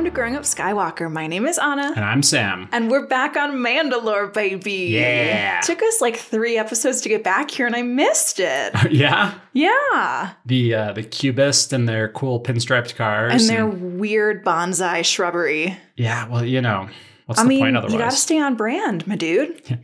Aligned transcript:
Welcome 0.00 0.12
to 0.14 0.16
Growing 0.18 0.36
Up 0.36 0.44
Skywalker. 0.44 1.12
My 1.12 1.26
name 1.26 1.44
is 1.44 1.58
Anna. 1.58 1.92
And 1.94 2.02
I'm 2.02 2.22
Sam. 2.22 2.70
And 2.72 2.90
we're 2.90 3.06
back 3.06 3.36
on 3.36 3.56
Mandalore, 3.56 4.32
baby. 4.32 4.94
Yeah. 4.94 5.60
Took 5.60 5.82
us 5.82 6.00
like 6.00 6.16
three 6.16 6.56
episodes 6.56 7.02
to 7.02 7.10
get 7.10 7.22
back 7.22 7.50
here, 7.50 7.66
and 7.66 7.76
I 7.76 7.82
missed 7.82 8.40
it. 8.40 8.72
yeah. 8.90 9.34
Yeah. 9.52 10.30
The 10.46 10.74
uh, 10.74 10.92
the 10.94 11.02
cubist 11.02 11.74
and 11.74 11.86
their 11.86 12.08
cool 12.08 12.40
pinstriped 12.40 12.96
cars. 12.96 13.42
And 13.42 13.42
their 13.50 13.66
weird 13.66 14.42
bonsai 14.42 15.04
shrubbery. 15.04 15.76
yeah, 15.96 16.26
well, 16.28 16.46
you 16.46 16.62
know, 16.62 16.88
what's 17.26 17.38
I 17.38 17.42
the 17.42 17.48
mean, 17.50 17.66
you 17.66 17.98
gotta 17.98 18.12
stay 18.12 18.40
on 18.40 18.54
brand, 18.54 19.06
my 19.06 19.16
dude. 19.16 19.78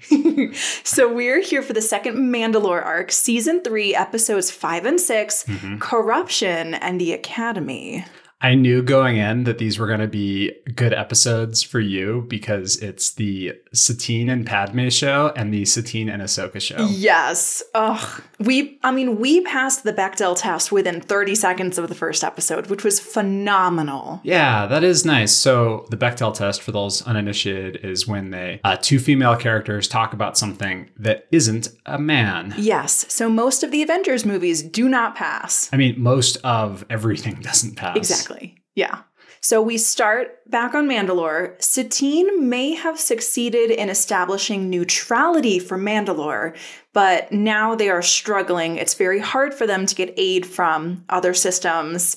so 0.83 1.13
we're 1.13 1.43
here 1.43 1.61
for 1.61 1.75
the 1.75 1.83
second 1.83 2.17
Mandalore 2.17 2.83
arc, 2.83 3.13
season 3.13 3.61
three, 3.61 3.95
episodes 3.95 4.51
five 4.51 4.87
and 4.87 4.99
6 4.99 5.45
Mm-hmm. 5.45 5.77
Corruption 5.77 6.73
and 6.73 6.99
the 6.99 7.13
Academy. 7.13 8.07
I 8.41 8.55
knew 8.55 8.83
going 8.83 9.17
in 9.17 9.45
that 9.45 9.59
these 9.59 9.79
were 9.79 9.87
going 9.87 10.01
to 10.01 10.09
be 10.09 10.53
good 10.75 10.93
episodes 10.93 11.63
for 11.63 11.81
you 11.81 12.27
because 12.29 12.77
it's 12.77 13.13
the 13.15 13.55
Satine 13.73 14.29
and 14.29 14.47
Padme 14.47 14.91
show 14.91 15.33
and 15.35 15.55
the 15.55 15.65
Satine 15.65 16.11
and 16.11 16.23
Ahsoka 16.23 16.61
show. 16.61 16.87
Yes. 16.91 17.63
Ugh. 17.75 18.23
We, 18.39 18.79
I 18.83 18.91
mean, 18.91 19.19
we 19.19 19.41
passed 19.41 19.85
the 19.85 19.93
Bechdel 19.93 20.37
test 20.37 20.71
within 20.71 21.01
30 21.01 21.35
seconds 21.35 21.79
of 21.79 21.89
the 21.89 21.95
first 21.95 22.23
episode, 22.23 22.67
which 22.67 22.85
was 22.85 23.01
phenomenal. 23.01 24.21
Yeah, 24.25 24.67
that 24.67 24.85
is 24.85 25.05
nice. 25.05 25.33
So 25.33 25.87
the 25.91 25.97
Bechdel 25.97 26.35
test, 26.35 26.63
for 26.63 26.73
those 26.73 27.03
uninitiated, 27.03 27.85
is 27.85 28.07
when 28.07 28.31
they 28.31 28.61
uh, 28.65 28.77
two 28.77 28.99
female 28.99 29.37
characters 29.37 29.89
talk 29.89 30.13
about 30.13 30.37
something 30.37 30.91
that 30.99 31.27
isn't 31.33 31.69
a 31.87 31.99
man. 31.99 32.55
Yes. 32.59 33.13
So 33.13 33.31
most 33.31 33.63
of 33.63 33.71
the 33.71 33.83
Avengers 33.83 34.27
movies 34.27 34.63
do 34.63 34.89
not 34.89 35.15
pass. 35.15 35.71
I 35.73 35.77
mean, 35.77 36.01
most 36.01 36.37
of 36.45 36.85
everything 36.91 37.35
doesn't 37.41 37.77
pass. 37.77 37.97
Exactly. 37.97 38.57
Yeah. 38.75 39.03
So 39.47 39.63
we 39.63 39.79
start 39.79 40.41
back 40.51 40.75
on 40.75 40.89
Mandalore. 40.89 41.63
Satine 41.63 42.49
may 42.49 42.73
have 42.73 42.99
succeeded 42.99 43.71
in 43.71 43.89
establishing 43.89 44.69
neutrality 44.69 45.61
for 45.61 45.79
Mandalore, 45.79 46.57
but 46.93 47.31
now 47.31 47.77
they 47.77 47.89
are 47.89 48.03
struggling. 48.03 48.77
It's 48.77 48.95
very 48.95 49.21
hard 49.21 49.55
for 49.55 49.65
them 49.65 49.87
to 49.87 49.95
get 49.95 50.15
aid 50.17 50.47
from 50.47 51.05
other 51.09 51.33
systems. 51.33 52.17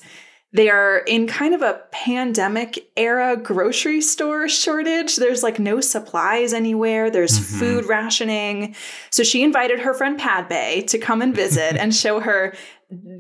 They 0.54 0.72
are 0.72 1.04
in 1.06 1.28
kind 1.28 1.54
of 1.54 1.62
a 1.62 1.80
pandemic 1.92 2.90
era 2.98 3.38
grocery 3.38 4.02
store 4.02 4.50
shortage. 4.50 5.18
There's 5.18 5.44
like 5.44 5.60
no 5.60 5.82
supplies 5.82 6.52
anywhere. 6.52 7.12
There's 7.12 7.40
mm-hmm. 7.40 7.60
food 7.60 7.86
rationing. 7.86 8.76
So 9.12 9.22
she 9.22 9.44
invited 9.44 9.82
her 9.82 9.94
friend 9.94 10.18
Padme 10.18 10.84
to 10.88 10.98
come 10.98 11.22
and 11.22 11.36
visit 11.36 11.78
and 11.80 11.94
show 11.94 12.22
her 12.22 12.56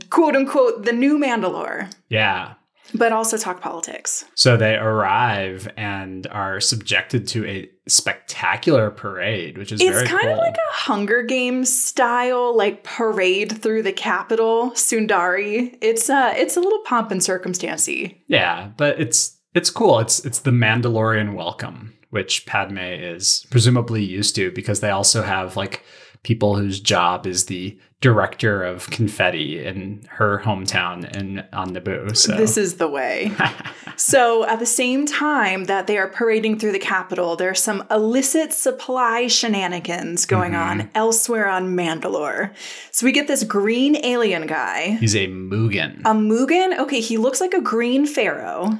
quote 0.09 0.35
unquote 0.35 0.85
the 0.85 0.93
new 0.93 1.19
Mandalore 1.19 1.93
Yeah. 2.09 2.55
But 2.93 3.11
also 3.11 3.37
talk 3.37 3.61
politics. 3.61 4.25
So 4.35 4.57
they 4.57 4.75
arrive 4.75 5.67
and 5.77 6.25
are 6.27 6.59
subjected 6.59 7.27
to 7.29 7.45
a 7.45 7.69
spectacular 7.87 8.91
parade, 8.91 9.57
which 9.57 9.71
is 9.71 9.81
It's 9.81 9.89
very 9.89 10.07
kind 10.07 10.21
cool. 10.23 10.31
of 10.33 10.37
like 10.39 10.55
a 10.55 10.73
Hunger 10.73 11.23
Games 11.23 11.71
style, 11.71 12.55
like 12.55 12.83
parade 12.83 13.61
through 13.61 13.83
the 13.83 13.91
capital, 13.93 14.71
Sundari. 14.71 15.77
It's 15.81 16.09
uh, 16.09 16.33
it's 16.35 16.57
a 16.57 16.59
little 16.59 16.79
pomp 16.85 17.11
and 17.11 17.21
circumstancey. 17.21 18.17
yeah, 18.27 18.69
but 18.77 18.99
it's 18.99 19.37
it's 19.53 19.69
cool. 19.69 19.99
It's 19.99 20.23
it's 20.25 20.39
the 20.39 20.51
Mandalorian 20.51 21.33
welcome, 21.35 21.93
which 22.09 22.45
Padme 22.45 22.77
is 22.77 23.45
presumably 23.49 24.03
used 24.03 24.35
to 24.35 24.51
because 24.51 24.79
they 24.79 24.89
also 24.91 25.21
have 25.23 25.55
like 25.57 25.83
people 26.23 26.55
whose 26.57 26.79
job 26.79 27.25
is 27.25 27.45
the 27.45 27.77
director 28.01 28.63
of 28.63 28.89
confetti 28.89 29.63
in 29.63 30.01
her 30.09 30.39
hometown 30.39 31.03
and 31.17 31.45
on 31.51 31.73
Naboo. 31.73 32.15
So 32.15 32.35
This 32.35 32.55
is 32.57 32.75
the 32.75 32.87
way. 32.87 33.31
so, 33.97 34.45
at 34.45 34.59
the 34.59 34.65
same 34.65 35.05
time 35.05 35.65
that 35.65 35.87
they 35.87 35.97
are 35.97 36.07
parading 36.07 36.59
through 36.59 36.71
the 36.71 36.79
capital, 36.79 37.35
there's 37.35 37.61
some 37.61 37.85
illicit 37.91 38.53
supply 38.53 39.27
shenanigans 39.27 40.25
going 40.25 40.55
on 40.55 40.79
mm-hmm. 40.79 40.89
elsewhere 40.95 41.49
on 41.49 41.75
Mandalore. 41.75 42.53
So, 42.91 43.05
we 43.05 43.11
get 43.11 43.27
this 43.27 43.43
green 43.43 43.97
alien 44.05 44.47
guy. 44.47 44.97
he's 44.99 45.15
a 45.15 45.27
Moogan. 45.27 45.99
A 46.01 46.13
Moogan? 46.13 46.77
Okay, 46.79 47.01
he 47.01 47.17
looks 47.17 47.41
like 47.41 47.53
a 47.53 47.61
green 47.61 48.05
pharaoh. 48.05 48.79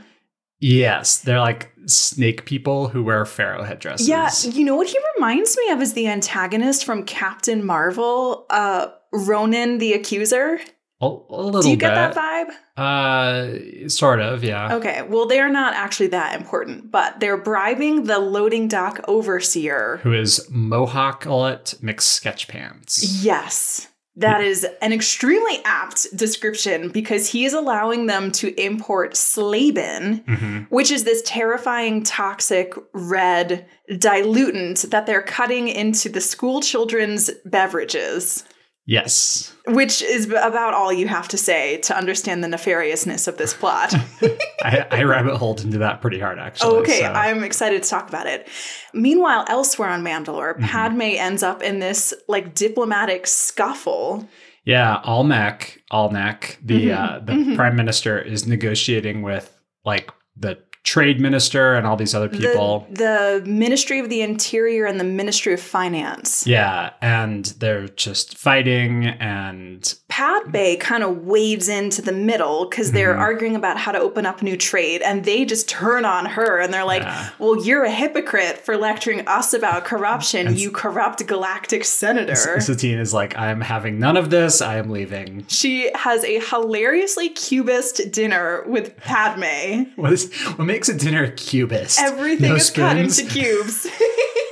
Yes, 0.59 1.19
they're 1.19 1.39
like 1.39 1.71
snake 1.85 2.45
people 2.45 2.89
who 2.89 3.03
wear 3.03 3.25
pharaoh 3.25 3.63
headdresses. 3.63 4.07
Yeah, 4.07 4.29
you 4.43 4.63
know 4.65 4.75
what 4.75 4.87
he 4.87 4.97
reminds 5.15 5.57
me 5.57 5.69
of 5.71 5.81
is 5.81 5.93
the 5.93 6.07
antagonist 6.07 6.85
from 6.85 7.03
Captain 7.03 7.65
Marvel, 7.65 8.45
uh, 8.49 8.87
Ronan 9.11 9.77
the 9.79 9.93
Accuser. 9.93 10.59
a, 11.01 11.05
a 11.05 11.41
little 11.41 11.61
Do 11.61 11.69
you 11.69 11.75
get 11.77 11.89
bit. 11.95 12.13
that 12.13 12.15
vibe? 12.15 12.49
Uh, 12.77 13.89
sort 13.89 14.19
of, 14.21 14.43
yeah. 14.43 14.75
Okay, 14.75 15.01
well, 15.03 15.25
they're 15.27 15.49
not 15.49 15.73
actually 15.73 16.07
that 16.07 16.39
important, 16.39 16.91
but 16.91 17.19
they're 17.19 17.37
bribing 17.37 18.03
the 18.05 18.19
loading 18.19 18.67
dock 18.67 19.01
overseer. 19.07 19.99
Who 20.03 20.13
is 20.13 20.47
Mohawklet 20.51 21.75
McSketchpants? 21.81 23.23
Yes. 23.23 23.87
That 24.19 24.41
is 24.41 24.67
an 24.81 24.91
extremely 24.91 25.59
apt 25.63 26.15
description 26.15 26.89
because 26.89 27.27
he 27.29 27.45
is 27.45 27.53
allowing 27.53 28.05
them 28.07 28.31
to 28.33 28.53
import 28.61 29.13
Slaben, 29.13 30.25
Mhm. 30.25 30.67
which 30.69 30.91
is 30.91 31.05
this 31.05 31.21
terrifying, 31.25 32.03
toxic 32.03 32.73
red 32.93 33.65
dilutant 33.97 34.91
that 34.91 35.05
they're 35.05 35.21
cutting 35.21 35.69
into 35.69 36.09
the 36.09 36.21
school 36.21 36.61
children's 36.61 37.31
beverages. 37.45 38.43
Yes. 38.89 39.53
Which 39.67 40.01
is 40.01 40.25
about 40.25 40.73
all 40.73 40.91
you 40.91 41.07
have 41.07 41.27
to 41.27 41.37
say 41.37 41.77
to 41.81 41.95
understand 41.95 42.43
the 42.43 42.47
nefariousness 42.47 43.27
of 43.27 43.37
this 43.37 43.53
plot. 43.53 43.93
I, 44.63 44.87
I 44.89 45.03
rabbit 45.03 45.37
holed 45.37 45.61
into 45.61 45.77
that 45.77 46.01
pretty 46.01 46.17
hard, 46.19 46.39
actually. 46.39 46.71
Oh, 46.71 46.79
okay, 46.79 47.01
so- 47.01 47.05
I'm 47.13 47.43
excited 47.43 47.83
to 47.83 47.87
talk 47.89 48.09
about 48.09 48.25
it. 48.25 48.47
Meanwhile, 48.95 49.45
elsewhere 49.47 49.89
on 49.89 50.01
Mandalore, 50.03 50.55
Mm-hmm. 50.55 50.65
Padme 50.65 51.01
ends 51.01 51.43
up 51.43 51.61
in 51.61 51.77
this 51.77 52.15
like 52.27 52.55
diplomatic 52.55 53.27
scuffle. 53.27 54.27
yeah, 54.65 55.01
Almec, 55.05 55.83
Almec, 55.91 56.57
the 56.63 56.87
Mhm, 56.87 56.97
uh, 56.97 57.19
the 57.19 57.33
mhm. 57.33 57.55
prime 57.55 57.75
minister, 57.75 58.19
is 58.19 58.47
negotiating 58.47 59.21
with 59.21 59.55
like 59.85 60.09
the 60.35 60.57
trade 60.83 61.19
minister 61.19 61.75
and 61.75 61.85
all 61.85 61.95
these 61.95 62.15
other 62.15 62.29
people. 62.29 62.87
the 62.89 63.43
Ministry 63.45 63.99
of 63.99 64.09
the 64.09 64.21
Interior 64.21 64.85
and 64.85 64.99
the 64.99 65.03
Ministry 65.03 65.53
of 65.53 65.59
Finance. 65.59 66.47
yeah, 66.47 66.91
and 67.01 67.45
they're 67.59 67.87
just 67.89 68.37
fighting, 68.37 69.05
and 69.05 69.93
Padme 70.07 70.75
kind 70.79 71.03
of 71.03 71.25
wades 71.25 71.67
into 71.69 72.01
the 72.01 72.11
middle 72.11 72.67
because 72.69 72.91
they're 72.91 73.13
Mhm. 73.13 73.19
arguing 73.19 73.55
about 73.55 73.77
how 73.77 73.91
to 73.91 73.99
open 73.99 74.25
up 74.25 74.41
new 74.41 74.57
trade, 74.57 75.01
and 75.01 75.25
they 75.25 75.45
just 75.45 75.67
turn 75.69 76.05
on 76.05 76.25
her 76.25 76.59
and 76.59 76.73
they're 76.73 76.83
like, 76.85 77.03
Yeah. 77.03 77.29
"Well, 77.39 77.63
you're 77.63 77.83
a 77.83 77.91
hypocrite 77.91 78.57
for 78.65 78.75
lecturing 78.77 79.27
us 79.27 79.53
about 79.53 79.85
corruption, 79.85 80.47
And- 80.47 80.59
you 80.59 80.71
corrupt 80.71 81.25
galactic 81.27 81.83
senator." 81.85 82.59
Satine 82.59 82.99
is 82.99 83.13
like, 83.13 83.37
"I'm 83.37 83.61
having 83.61 83.99
none 83.99 84.17
of 84.17 84.29
this. 84.29 84.61
I 84.61 84.77
am 84.77 84.89
leaving." 84.89 85.45
She 85.47 85.91
has 85.95 86.23
a 86.23 86.39
hilariously 86.39 87.29
cubist 87.29 88.11
dinner 88.11 88.63
with 88.65 88.97
Padme. 88.97 89.83
What 89.95 90.13
is 90.13 90.31
what 90.55 90.65
makes 90.69 90.89
a 90.89 90.93
dinner 90.93 91.31
cubist? 91.31 91.99
Everything 91.99 92.49
No 92.49 92.55
is 92.55 92.69
cut 92.69 92.97
into 92.97 93.25
cubes. 93.25 93.87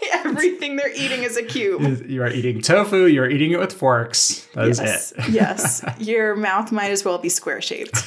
Everything 0.14 0.76
they're 0.76 0.94
eating 0.94 1.24
is 1.24 1.38
a 1.38 1.44
cube. 1.44 2.06
You 2.10 2.24
are 2.24 2.30
eating 2.30 2.62
tofu. 2.62 3.06
You're 3.06 3.30
eating 3.30 3.52
it 3.52 3.60
with 3.60 3.74
forks. 3.74 4.48
That 4.54 4.68
is 4.68 4.80
yes, 4.80 5.14
it. 5.18 5.30
yes. 5.30 5.86
Your 6.00 6.36
mouth 6.36 6.72
might 6.72 6.92
as 6.92 7.04
well 7.04 7.18
be 7.18 7.30
square 7.30 7.62
shaped. 7.62 8.04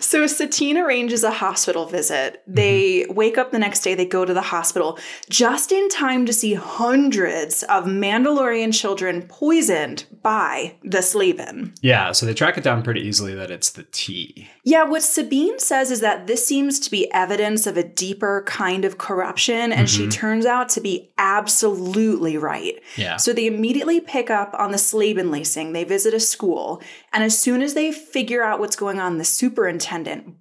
So 0.00 0.26
Satine 0.26 0.78
arranges 0.78 1.22
a 1.22 1.30
hospital 1.30 1.84
visit. 1.84 2.42
They 2.46 3.02
mm-hmm. 3.02 3.14
wake 3.14 3.38
up 3.38 3.52
the 3.52 3.58
next 3.58 3.80
day, 3.80 3.94
they 3.94 4.06
go 4.06 4.24
to 4.24 4.32
the 4.32 4.40
hospital 4.40 4.98
just 5.28 5.72
in 5.72 5.88
time 5.90 6.24
to 6.26 6.32
see 6.32 6.54
hundreds 6.54 7.62
of 7.64 7.84
Mandalorian 7.84 8.74
children 8.74 9.22
poisoned 9.22 10.06
by 10.22 10.74
the 10.82 10.98
Slaben. 10.98 11.76
Yeah, 11.82 12.12
so 12.12 12.26
they 12.26 12.34
track 12.34 12.56
it 12.56 12.64
down 12.64 12.82
pretty 12.82 13.02
easily 13.02 13.34
that 13.34 13.50
it's 13.50 13.70
the 13.70 13.84
tea. 13.92 14.48
Yeah, 14.64 14.84
what 14.84 15.02
Satine 15.02 15.58
says 15.58 15.90
is 15.90 16.00
that 16.00 16.26
this 16.26 16.46
seems 16.46 16.80
to 16.80 16.90
be 16.90 17.10
evidence 17.12 17.66
of 17.66 17.76
a 17.76 17.82
deeper 17.82 18.42
kind 18.46 18.84
of 18.84 18.98
corruption, 18.98 19.72
and 19.72 19.88
she 19.88 20.02
mm-hmm. 20.02 20.10
turns 20.10 20.46
out 20.46 20.68
to 20.70 20.80
be 20.80 21.10
absolutely 21.18 22.36
right. 22.36 22.80
Yeah. 22.96 23.16
So 23.16 23.32
they 23.32 23.46
immediately 23.46 24.00
pick 24.00 24.30
up 24.30 24.54
on 24.58 24.72
the 24.72 24.78
Slaben 24.78 25.30
lacing. 25.30 25.72
They 25.72 25.84
visit 25.84 26.14
a 26.14 26.20
school, 26.20 26.82
and 27.12 27.22
as 27.22 27.38
soon 27.38 27.62
as 27.62 27.74
they 27.74 27.92
figure 27.92 28.42
out 28.42 28.60
what's 28.60 28.76
going 28.76 28.98
on, 28.98 29.18
the 29.18 29.24
superintendent 29.24 29.89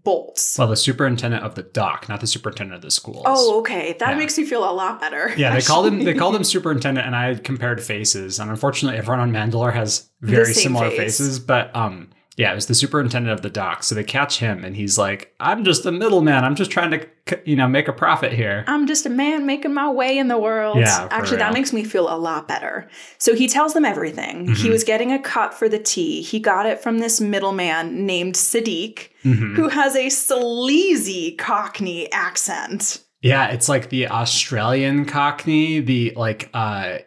bolts. 0.04 0.58
well, 0.58 0.68
the 0.68 0.76
superintendent 0.76 1.44
of 1.44 1.56
the 1.56 1.64
dock, 1.64 2.08
not 2.10 2.22
the 2.22 2.28
superintendent 2.28 2.76
of 2.76 2.82
the 2.82 2.92
schools. 2.92 3.24
oh, 3.26 3.60
okay. 3.60 3.96
That 4.00 4.12
Yeah. 4.12 4.16
makes 4.18 4.38
me 4.38 4.46
feel 4.46 4.70
a 4.70 4.72
lot 4.72 5.00
better. 5.02 5.34
Yeah, 5.38 5.54
they 5.56 5.62
called 5.62 5.88
him 5.88 6.04
they 6.04 6.14
called 6.14 6.36
him 6.36 6.44
superintendent 6.44 7.06
and 7.06 7.16
I 7.16 7.36
compared 7.36 7.82
faces. 7.82 8.40
And 8.40 8.50
unfortunately 8.52 8.98
everyone 9.00 9.20
on 9.20 9.32
Mandalore 9.32 9.74
has 9.74 10.10
very 10.22 10.54
similar 10.54 10.90
face. 10.90 11.18
faces, 11.18 11.40
but 11.40 11.76
um 11.76 12.10
Yeah, 12.38 12.52
it 12.54 12.56
was 12.56 12.68
the 12.68 12.76
superintendent 12.76 13.34
of 13.34 13.42
the 13.42 13.50
dock. 13.50 13.84
So 13.84 13.96
they 13.96 14.04
catch 14.04 14.40
him, 14.40 14.64
and 14.64 14.74
he's 14.76 14.98
like, 14.98 15.34
"I'm 15.42 15.66
just 15.66 15.86
a 15.86 15.92
middleman. 15.92 16.46
I'm 16.46 16.56
just 16.56 16.72
trying 16.72 16.92
to, 16.92 17.06
you 17.44 17.58
know, 17.58 17.68
make 17.68 17.90
a 17.90 17.94
profit 17.94 18.32
here." 18.32 18.64
I'm 18.68 18.88
just 18.88 19.06
a 19.06 19.10
man 19.10 19.46
making 19.46 19.74
my 19.74 19.90
way 19.92 20.18
in 20.18 20.30
the 20.30 20.38
world. 20.38 20.78
Yeah, 20.78 21.08
Actually, 21.12 21.38
that 21.38 21.52
makes 21.54 21.74
me 21.74 21.84
feel 21.84 22.08
a 22.10 22.16
lot 22.18 22.48
better. 22.48 22.88
So 23.18 23.36
he 23.36 23.48
tells 23.50 23.74
them 23.74 23.84
everything. 23.84 24.48
He 24.56 24.68
Mhm. 24.68 24.72
was 24.72 24.84
getting 24.86 25.12
a 25.12 25.20
cut 25.20 25.54
for 25.54 25.68
the 25.68 25.80
tea. 25.80 26.22
He 26.22 26.40
got 26.40 26.66
it 26.66 26.82
from 26.82 27.00
this 27.00 27.20
middleman 27.20 28.06
named 28.06 28.36
Sadiq, 28.36 29.10
Mhm. 29.26 29.56
who 29.58 29.68
has 29.68 29.98
a 29.98 30.08
sleazy 30.10 31.34
Cockney 31.34 32.10
accent. 32.14 33.00
Yeah, 33.22 33.48
it's 33.48 33.68
like 33.68 33.90
the 33.90 34.08
Australian 34.08 35.04
Cockney, 35.04 35.82
the 35.82 36.14
like 36.16 36.50
uh 36.54 37.00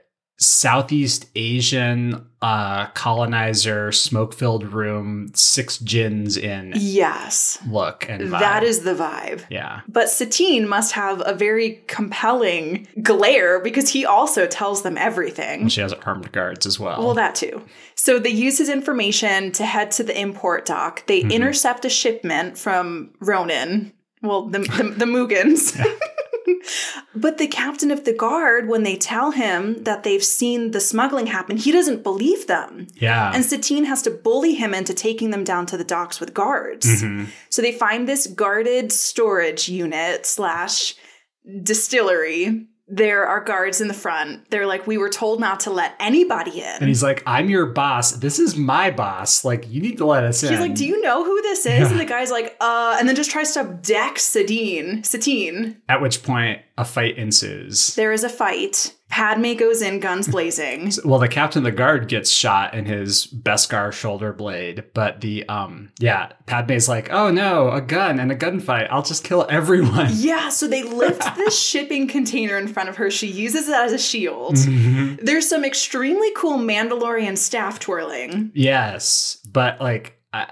Southeast 0.43 1.27
Asian 1.37 2.27
uh 2.43 2.87
colonizer 2.95 3.93
smoke 3.93 4.35
filled 4.35 4.65
room 4.65 5.31
six 5.35 5.79
gins 5.79 6.37
in 6.37 6.73
Yes, 6.77 7.59
look 7.69 8.05
and 8.09 8.23
vibe. 8.23 8.41
that 8.41 8.65
is 8.65 8.81
the 8.81 8.95
vibe. 8.95 9.45
yeah. 9.49 9.83
But 9.89 10.09
Satine 10.09 10.69
must 10.69 10.93
have 10.95 11.23
a 11.25 11.35
very 11.35 11.83
compelling 11.87 12.89
glare 13.01 13.61
because 13.61 13.89
he 13.91 14.05
also 14.05 14.47
tells 14.49 14.83
them 14.83 14.99
everything. 14.99 15.63
And 15.63 15.73
she 15.73 15.81
has 15.83 15.93
armed 15.93 16.33
guards 16.33 16.67
as 16.67 16.81
well. 16.81 16.99
Well, 17.05 17.15
that 17.15 17.37
too. 17.37 17.63
So 17.95 18.19
they 18.19 18.31
use 18.31 18.59
his 18.59 18.69
information 18.69 19.53
to 19.53 19.65
head 19.65 19.93
to 19.93 20.03
the 20.03 20.19
import 20.21 20.67
dock. 20.67 21.07
They 21.07 21.23
Mhm. 21.23 21.31
intercept 21.33 21.85
a 21.85 21.89
shipment 21.91 22.59
from 22.59 23.11
Ronan. 23.21 23.93
Well, 24.21 24.47
the 24.49 24.59
the, 24.61 24.95
the 24.99 25.05
Moogans. 25.05 25.77
but 27.15 27.39
the 27.39 27.47
captain 27.47 27.91
of 27.91 28.05
the 28.05 28.13
guard, 28.13 28.69
when 28.69 28.83
they 28.83 28.97
tell 28.97 29.31
him 29.33 29.83
that 29.85 30.03
they've 30.03 30.25
seen 30.25 30.71
the 30.71 30.81
smuggling 30.81 31.27
happen, 31.27 31.57
he 31.57 31.73
doesn't 31.73 32.03
believe 32.03 32.47
them. 32.47 32.87
yeah. 32.95 33.33
And 33.35 33.45
Satine 33.45 33.85
has 33.85 34.03
to 34.03 34.11
bully 34.11 34.55
him 34.55 34.75
into 34.75 34.95
taking 34.95 35.31
them 35.31 35.45
down 35.45 35.67
to 35.67 35.77
the 35.77 35.85
docks 35.85 36.21
with 36.21 36.35
guards. 36.35 36.87
Mhm. 37.03 37.27
So 37.51 37.63
they 37.63 37.73
find 37.73 38.09
this 38.09 38.27
guarded 38.27 38.93
storage 38.93 39.69
unit 39.69 40.27
slash 40.27 40.95
distillery. 41.63 42.67
There 42.95 43.27
are 43.27 43.41
guards 43.41 43.81
in 43.81 43.89
the 43.89 43.95
front. 43.95 44.51
They're 44.51 44.67
like, 44.67 44.87
we 44.87 44.99
were 44.99 45.09
told 45.09 45.41
not 45.41 45.61
to 45.61 45.71
let 45.71 45.95
anybody 45.99 46.61
in. 46.61 46.77
And 46.79 46.89
he's 46.89 47.03
like, 47.03 47.23
I'm 47.27 47.49
your 47.49 47.65
boss. 47.65 48.13
This 48.13 48.39
is 48.39 48.55
my 48.55 48.91
boss. 48.91 49.47
Like, 49.47 49.71
you 49.71 49.81
need 49.81 49.97
to 49.97 50.05
let 50.05 50.25
us 50.25 50.43
in. 50.43 50.51
He's 50.51 50.61
like, 50.61 50.75
"Do 50.75 50.85
you 50.85 51.01
know 51.01 51.25
who 51.25 51.41
this 51.41 51.61
is?" 51.61 51.81
Yeah. 51.81 51.91
And 51.91 51.99
the 51.99 52.05
guy's 52.05 52.31
like, 52.31 52.55
"Uh," 52.61 52.97
and 52.99 53.09
then 53.09 53.17
just 53.17 53.31
tries 53.31 53.55
to 53.55 53.79
deck 53.81 54.17
Sadine. 54.17 55.07
Satine. 55.07 55.81
At 55.89 56.03
which 56.03 56.23
point, 56.23 56.61
a 56.77 56.85
fight 56.85 57.17
ensues. 57.17 57.95
There 57.95 58.13
is 58.13 58.25
a 58.25 58.29
fight. 58.29 58.95
Padme 59.13 59.53
goes 59.53 59.83
in, 59.83 60.01
guns 60.01 60.27
blazing. 60.27 60.91
Well, 61.05 61.19
the 61.21 61.29
captain 61.29 61.59
of 61.61 61.65
the 61.65 61.73
guard 61.77 62.09
gets 62.09 62.31
shot 62.31 62.75
in 62.75 62.87
his 62.87 63.27
Beskar 63.27 63.93
shoulder 63.93 64.33
blade, 64.33 64.85
but 64.95 65.21
the 65.21 65.47
um, 65.49 65.91
yeah, 65.99 66.33
Padme's 66.47 66.89
like, 66.89 67.13
oh 67.13 67.31
no, 67.31 67.71
a 67.71 67.83
gun 67.83 68.19
and 68.19 68.33
a 68.33 68.37
gunfight. 68.37 68.89
I'll 68.91 69.03
just 69.03 69.23
kill 69.23 69.47
everyone. 69.51 70.09
yeah, 70.15 70.49
so 70.49 70.67
they 70.67 70.83
lift 71.03 71.37
this 71.37 71.61
shipping 71.61 72.09
container 72.09 72.57
in 72.57 72.69
front 72.69 72.89
of 72.89 72.97
her. 72.97 73.11
She 73.11 73.27
uses 73.27 73.69
it 73.69 73.75
as 73.75 73.93
a 73.93 73.99
shield. 73.99 74.55
Mhm. 74.55 75.21
There's 75.21 75.47
some 75.49 75.65
extremely 75.65 76.31
cool 76.35 76.57
Mandalorian 76.59 77.37
staff 77.37 77.79
twirling. 77.79 78.51
Yes, 78.55 79.39
but 79.47 79.79
like. 79.81 80.19
Uh, 80.33 80.47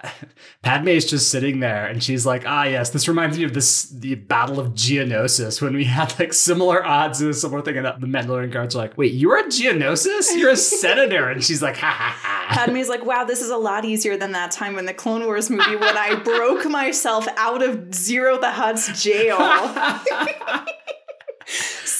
is 0.88 1.06
just 1.06 1.30
sitting 1.30 1.60
there, 1.60 1.86
and 1.86 2.02
she's 2.02 2.26
like, 2.26 2.44
"Ah, 2.46 2.64
yes, 2.64 2.90
this 2.90 3.08
reminds 3.08 3.38
me 3.38 3.44
of 3.44 3.54
this 3.54 3.84
the 3.84 4.14
Battle 4.14 4.60
of 4.60 4.74
Geonosis 4.74 5.62
when 5.62 5.74
we 5.74 5.84
had 5.96 6.18
like 6.18 6.32
similar 6.32 6.84
odds 6.84 7.20
and 7.20 7.30
a 7.30 7.34
similar 7.34 7.62
thing." 7.62 7.78
And 7.78 7.86
the 7.86 8.06
Mandalorian 8.06 8.52
guards 8.52 8.74
are 8.74 8.78
like, 8.78 8.98
"Wait, 8.98 9.12
you're 9.12 9.38
a 9.38 9.44
Geonosis? 9.44 10.36
You're 10.36 10.50
a 10.50 10.56
senator?" 10.82 11.28
And 11.28 11.42
she's 11.42 11.62
like, 11.62 11.76
"Ha 11.76 11.90
ha 11.90 12.16
ha." 12.20 12.40
Padme's 12.50 12.88
like, 12.88 13.04
wow, 13.04 13.24
this 13.24 13.40
is 13.40 13.50
a 13.50 13.56
lot 13.56 13.84
easier 13.84 14.16
than 14.16 14.32
that 14.32 14.50
time 14.50 14.76
in 14.78 14.84
the 14.84 14.92
Clone 14.92 15.24
Wars 15.24 15.48
movie 15.48 15.76
when 15.76 15.96
I 15.96 16.16
broke 16.16 16.68
myself 16.68 17.26
out 17.36 17.62
of 17.62 17.76
Ziro 17.90 18.40
the 18.40 18.50
Hutt's 18.50 19.02
jail. 19.02 19.38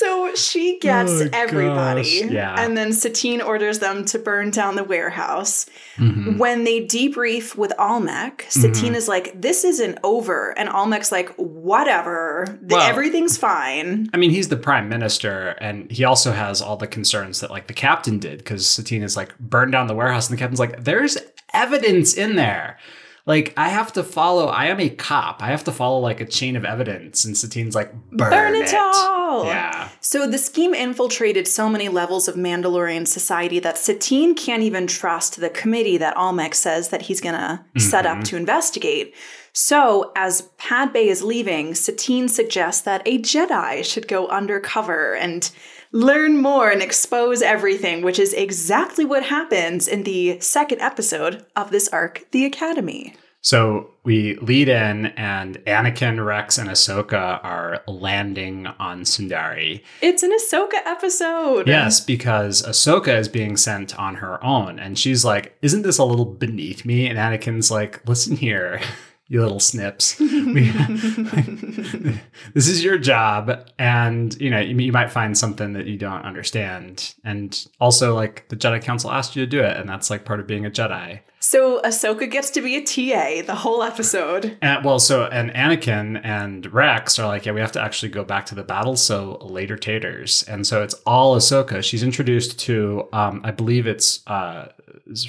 So 0.01 0.35
she 0.35 0.79
gets 0.79 1.11
Oh, 1.13 1.29
everybody. 1.35 2.23
gosh, 2.23 2.31
yeah. 2.31 2.55
And 2.59 2.75
then 2.77 2.93
Satine 2.95 3.43
orders 3.43 3.81
them 3.81 4.05
to 4.07 4.19
burn 4.19 4.51
down 4.51 4.77
the 4.77 4.85
warehouse. 4.85 5.67
Mhm. 5.99 6.39
When 6.39 6.65
they 6.65 6.81
debrief 6.87 7.55
with 7.55 7.73
Almec, 7.79 8.47
Mm-hmm. 8.49 8.61
Satine 8.61 8.95
is 8.95 9.09
like, 9.09 9.39
this 9.39 9.63
isn't 9.63 9.99
over. 10.03 10.59
And 10.59 10.71
Almec's 10.71 11.13
like, 11.13 11.29
whatever. 11.37 12.47
Well- 12.63 12.81
Everything's 12.81 13.37
fine. 13.37 14.09
I 14.15 14.17
mean, 14.17 14.31
he's 14.31 14.49
the 14.49 14.57
prime 14.57 14.89
minister, 14.89 15.49
and 15.61 15.91
he 15.91 16.05
also 16.05 16.33
has 16.33 16.63
all 16.63 16.77
the 16.79 16.87
concerns 16.87 17.41
that 17.41 17.51
like 17.51 17.67
the 17.67 17.75
captain 17.75 18.19
did 18.19 18.39
because 18.39 18.67
Satine 18.67 19.03
is 19.03 19.17
like 19.19 19.39
burn 19.39 19.71
down 19.71 19.87
the 19.87 19.95
warehouse, 19.95 20.29
and 20.31 20.37
the 20.37 20.41
captain's 20.41 20.61
like, 20.61 20.83
"There's 20.85 21.19
evidence 21.53 22.15
in 22.15 22.37
there." 22.37 22.79
Like 23.27 23.53
I 23.57 23.69
have 23.69 23.93
to 23.95 24.03
follow. 24.03 24.47
I 24.47 24.67
am 24.67 24.81
a 24.81 24.89
cop. 24.89 25.43
I 25.43 25.49
have 25.49 25.65
to 25.65 25.73
follow 25.73 25.99
like 26.01 26.21
a 26.21 26.25
chain 26.27 26.57
of 26.57 26.65
evidence, 26.65 27.25
and 27.25 27.37
Satine's 27.37 27.75
like, 27.75 27.93
"Burn, 28.11 28.31
Burn 28.31 28.55
it 28.55 28.73
all. 28.75 29.45
Yeah, 29.47 29.89
So 30.01 30.27
the 30.27 30.39
scheme 30.39 30.75
infiltrated 30.75 31.47
so 31.47 31.69
many 31.69 31.89
levels 31.89 32.27
of 32.27 32.35
Mandalorian 32.35 33.07
society 33.07 33.61
that 33.61 33.79
Satine 33.79 34.35
can't 34.35 34.63
even 34.63 34.87
trust 34.89 35.41
the 35.41 35.51
committee 35.51 35.99
that 35.99 36.17
Almec 36.17 36.55
says 36.55 36.89
that 36.89 37.03
he's 37.03 37.21
gonna 37.21 37.65
set 37.79 38.07
up 38.07 38.19
Mhm. 38.19 38.25
to 38.25 38.37
investigate. 38.37 39.15
So 39.53 40.11
as 40.17 40.43
Padme 40.59 40.97
is 40.97 41.23
leaving, 41.23 41.75
Satine 41.75 42.29
suggests 42.29 42.83
that 42.83 43.03
a 43.07 43.19
Jedi 43.19 43.85
should 43.85 44.09
go 44.09 44.27
undercover 44.29 45.15
and 45.15 45.49
learn 45.93 46.41
more 46.41 46.71
and 46.71 46.83
expose 46.83 47.43
everything, 47.43 48.03
which 48.03 48.19
is 48.19 48.33
exactly 48.33 49.05
what 49.05 49.25
happens 49.25 49.89
in 49.89 50.05
the 50.05 50.39
second 50.41 50.81
episode 50.81 51.45
of 51.57 51.71
this 51.71 51.89
arc, 51.89 52.27
The 52.31 52.45
Academy. 52.45 53.15
So 53.43 53.91
we 54.05 54.37
lead 54.37 54.69
in, 54.69 55.07
and 55.07 55.57
Anakin, 55.65 56.25
Rex, 56.25 56.59
and 56.59 56.69
Ahsoka 56.69 57.43
are 57.43 57.83
landing 57.87 58.67
on 58.67 59.03
Sundari. 59.03 59.83
It's 60.03 60.23
an 60.23 60.31
Ahsoka 60.31 60.77
episode. 60.85 61.67
Yes, 61.67 62.01
because 62.01 62.63
Ahsoka 62.63 63.19
is 63.19 63.29
being 63.29 63.57
sent 63.57 63.99
on 63.99 64.17
her 64.17 64.43
own, 64.45 64.79
and 64.79 64.99
she's 64.99 65.25
like, 65.25 65.57
"Isn't 65.63 65.83
this 65.83 65.97
a 65.97 66.05
little 66.05 66.27
beneath 66.27 66.85
me?" 66.85 67.07
And 67.07 67.19
Anakin's 67.19 67.71
like, 67.71 68.07
"Listen 68.07 68.37
here, 68.37 68.83
you 69.31 69.41
little 69.41 69.61
snips. 69.61 70.19
We- 70.21 70.71
this 72.55 72.67
is 72.67 72.83
your 72.83 72.99
job, 72.99 73.69
and 73.79 74.39
you 74.41 74.51
know 74.51 74.59
you, 74.59 74.77
you 74.77 74.91
might 74.93 75.11
find 75.13 75.39
something 75.39 75.73
that 75.75 75.87
you 75.87 75.97
don't 75.97 76.25
understand, 76.25 77.15
and 77.25 77.67
also 77.81 78.15
like 78.15 78.49
the 78.49 78.57
Jedi 78.57 78.83
Council 78.83 79.11
asked 79.13 79.37
you 79.37 79.45
to 79.45 79.51
do 79.51 79.61
it, 79.63 79.77
and 79.77 79.89
that's 79.89 80.11
like 80.11 80.25
part 80.25 80.41
of 80.41 80.47
being 80.47 80.67
a 80.67 80.71
Jedi." 80.71 81.21
So 81.51 81.81
Ahsoka 81.83 82.31
gets 82.31 82.49
to 82.51 82.61
be 82.61 82.77
a 82.77 82.81
TA 82.81 83.45
the 83.45 83.57
whole 83.57 83.83
episode. 83.83 84.57
And 84.63 84.85
well, 84.85 85.01
so 85.01 85.25
and 85.25 85.51
Anakin 85.51 86.21
and 86.23 86.73
Rex 86.73 87.19
are 87.19 87.27
like, 87.27 87.45
yeah, 87.45 87.51
we 87.51 87.61
have 87.61 87.73
to 87.73 87.83
actually 87.83 88.11
go 88.11 88.23
back 88.23 88.47
to 88.47 88.55
the 88.55 88.63
battle. 88.63 88.95
So 88.95 89.37
later 89.41 89.77
taters, 89.77 90.45
and 90.45 90.65
so 90.65 90.85
it's 90.85 90.95
all 91.05 91.37
Ahsoka. 91.37 91.83
She's 91.83 92.05
introduced 92.05 92.57
to, 92.61 93.09
um, 93.13 93.41
I 93.43 93.51
believe 93.51 93.89
it's 93.89 94.25
uh, 94.29 94.69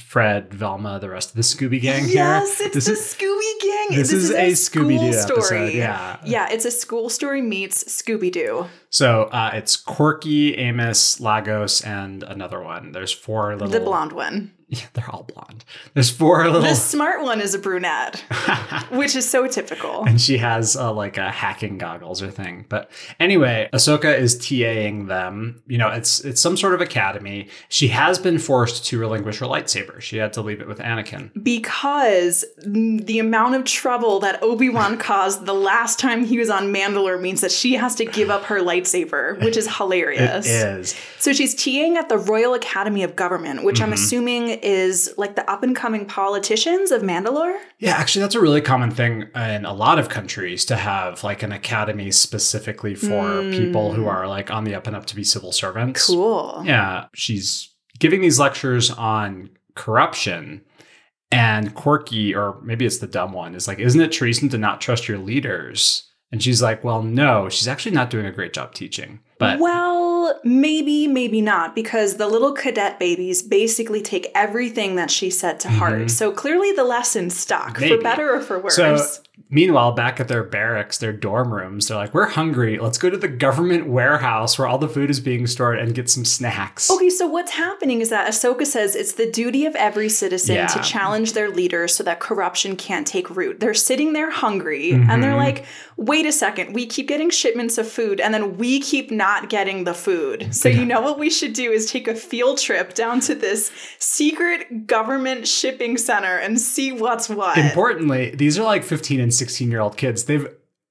Fred, 0.05 0.53
Velma, 0.53 0.99
the 0.99 1.09
rest 1.09 1.29
of 1.31 1.37
the 1.37 1.41
Scooby 1.41 1.81
Gang 1.81 2.03
Yes, 2.07 2.59
here. 2.59 2.67
it's 2.67 2.75
This 2.75 2.85
the 2.85 2.91
is 2.91 2.99
Scooby 2.99 3.61
Gang. 3.63 3.97
this 3.97 4.13
is 4.13 4.29
a 4.29 4.53
school 4.53 4.83
Scooby-Doo 4.83 5.13
story. 5.13 5.39
episode, 5.39 5.73
yeah. 5.73 6.17
yeah, 6.23 6.49
it's 6.51 6.65
a 6.65 6.71
school 6.71 7.09
story 7.09 7.41
meets 7.41 7.83
Scooby 7.85 8.31
Doo. 8.31 8.67
so 8.91 9.23
uh, 9.31 9.49
it's 9.55 9.75
Korkie, 9.75 10.55
Amis, 10.55 11.19
Lagos, 11.19 11.81
and 11.81 12.21
another 12.21 12.61
one. 12.61 12.91
There's 12.91 13.11
four 13.11 13.53
little. 13.53 13.69
The 13.69 13.79
blonde 13.79 14.11
one. 14.11 14.51
Yeah, 14.81 14.85
they're 14.93 15.09
all 15.09 15.23
blonde. 15.23 15.65
There's 15.95 16.09
four 16.09 16.43
little. 16.45 16.61
The 16.61 16.75
smart 16.75 17.23
one 17.23 17.41
is 17.41 17.53
a 17.53 17.59
brunette, 17.59 18.23
which 18.91 19.17
is 19.17 19.29
so 19.29 19.45
typical. 19.45 20.05
and 20.05 20.19
she 20.21 20.37
has 20.37 20.77
uh, 20.77 20.93
like 20.93 21.17
a 21.17 21.29
hacking 21.29 21.77
goggles 21.77 22.21
or 22.21 22.31
thing. 22.31 22.65
But 22.69 22.89
anyway, 23.19 23.67
Ahsoka 23.73 24.17
is 24.17 24.37
TAing 24.37 25.09
them. 25.09 25.61
You 25.67 25.77
know, 25.77 25.89
it's 25.89 26.21
it's 26.21 26.39
some 26.39 26.55
sort 26.55 26.73
of 26.73 26.79
academy. 26.79 27.49
She 27.67 27.89
has 27.89 28.17
been 28.17 28.39
forced 28.39 28.85
to 28.85 28.97
relinquish 28.97 29.39
her 29.39 29.45
lightsaber. 29.45 29.99
She 29.99 30.15
had 30.17 30.31
to 30.33 30.41
leave 30.41 30.61
it 30.61 30.67
with 30.69 30.79
Anakin. 30.79 31.31
Because 31.43 32.45
the 32.65 33.19
amount 33.19 33.55
of 33.55 33.65
trouble 33.65 34.19
that 34.21 34.41
Obi 34.41 34.69
Wan 34.69 34.97
caused 34.97 35.45
the 35.45 35.53
last 35.53 35.99
time 35.99 36.23
he 36.23 36.37
was 36.37 36.49
on 36.49 36.73
Mandalore 36.73 37.19
means 37.21 37.41
that 37.41 37.51
she 37.51 37.73
has 37.73 37.93
to 37.95 38.05
give 38.05 38.29
up 38.29 38.43
her 38.45 38.59
lightsaber, 38.61 39.37
which 39.43 39.57
is 39.57 39.67
hilarious. 39.75 40.47
It 40.47 40.49
is. 40.79 40.95
So 41.19 41.33
she's 41.33 41.55
TAing 41.55 41.95
at 41.97 42.07
the 42.07 42.17
Royal 42.17 42.53
Academy 42.53 43.03
of 43.03 43.17
Government, 43.17 43.65
which 43.65 43.81
I'm 43.81 43.89
Mhm. 43.89 43.93
assuming 43.95 44.60
is 44.63 45.13
like 45.17 45.35
the 45.35 45.49
up 45.49 45.63
and 45.63 45.75
coming 45.75 46.05
politicians 46.05 46.91
of 46.91 47.01
Mandalore. 47.01 47.57
Yeah, 47.79 47.91
actually, 47.93 48.21
that's 48.21 48.35
a 48.35 48.39
really 48.41 48.61
common 48.61 48.91
thing 48.91 49.27
in 49.35 49.65
a 49.65 49.73
lot 49.73 49.99
of 49.99 50.09
countries 50.09 50.65
to 50.65 50.75
have 50.75 51.23
like 51.23 51.43
an 51.43 51.51
academy 51.51 52.11
specifically 52.11 52.95
for 52.95 53.07
Mm. 53.41 53.51
people 53.57 53.93
who 53.93 54.07
are 54.07 54.27
like 54.27 54.51
on 54.51 54.63
the 54.63 54.75
up 54.75 54.87
and 54.87 54.95
up 54.95 55.05
to 55.07 55.15
be 55.15 55.23
civil 55.23 55.51
servants. 55.51 56.07
Cool. 56.07 56.63
Yeah, 56.65 57.05
she's 57.13 57.69
giving 57.99 58.21
these 58.21 58.39
lectures 58.39 58.89
on 58.91 59.49
corruption. 59.75 60.61
And 61.33 61.73
Korkie, 61.75 62.35
or 62.35 62.59
maybe 62.61 62.85
it's 62.85 62.97
the 62.97 63.07
dumb 63.07 63.31
one, 63.31 63.55
is 63.55 63.67
like, 63.67 63.79
Isn't 63.79 64.01
it 64.01 64.11
treason 64.11 64.49
to 64.49 64.57
not 64.57 64.81
trust 64.81 65.07
your 65.07 65.17
leaders? 65.17 66.09
And 66.31 66.43
she's 66.43 66.61
like, 66.61 66.83
Well, 66.83 67.03
no, 67.03 67.47
she's 67.49 67.67
actually 67.69 67.93
not 67.95 68.09
doing 68.09 68.25
a 68.25 68.31
great 68.33 68.51
job 68.53 68.73
teaching. 68.73 69.19
But 69.39 69.59
well, 69.59 70.10
maybe, 70.43 71.07
maybe 71.07 71.41
not, 71.41 71.75
because 71.75 72.15
the 72.17 72.27
little 72.27 72.51
cadet 72.53 72.99
babies 72.99 73.41
basically 73.41 74.01
take 74.01 74.27
everything 74.35 74.95
that 74.95 75.11
she 75.11 75.29
said 75.29 75.59
to 75.61 75.67
Mhm. 75.67 75.71
heart. 75.71 76.11
So 76.11 76.31
clearly 76.31 76.71
the 76.71 76.83
lesson 76.83 77.29
stuck, 77.29 77.79
Maybe. 77.79 77.95
for 77.95 78.01
better 78.01 78.33
or 78.35 78.41
for 78.41 78.59
worse. 78.59 78.75
So- 78.75 78.97
meanwhile, 79.49 79.91
back 79.91 80.19
at 80.19 80.27
their 80.27 80.43
barracks, 80.43 80.97
their 80.97 81.11
dorm 81.11 81.53
rooms, 81.53 81.87
they're 81.87 81.97
like, 81.97 82.13
"We're 82.13 82.27
hungry. 82.27 82.77
Let's 82.79 82.97
go 82.97 83.09
to 83.09 83.17
the 83.17 83.27
government 83.27 83.87
warehouse 83.87 84.57
where 84.57 84.67
all 84.67 84.77
the 84.77 84.87
food 84.87 85.09
is 85.09 85.19
being 85.19 85.45
stored 85.47 85.79
and 85.79 85.93
get 85.95 86.09
some 86.09 86.23
snacks." 86.25 86.89
Okay, 86.91 87.09
so 87.09 87.27
what's 87.27 87.51
happening 87.51 88.01
is 88.01 88.09
that 88.09 88.29
Ahsoka 88.29 88.65
says 88.65 88.95
it's 88.95 89.13
the 89.13 89.29
duty 89.29 89.65
of 89.65 89.75
every 89.75 90.09
citizen 90.09 90.55
Yeah. 90.55 90.67
to 90.67 90.79
challenge 90.81 91.33
their 91.33 91.49
leader 91.49 91.87
so 91.87 92.03
that 92.03 92.19
corruption 92.19 92.75
can't 92.75 93.05
take 93.07 93.29
root. 93.35 93.59
They're 93.59 93.73
sitting 93.73 94.13
there 94.13 94.29
hungry 94.31 94.91
and 94.91 95.21
they're 95.23 95.31
Mhm. 95.33 95.37
like, 95.37 95.63
wait 95.97 96.25
a 96.25 96.31
second, 96.31 96.73
we 96.73 96.85
keep 96.85 97.07
getting 97.07 97.29
shipments 97.29 97.77
of 97.77 97.87
food 97.91 98.19
and 98.21 98.33
then 98.33 98.57
we 98.57 98.79
keep 98.79 99.11
not 99.11 99.49
getting 99.49 99.83
the 99.83 99.93
food. 99.93 100.10
So, 100.51 100.69
you 100.69 100.85
know 100.85 101.01
what 101.01 101.19
we 101.19 101.29
should 101.29 101.53
do 101.53 101.71
is 101.71 101.89
take 101.91 102.07
a 102.07 102.15
field 102.15 102.57
trip 102.59 102.93
down 102.93 103.19
to 103.21 103.35
this 103.35 103.71
secret 103.99 104.87
government 104.87 105.47
shipping 105.47 105.97
center 105.97 106.37
and 106.37 106.59
see 106.59 106.91
what's 106.91 107.29
what. 107.29 107.57
Importantly, 107.57 108.31
these 108.35 108.57
are 108.59 108.63
like 108.63 108.83
15 108.83 109.19
and 109.19 109.33
16 109.33 109.69
year 109.71 109.79
old 109.79 109.97
kids. 109.97 110.25
They've 110.25 110.47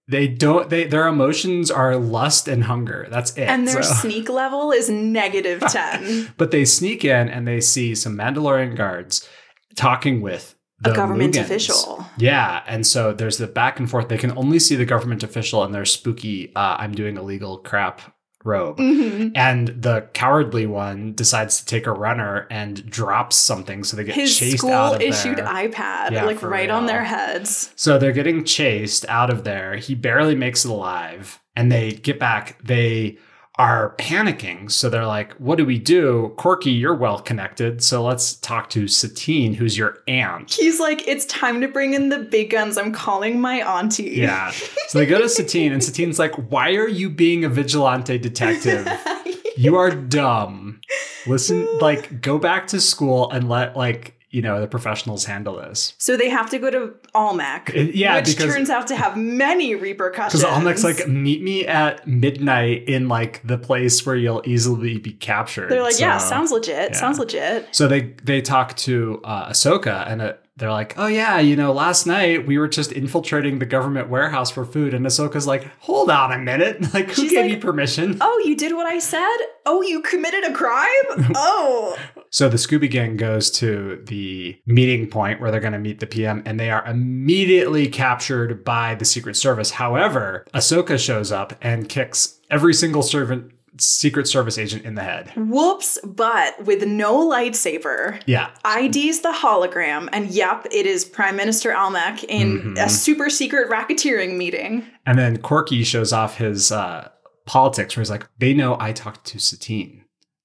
they 0.08 0.26
don't 0.26 0.68
they 0.70 0.84
their 0.84 1.06
emotions 1.06 1.70
are 1.70 1.96
lust 1.96 2.48
and 2.48 2.64
hunger. 2.64 3.06
That's 3.10 3.32
it. 3.36 3.42
and 3.48 3.66
their 3.68 3.82
So- 3.82 3.94
sneak 4.08 4.28
level 4.28 4.72
is 4.72 4.90
negative 4.90 5.60
10. 5.60 6.32
but 6.36 6.50
they 6.50 6.64
sneak 6.64 7.04
in 7.04 7.28
and 7.28 7.46
they 7.46 7.60
see 7.60 7.94
some 7.94 8.16
Mandalorian 8.16 8.76
guards 8.76 9.28
talking 9.76 10.20
with 10.20 10.56
the 10.82 10.92
a 10.92 10.94
government 10.94 11.36
official. 11.36 12.04
Yeah, 12.16 12.62
and 12.66 12.86
so 12.86 13.12
there's 13.12 13.36
the 13.36 13.46
back 13.46 13.78
and 13.78 13.88
forth. 13.88 14.08
They 14.08 14.16
can 14.18 14.36
only 14.36 14.58
see 14.58 14.76
the 14.76 14.86
government 14.86 15.22
official 15.22 15.62
in 15.64 15.72
their 15.72 15.84
spooky 15.84 16.52
uh, 16.56 16.76
"I'm 16.78 16.92
doing 16.92 17.16
illegal 17.16 17.58
crap" 17.58 18.00
robe. 18.44 18.78
Mhm. 18.78 19.32
And 19.34 19.68
the 19.68 20.02
cowardly 20.14 20.66
one 20.66 21.12
decides 21.14 21.58
to 21.58 21.66
take 21.66 21.86
a 21.86 21.92
runner 21.92 22.46
and 22.50 22.88
drops 22.88 23.36
something, 23.36 23.84
so 23.84 23.96
they 23.96 24.04
get 24.04 24.14
His 24.14 24.36
chased 24.36 24.64
out 24.64 24.94
of 24.96 25.02
issued 25.02 25.38
there. 25.38 25.44
iPad, 25.46 26.12
Yeah, 26.12 26.24
like 26.24 26.42
right 26.42 26.70
on 26.70 26.86
their 26.86 27.04
heads. 27.04 27.70
So 27.76 27.98
they're 27.98 28.12
getting 28.12 28.44
chased 28.44 29.04
out 29.08 29.30
of 29.30 29.44
there. 29.44 29.76
He 29.76 29.94
barely 29.94 30.34
makes 30.34 30.64
it 30.64 30.70
alive. 30.70 31.40
And 31.56 31.70
they 31.70 31.92
get 31.92 32.18
back. 32.18 32.56
They 32.64 33.18
are 33.60 33.94
panicking. 33.98 34.70
So 34.70 34.88
they're 34.88 35.06
like, 35.06 35.34
what 35.34 35.58
do 35.58 35.66
we 35.66 35.78
do? 35.78 36.32
Korkie, 36.38 36.80
you're 36.80 36.94
well 36.94 37.20
connected. 37.20 37.84
So 37.84 38.02
let's 38.02 38.36
talk 38.36 38.70
to 38.70 38.88
Satine, 38.88 39.52
who's 39.52 39.76
your 39.76 39.98
aunt. 40.08 40.54
He's 40.54 40.80
like, 40.80 41.06
it's 41.06 41.26
time 41.26 41.60
to 41.60 41.68
bring 41.68 41.92
in 41.92 42.08
the 42.08 42.20
big 42.20 42.48
guns. 42.48 42.78
I'm 42.78 42.90
calling 42.90 43.38
my 43.38 43.56
auntie. 43.56 44.12
Yeah. 44.12 44.50
So 44.88 44.98
they 44.98 45.04
go 45.04 45.20
to 45.20 45.28
Satine, 45.28 45.72
and 45.72 45.84
Satine's 45.84 46.18
like, 46.18 46.32
why 46.50 46.70
are 46.76 46.88
you 46.88 47.10
being 47.10 47.44
a 47.44 47.50
vigilante 47.50 48.16
detective? 48.16 48.88
You 49.56 49.76
are 49.76 49.90
dumb. 49.90 50.80
Listen, 51.26 51.68
like, 51.80 52.22
go 52.22 52.38
back 52.38 52.68
to 52.68 52.80
school 52.80 53.30
and 53.30 53.46
let, 53.46 53.76
like, 53.76 54.14
you 54.30 54.40
know, 54.42 54.60
the 54.60 54.66
professionals 54.68 55.24
handle 55.24 55.56
this. 55.56 55.94
so 55.98 56.16
they 56.16 56.28
have 56.28 56.48
to 56.50 56.58
go 56.58 56.70
to 56.70 56.94
Almec, 57.14 57.70
It- 57.74 57.94
yeah, 57.96 58.16
which 58.16 58.26
because- 58.36 58.54
turns 58.54 58.70
out 58.70 58.86
to 58.86 58.96
have 58.96 59.16
many 59.16 59.74
repercussions. 59.74 60.40
Because 60.42 60.56
Almec's 60.56 60.84
like, 60.84 61.08
meet 61.08 61.42
me 61.42 61.66
at 61.66 62.06
midnight 62.06 62.84
in 62.88 63.08
like 63.08 63.40
the 63.44 63.58
place 63.58 64.06
where 64.06 64.16
you'll 64.16 64.42
easily 64.46 64.98
be 64.98 65.12
captured. 65.12 65.68
they're 65.70 65.82
like, 65.82 65.98
yeah, 65.98 66.18
sounds 66.18 66.52
legit. 66.52 66.90
yeah. 66.92 66.96
Sounds 66.96 67.18
legit. 67.18 67.68
So 67.72 67.88
they 67.88 68.14
they 68.22 68.40
talk 68.40 68.76
to 68.78 69.20
uh, 69.24 69.48
Ahsoka 69.50 70.06
and 70.08 70.22
uh, 70.22 70.32
they're 70.56 70.70
like, 70.70 70.94
oh 70.98 71.06
yeah, 71.06 71.38
you 71.40 71.56
know, 71.56 71.72
last 71.72 72.06
night 72.06 72.46
we 72.46 72.58
were 72.58 72.68
just 72.68 72.92
infiltrating 72.92 73.58
the 73.60 73.66
government 73.66 74.10
warehouse 74.10 74.50
for 74.50 74.64
food, 74.66 74.92
and 74.94 75.06
Ahsoka's 75.06 75.46
like, 75.46 75.66
hold 75.80 76.10
on 76.10 76.32
a 76.32 76.38
minute, 76.38 76.82
like 76.94 77.06
who 77.08 77.22
She's 77.22 77.30
gave 77.32 77.44
like, 77.46 77.50
you 77.52 77.58
permission? 77.58 78.18
Oh, 78.20 78.42
you 78.44 78.54
did 78.56 78.74
what 78.74 78.86
I 78.86 78.98
said? 78.98 79.36
Oh, 79.66 79.80
you 79.82 80.02
committed 80.02 80.44
a 80.44 80.52
crime? 80.52 81.32
Oh. 81.34 81.96
So 82.32 82.48
the 82.48 82.56
Scooby 82.56 82.88
Gang 82.88 83.16
goes 83.16 83.50
to 83.52 84.00
the 84.06 84.56
meeting 84.64 85.08
point 85.08 85.40
where 85.40 85.50
they're 85.50 85.60
going 85.60 85.72
to 85.72 85.78
meet 85.80 85.98
the 86.00 86.06
PM, 86.06 86.42
and 86.46 86.60
they 86.60 86.70
are 86.70 86.84
immediately 86.86 87.88
captured 87.88 88.64
by 88.64 88.94
the 88.94 89.04
Secret 89.04 89.34
Service. 89.36 89.72
However, 89.72 90.46
Ahsoka 90.54 90.98
shows 90.98 91.32
up 91.32 91.54
and 91.60 91.88
kicks 91.88 92.38
every 92.50 92.72
single 92.74 93.02
servant 93.02 93.52
Secret 93.78 94.28
Service 94.28 94.58
agent 94.58 94.84
in 94.84 94.94
the 94.94 95.02
head. 95.02 95.32
Whoops, 95.36 95.98
but 96.04 96.64
with 96.66 96.84
no 96.86 97.26
lightsaber. 97.28 98.20
Yeah, 98.26 98.50
IDs 98.64 99.20
the 99.20 99.32
hologram, 99.32 100.08
and 100.12 100.28
yep, 100.28 100.66
it 100.70 100.86
is 100.86 101.04
Prime 101.04 101.34
Minister 101.36 101.72
Almec 101.72 102.22
in 102.24 102.74
Mhm. 102.74 102.84
a 102.84 102.88
super 102.90 103.30
secret 103.30 103.68
racketeering 103.70 104.36
meeting. 104.36 104.84
and 105.06 105.18
then 105.18 105.38
Korkie 105.38 105.84
shows 105.84 106.12
off 106.12 106.36
his 106.36 106.70
uh, 106.70 107.08
politics, 107.46 107.96
where 107.96 108.02
he's 108.02 108.10
like, 108.10 108.26
"They 108.38 108.52
know 108.54 108.76
I 108.78 108.92
talked 108.92 109.24
to 109.28 109.38
Satine." 109.40 109.99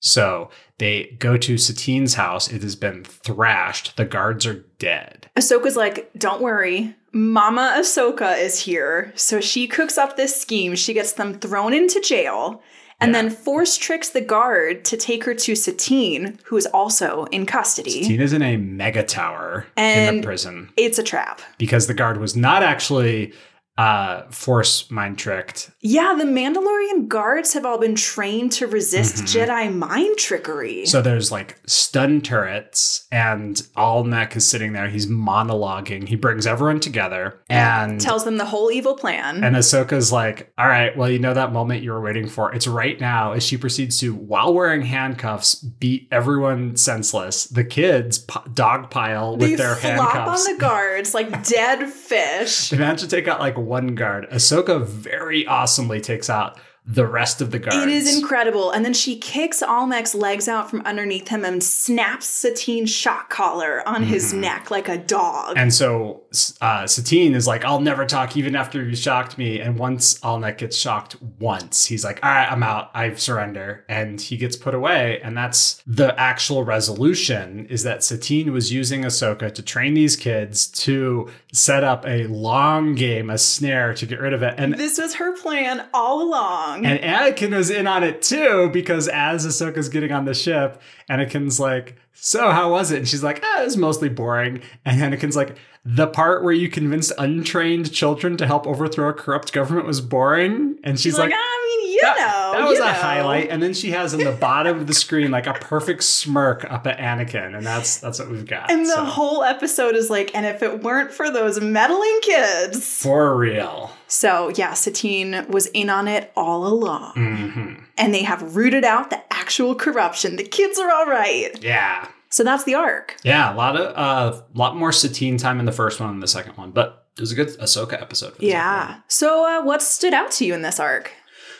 So 0.06 0.50
they 0.78 1.16
go 1.20 1.36
to 1.36 1.58
Satine's 1.58 2.14
house. 2.14 2.52
It 2.52 2.62
has 2.62 2.76
been 2.76 3.04
thrashed. 3.04 3.98
The 3.98 4.06
guards 4.06 4.46
are 4.46 4.64
dead. 4.78 5.30
Ahsoka's 5.36 5.76
like, 5.76 6.12
don't 6.18 6.42
worry, 6.44 6.96
Mama 7.12 7.76
Ahsoka 7.80 8.38
is 8.40 8.60
here. 8.60 9.12
So 9.16 9.42
she 9.42 9.68
cooks 9.68 9.98
up 9.98 10.16
this 10.16 10.40
scheme. 10.40 10.76
She 10.76 10.94
gets 10.94 11.14
them 11.14 11.34
thrown 11.40 11.74
into 11.74 12.00
jail 12.02 12.62
and 13.02 13.14
Yeah. 13.14 13.24
then 13.24 13.30
force 13.32 13.78
tricks 13.78 14.10
the 14.10 14.22
guard 14.22 14.86
to 14.86 14.96
take 14.98 15.24
her 15.24 15.34
to 15.34 15.56
Satine, 15.56 16.38
who 16.46 16.56
is 16.56 16.68
also 16.68 17.26
in 17.32 17.46
custody. 17.48 18.04
Satine 18.04 18.22
is 18.22 18.32
in 18.34 18.42
a 18.44 18.58
mega 18.58 19.02
tower 19.04 19.66
in 19.76 19.84
And- 19.84 20.18
the 20.20 20.24
prison. 20.24 20.70
It's 20.78 21.00
a 21.00 21.04
trap. 21.04 21.42
because 21.58 21.88
the 21.88 21.94
guard 21.96 22.18
was 22.20 22.36
not 22.36 22.62
actually 22.64 23.34
uh, 23.78 24.24
force 24.32 24.90
mind 24.90 25.18
tricked. 25.18 25.70
Yeah, 25.82 26.16
the 26.18 26.24
Mandalorian 26.24 27.08
guards 27.10 27.54
have 27.54 27.66
all 27.66 27.78
been 27.78 27.96
trained 27.96 28.54
to 28.54 28.68
resist 28.68 29.18
Mhm. 29.24 29.48
Jedi 29.48 29.76
mind 29.76 30.18
trickery. 30.18 30.86
So 30.86 31.02
there's 31.02 31.32
like 31.32 31.58
stun 31.68 32.22
turrets, 32.22 33.06
and 33.12 33.62
Almec 33.76 34.36
is 34.38 34.48
sitting 34.48 34.72
there. 34.74 34.88
He's 34.88 35.08
monologuing. 35.08 36.08
He 36.08 36.16
brings 36.16 36.48
everyone 36.48 36.80
together, 36.80 37.42
and 37.50 38.00
tells 38.00 38.24
them 38.24 38.38
the 38.38 38.46
whole 38.46 38.72
evil 38.72 38.96
plan. 38.96 39.44
and 39.44 39.56
Ahsoka's 39.56 40.12
like, 40.12 40.54
"All 40.58 40.68
right, 40.68 40.96
well, 40.96 41.10
you 41.10 41.20
know 41.20 41.34
that 41.34 41.52
moment 41.52 41.84
you 41.84 41.92
were 41.92 42.02
waiting 42.02 42.28
for. 42.28 42.54
It's 42.54 42.68
right 42.68 43.00
now." 43.00 43.34
As 43.34 43.44
she 43.44 43.58
proceeds 43.58 43.98
to, 44.00 44.14
while 44.16 44.54
wearing 44.54 44.84
handcuffs, 44.84 45.56
beat 45.56 46.08
everyone 46.12 46.76
senseless. 46.78 47.46
The 47.46 47.64
kids 47.66 48.20
p- 48.20 48.40
dogpile 48.54 49.38
with 49.38 49.50
they 49.50 49.56
their 49.56 49.76
flop 49.76 50.12
handcuffs. 50.14 50.48
on 50.48 50.54
the 50.54 50.60
guards 50.60 51.14
like 51.14 51.44
dead 51.46 51.90
fish. 51.90 52.70
They 52.70 52.78
managed 52.78 53.04
to 53.04 53.10
take 53.10 53.28
out 53.28 53.40
like 53.40 53.58
one 53.66 53.96
guard. 53.96 54.28
Ahsoka 54.32 54.86
very 54.86 55.46
awesomely 55.46 56.00
takes 56.00 56.30
out 56.30 56.58
the 56.88 57.08
rest 57.08 57.42
of 57.42 57.50
the 57.52 57.58
guards. 57.58 57.78
It 57.78 57.90
is 57.90 58.16
incredible. 58.18 58.70
And 58.72 58.86
then 58.86 58.94
she 58.94 59.18
kicks 59.18 59.64
Almec's 59.64 60.14
legs 60.14 60.48
out 60.48 60.70
from 60.70 60.82
underneath 60.86 61.30
him 61.30 61.44
and 61.44 61.64
snaps 61.64 62.28
Satine's 62.28 62.92
shock 62.92 63.30
collar 63.32 63.82
on 63.88 64.04
his 64.04 64.34
Mhm. 64.34 64.38
neck 64.42 64.70
like 64.70 64.88
a 64.88 64.98
dog. 64.98 65.56
And 65.58 65.74
so 65.74 66.22
uh, 66.62 66.86
Satine 66.86 67.34
is 67.34 67.48
like, 67.48 67.64
I'll 67.66 67.80
never 67.80 68.06
talk 68.06 68.36
even 68.38 68.56
after 68.56 68.84
you 68.84 68.96
shocked 68.96 69.38
me. 69.38 69.60
And 69.62 69.80
once 69.80 70.20
Almec 70.24 70.58
gets 70.60 70.78
shocked 70.78 71.16
once, 71.40 71.86
he's 71.86 72.04
like, 72.04 72.20
all 72.22 72.30
right, 72.30 72.52
I'm 72.52 72.62
out. 72.62 72.92
I 72.94 73.14
surrender. 73.16 73.84
And 73.90 74.20
he 74.22 74.36
gets 74.38 74.56
put 74.56 74.76
away. 74.76 75.20
And 75.24 75.36
that's 75.36 75.82
the 75.88 76.18
actual 76.20 76.64
resolution 76.64 77.66
is 77.70 77.84
that 77.84 78.04
Satine 78.04 78.52
was 78.52 78.72
using 78.72 79.04
Ahsoka 79.04 79.52
to 79.54 79.62
train 79.64 79.94
these 79.94 80.16
kids 80.16 80.68
to 80.68 81.30
set 81.52 81.84
up 81.84 82.06
a 82.06 82.28
long 82.28 82.96
game, 82.96 83.30
a 83.30 83.38
snare 83.38 83.94
to 83.96 84.06
get 84.06 84.20
rid 84.20 84.34
of 84.34 84.44
it. 84.44 84.56
And 84.58 84.76
this 84.76 84.98
was 85.00 85.16
her 85.16 85.36
plan 85.36 85.86
all 85.94 86.22
along. 86.22 86.75
And 86.84 87.00
Anakin 87.00 87.56
was 87.56 87.70
in 87.70 87.86
on 87.88 88.04
it 88.04 88.22
too, 88.22 88.70
because 88.74 89.08
as 89.08 89.46
Ahsoka's 89.46 89.90
getting 89.90 90.12
on 90.12 90.26
the 90.26 90.34
ship, 90.34 90.82
Anakin's 91.10 91.60
like, 91.60 91.96
So, 92.14 92.52
how 92.52 92.72
was 92.72 92.92
it? 92.92 92.98
And 92.98 93.08
she's 93.08 93.24
like, 93.24 93.42
Ah, 93.44 93.62
it 93.62 93.66
was 93.66 93.78
mostly 93.78 94.10
boring. 94.10 94.62
And 94.84 95.00
Anakin's 95.00 95.36
like, 95.36 95.56
The 95.86 96.08
part 96.08 96.44
where 96.44 96.54
you 96.54 96.70
convinced 96.70 97.14
untrained 97.18 97.92
children 97.94 98.36
to 98.38 98.48
help 98.48 98.66
overthrow 98.66 99.10
a 99.10 99.14
corrupt 99.14 99.54
government 99.54 99.86
was 99.86 100.02
boring. 100.02 100.80
And 100.84 100.98
she's, 101.00 101.14
She's 101.14 101.20
like, 101.20 101.30
like, 101.30 101.40
mean, 101.40 101.65
you 101.96 102.02
that, 102.04 102.18
know. 102.18 102.60
that 102.60 102.68
was 102.70 102.80
a 102.80 102.84
know." 102.86 102.92
highlight. 102.92 103.50
And 103.50 103.64
then 103.64 103.74
she 103.74 103.92
has 103.92 104.14
in 104.14 104.24
the 104.24 104.32
bottom 104.34 104.80
of 104.80 104.88
the 104.88 104.94
screen 104.94 105.32
like 105.32 105.48
a 105.48 105.54
perfect 105.54 106.04
smirk 106.04 106.64
up 106.70 106.86
at 106.88 106.98
Anakin. 107.00 107.56
And 107.58 107.66
that's 107.66 107.98
that's 107.98 108.20
what 108.20 108.30
we've 108.30 108.46
got. 108.46 108.70
And 108.72 108.86
the 108.86 108.90
So, 108.96 109.04
whole 109.06 109.44
episode 109.44 109.96
is 109.96 110.10
like, 110.10 110.32
and 110.36 110.46
if 110.46 110.62
it 110.62 110.84
weren't 110.84 111.12
for 111.12 111.30
those 111.32 111.60
meddling 111.62 112.20
kids. 112.22 113.02
for 113.02 113.36
real. 113.36 113.92
So, 114.08 114.50
yeah, 114.56 114.74
Satine 114.74 115.46
was 115.50 115.66
in 115.68 115.90
on 115.90 116.08
it 116.08 116.32
all 116.36 116.68
along. 116.68 117.14
hmm 117.14 117.74
And 117.98 118.14
they 118.14 118.24
have 118.24 118.56
rooted 118.56 118.84
out 118.84 119.10
the 119.10 119.22
actual 119.34 119.74
corruption. 119.76 120.36
The 120.36 120.44
kids 120.44 120.78
are 120.80 120.92
all 120.92 121.06
right. 121.08 121.52
Yeah. 121.64 122.08
So 122.30 122.44
that's 122.44 122.66
the 122.66 122.76
arc. 122.76 123.16
Yeah, 123.24 123.54
a 123.54 123.56
lot 123.56 123.78
of 123.78 123.96
uh, 123.96 124.42
lot 124.54 124.76
more 124.76 124.92
Satine 124.92 125.38
time 125.38 125.60
in 125.60 125.66
the 125.66 125.72
first 125.72 126.00
one 126.02 126.10
than 126.10 126.20
the 126.20 126.28
second 126.28 126.58
one, 126.58 126.72
but 126.72 127.06
it 127.18 127.22
was 127.22 127.32
a 127.32 127.36
good 127.36 127.48
Ahsoka 127.60 127.94
episode. 128.02 128.34
Yeah. 128.40 129.00
So, 129.08 129.46
uh, 129.46 129.64
what 129.64 129.82
stood 129.82 130.14
out 130.14 130.32
to 130.32 130.46
you 130.46 130.54
in 130.54 130.62
this 130.62 130.78
arc? 130.80 131.14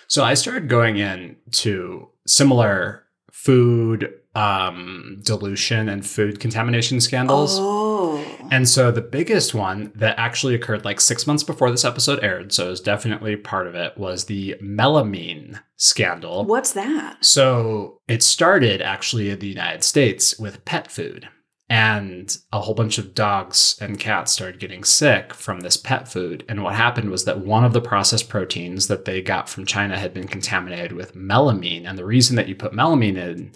So 0.08 0.24
I 0.24 0.34
started 0.34 0.70
going 0.70 0.98
in 0.98 1.38
to 1.52 2.10
similar 2.26 3.04
food 3.32 4.14
um, 4.36 5.22
dilution 5.24 5.88
and 5.88 6.06
food 6.06 6.40
contamination 6.40 7.00
scandals. 7.00 7.58
Oh. 7.60 8.24
And 8.52 8.68
so 8.68 8.92
the 8.92 9.02
biggest 9.02 9.54
one 9.54 9.92
that 9.96 10.20
actually 10.20 10.56
occurred 10.56 10.86
like 10.86 11.00
six 11.00 11.26
months 11.26 11.44
before 11.44 11.72
this 11.72 11.86
episode 11.86 12.24
aired, 12.24 12.54
so 12.54 12.68
it 12.68 12.70
was 12.70 12.82
definitely 12.82 13.36
part 13.36 13.68
of 13.68 13.76
it, 13.76 13.98
was 13.98 14.26
the 14.26 14.56
melamine 14.62 15.60
scandal. 15.78 16.46
What's 16.46 16.74
that? 16.74 17.24
So 17.26 18.02
it 18.08 18.22
started 18.24 18.82
actually 18.82 19.30
in 19.30 19.40
the 19.40 19.48
United 19.48 19.84
States 19.84 20.38
with 20.38 20.64
pet 20.66 20.92
food. 20.92 21.28
And 21.68 22.38
a 22.54 22.60
whole 22.62 22.76
bunch 22.76 23.00
of 23.00 23.16
dogs 23.16 23.76
and 23.82 24.00
cats 24.00 24.32
started 24.32 24.60
getting 24.60 24.84
sick 24.84 25.34
from 25.34 25.62
this 25.62 25.78
pet 25.78 26.08
food. 26.08 26.46
And 26.48 26.62
what 26.64 26.76
happened 26.76 27.10
was 27.10 27.26
that 27.26 27.40
one 27.40 27.66
of 27.66 27.74
the 27.74 27.82
processed 27.82 28.30
proteins 28.30 28.88
that 28.88 29.06
they 29.06 29.20
got 29.22 29.50
from 29.50 29.66
China 29.66 29.98
had 29.98 30.14
been 30.14 30.28
contaminated 30.28 30.92
with 30.92 31.16
melamine. 31.16 31.88
And 31.90 31.98
the 31.98 32.06
reason 32.06 32.36
that 32.36 32.48
you 32.48 32.56
put 32.56 32.72
melamine 32.74 33.18
in 33.18 33.52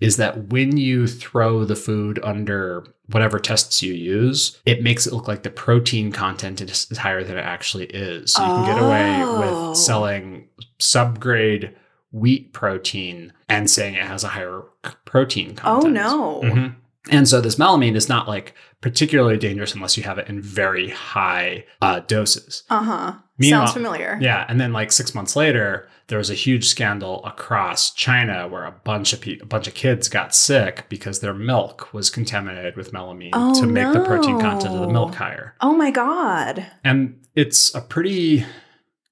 is 0.00 0.16
that 0.16 0.48
when 0.48 0.78
you 0.78 1.06
throw 1.06 1.64
the 1.64 1.76
food 1.76 2.18
under 2.24 2.86
whatever 3.10 3.38
tests 3.38 3.82
you 3.82 3.92
use, 3.92 4.58
it 4.64 4.82
makes 4.82 5.06
it 5.06 5.12
look 5.12 5.28
like 5.28 5.42
the 5.42 5.50
protein 5.50 6.10
content 6.10 6.60
is 6.62 6.88
higher 6.96 7.22
than 7.22 7.36
it 7.36 7.44
actually 7.44 7.84
is. 7.86 8.32
So 8.32 8.42
you 8.42 8.48
can 8.48 8.64
get 8.74 8.82
away 8.82 9.20
Oh. 9.22 9.68
with 9.70 9.76
selling 9.78 10.48
subgrade 10.80 11.74
wheat 12.10 12.52
protein 12.52 13.32
and 13.48 13.70
saying 13.70 13.94
it 13.94 14.02
has 14.04 14.24
a 14.24 14.28
higher 14.28 14.62
protein 15.04 15.54
content. 15.54 15.98
Oh 15.98 16.40
content. 16.42 16.54
no. 16.54 16.62
Mhm. 16.62 16.74
And 17.10 17.28
so 17.28 17.40
this 17.40 17.56
melamine 17.56 17.96
is 17.96 18.08
not 18.08 18.28
like 18.28 18.54
particularly 18.80 19.36
dangerous 19.36 19.74
unless 19.74 19.96
you 19.96 20.04
have 20.04 20.18
it 20.18 20.28
in 20.28 20.40
very 20.40 20.90
high 20.90 21.64
uh, 21.80 22.00
doses. 22.00 22.62
Uh 22.70 22.82
huh. 22.82 23.14
Sounds 23.40 23.72
familiar. 23.72 24.18
Yeah, 24.20 24.46
and 24.48 24.60
then 24.60 24.72
like 24.72 24.92
six 24.92 25.12
months 25.14 25.34
later, 25.34 25.88
there 26.06 26.18
was 26.18 26.30
a 26.30 26.34
huge 26.34 26.66
scandal 26.68 27.24
across 27.24 27.92
China 27.92 28.46
where 28.46 28.64
a 28.64 28.70
bunch 28.70 29.12
of 29.12 29.20
pe- 29.20 29.40
a 29.40 29.46
bunch 29.46 29.66
of 29.66 29.74
kids 29.74 30.08
got 30.08 30.32
sick 30.32 30.84
because 30.88 31.18
their 31.18 31.34
milk 31.34 31.92
was 31.92 32.08
contaminated 32.08 32.76
with 32.76 32.92
melamine 32.92 33.30
Oh, 33.32 33.58
to 33.60 33.66
make 33.66 33.92
the 33.92 34.04
protein 34.04 34.38
content 34.38 34.74
of 34.74 34.80
the 34.82 34.88
milk 34.92 35.16
higher. 35.16 35.56
Oh 35.60 35.74
my 35.74 35.90
god. 35.90 36.64
And 36.84 37.18
it's 37.34 37.74
a 37.74 37.80
pretty 37.80 38.44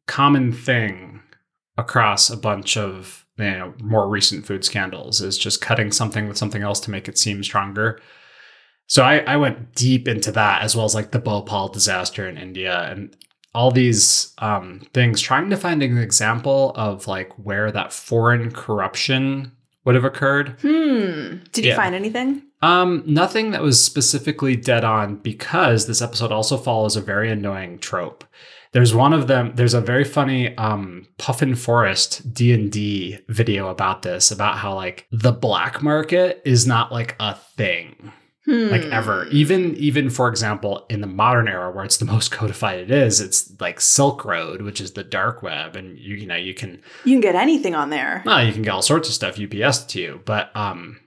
common 0.07 0.53
thing 0.53 1.23
across 1.77 2.31
a 2.31 2.37
bunch 2.37 2.77
of 2.77 3.20
you 3.41 3.51
know 3.51 3.75
more 3.83 4.09
recent 4.09 4.47
food 4.47 4.65
scandals 4.65 5.21
is 5.21 5.39
just 5.39 5.61
cutting 5.61 5.93
something 5.93 6.29
with 6.29 6.37
something 6.39 6.63
else 6.63 6.81
to 6.81 6.91
make 6.91 7.09
it 7.09 7.19
seem 7.19 7.43
stronger. 7.43 8.01
So 8.87 9.05
I, 9.05 9.19
I 9.21 9.37
went 9.37 9.75
deep 9.75 10.09
into 10.09 10.33
that 10.33 10.63
as 10.63 10.75
well 10.75 10.85
as 10.85 10.95
like 10.95 11.13
the 11.13 11.21
Bhopal 11.21 11.69
disaster 11.69 12.29
in 12.29 12.37
India 12.37 12.91
and 12.91 13.17
all 13.55 13.71
these 13.71 14.33
um, 14.39 14.81
things, 14.95 15.21
trying 15.21 15.51
to 15.51 15.57
find 15.57 15.83
an 15.83 15.99
example 15.99 16.73
of 16.77 17.07
like 17.07 17.33
where 17.39 17.71
that 17.71 17.93
foreign 17.93 18.51
corruption 18.51 19.53
would 19.85 19.95
have 19.95 20.05
occurred. 20.05 20.57
Hmm. 20.61 21.37
Did 21.53 21.65
you 21.65 21.71
Yeah. 21.71 21.77
find 21.77 21.95
anything? 21.95 22.43
Um, 22.63 23.03
nothing 23.07 23.53
that 23.53 23.63
was 23.63 23.83
specifically 23.83 24.55
dead 24.55 24.85
on 24.85 25.17
because 25.17 25.87
this 25.87 26.03
episode 26.03 26.31
also 26.33 26.57
follows 26.57 26.95
a 26.97 27.01
very 27.01 27.31
annoying 27.31 27.79
trope. 27.79 28.25
There's 28.73 28.95
one 28.95 29.13
of 29.13 29.27
them. 29.27 29.53
There's 29.57 29.75
a 29.75 29.81
very 29.81 30.05
funny 30.05 30.57
um, 30.57 31.09
Puffin 31.19 31.55
Forest 31.57 32.33
D 32.33 32.53
and 32.53 32.71
D 32.71 33.19
video 33.29 33.69
about 33.69 34.03
this, 34.03 34.31
about 34.31 34.59
how 34.59 34.75
like 34.75 35.07
the 35.11 35.33
black 35.33 35.83
market 35.83 36.41
is 36.45 36.67
not 36.67 36.93
like 36.93 37.17
a 37.21 37.35
thing 37.35 38.13
Hmm. 38.47 38.69
like 38.69 38.85
ever. 38.85 39.27
Even 39.27 39.77
even 39.77 40.09
for 40.09 40.27
example, 40.29 40.87
in 40.89 41.03
the 41.03 41.07
modern 41.07 41.47
era 41.47 41.71
where 41.71 41.85
it's 41.85 41.99
the 41.99 42.07
most 42.07 42.31
codified 42.31 42.79
it 42.79 42.91
is, 42.91 43.21
it's 43.21 43.53
like 43.61 43.81
Silk 43.83 44.25
Road, 44.25 44.63
which 44.63 44.81
is 44.81 44.93
the 44.93 45.05
dark 45.05 45.43
web, 45.43 45.77
and 45.77 45.99
you 45.99 46.15
you 46.17 46.27
know 46.27 46.37
you 46.37 46.55
can 46.55 46.81
You 47.05 47.15
can 47.15 47.21
get 47.21 47.35
anything 47.35 47.75
on 47.75 47.91
there. 47.91 48.23
well, 48.25 48.43
you 48.43 48.53
can 48.53 48.63
get 48.63 48.71
all 48.73 48.81
sorts 48.83 49.09
of 49.09 49.15
stuff 49.15 49.39
UPS 49.39 49.85
to 49.87 50.01
you, 50.01 50.21
but 50.25 50.55
um, 50.57 51.01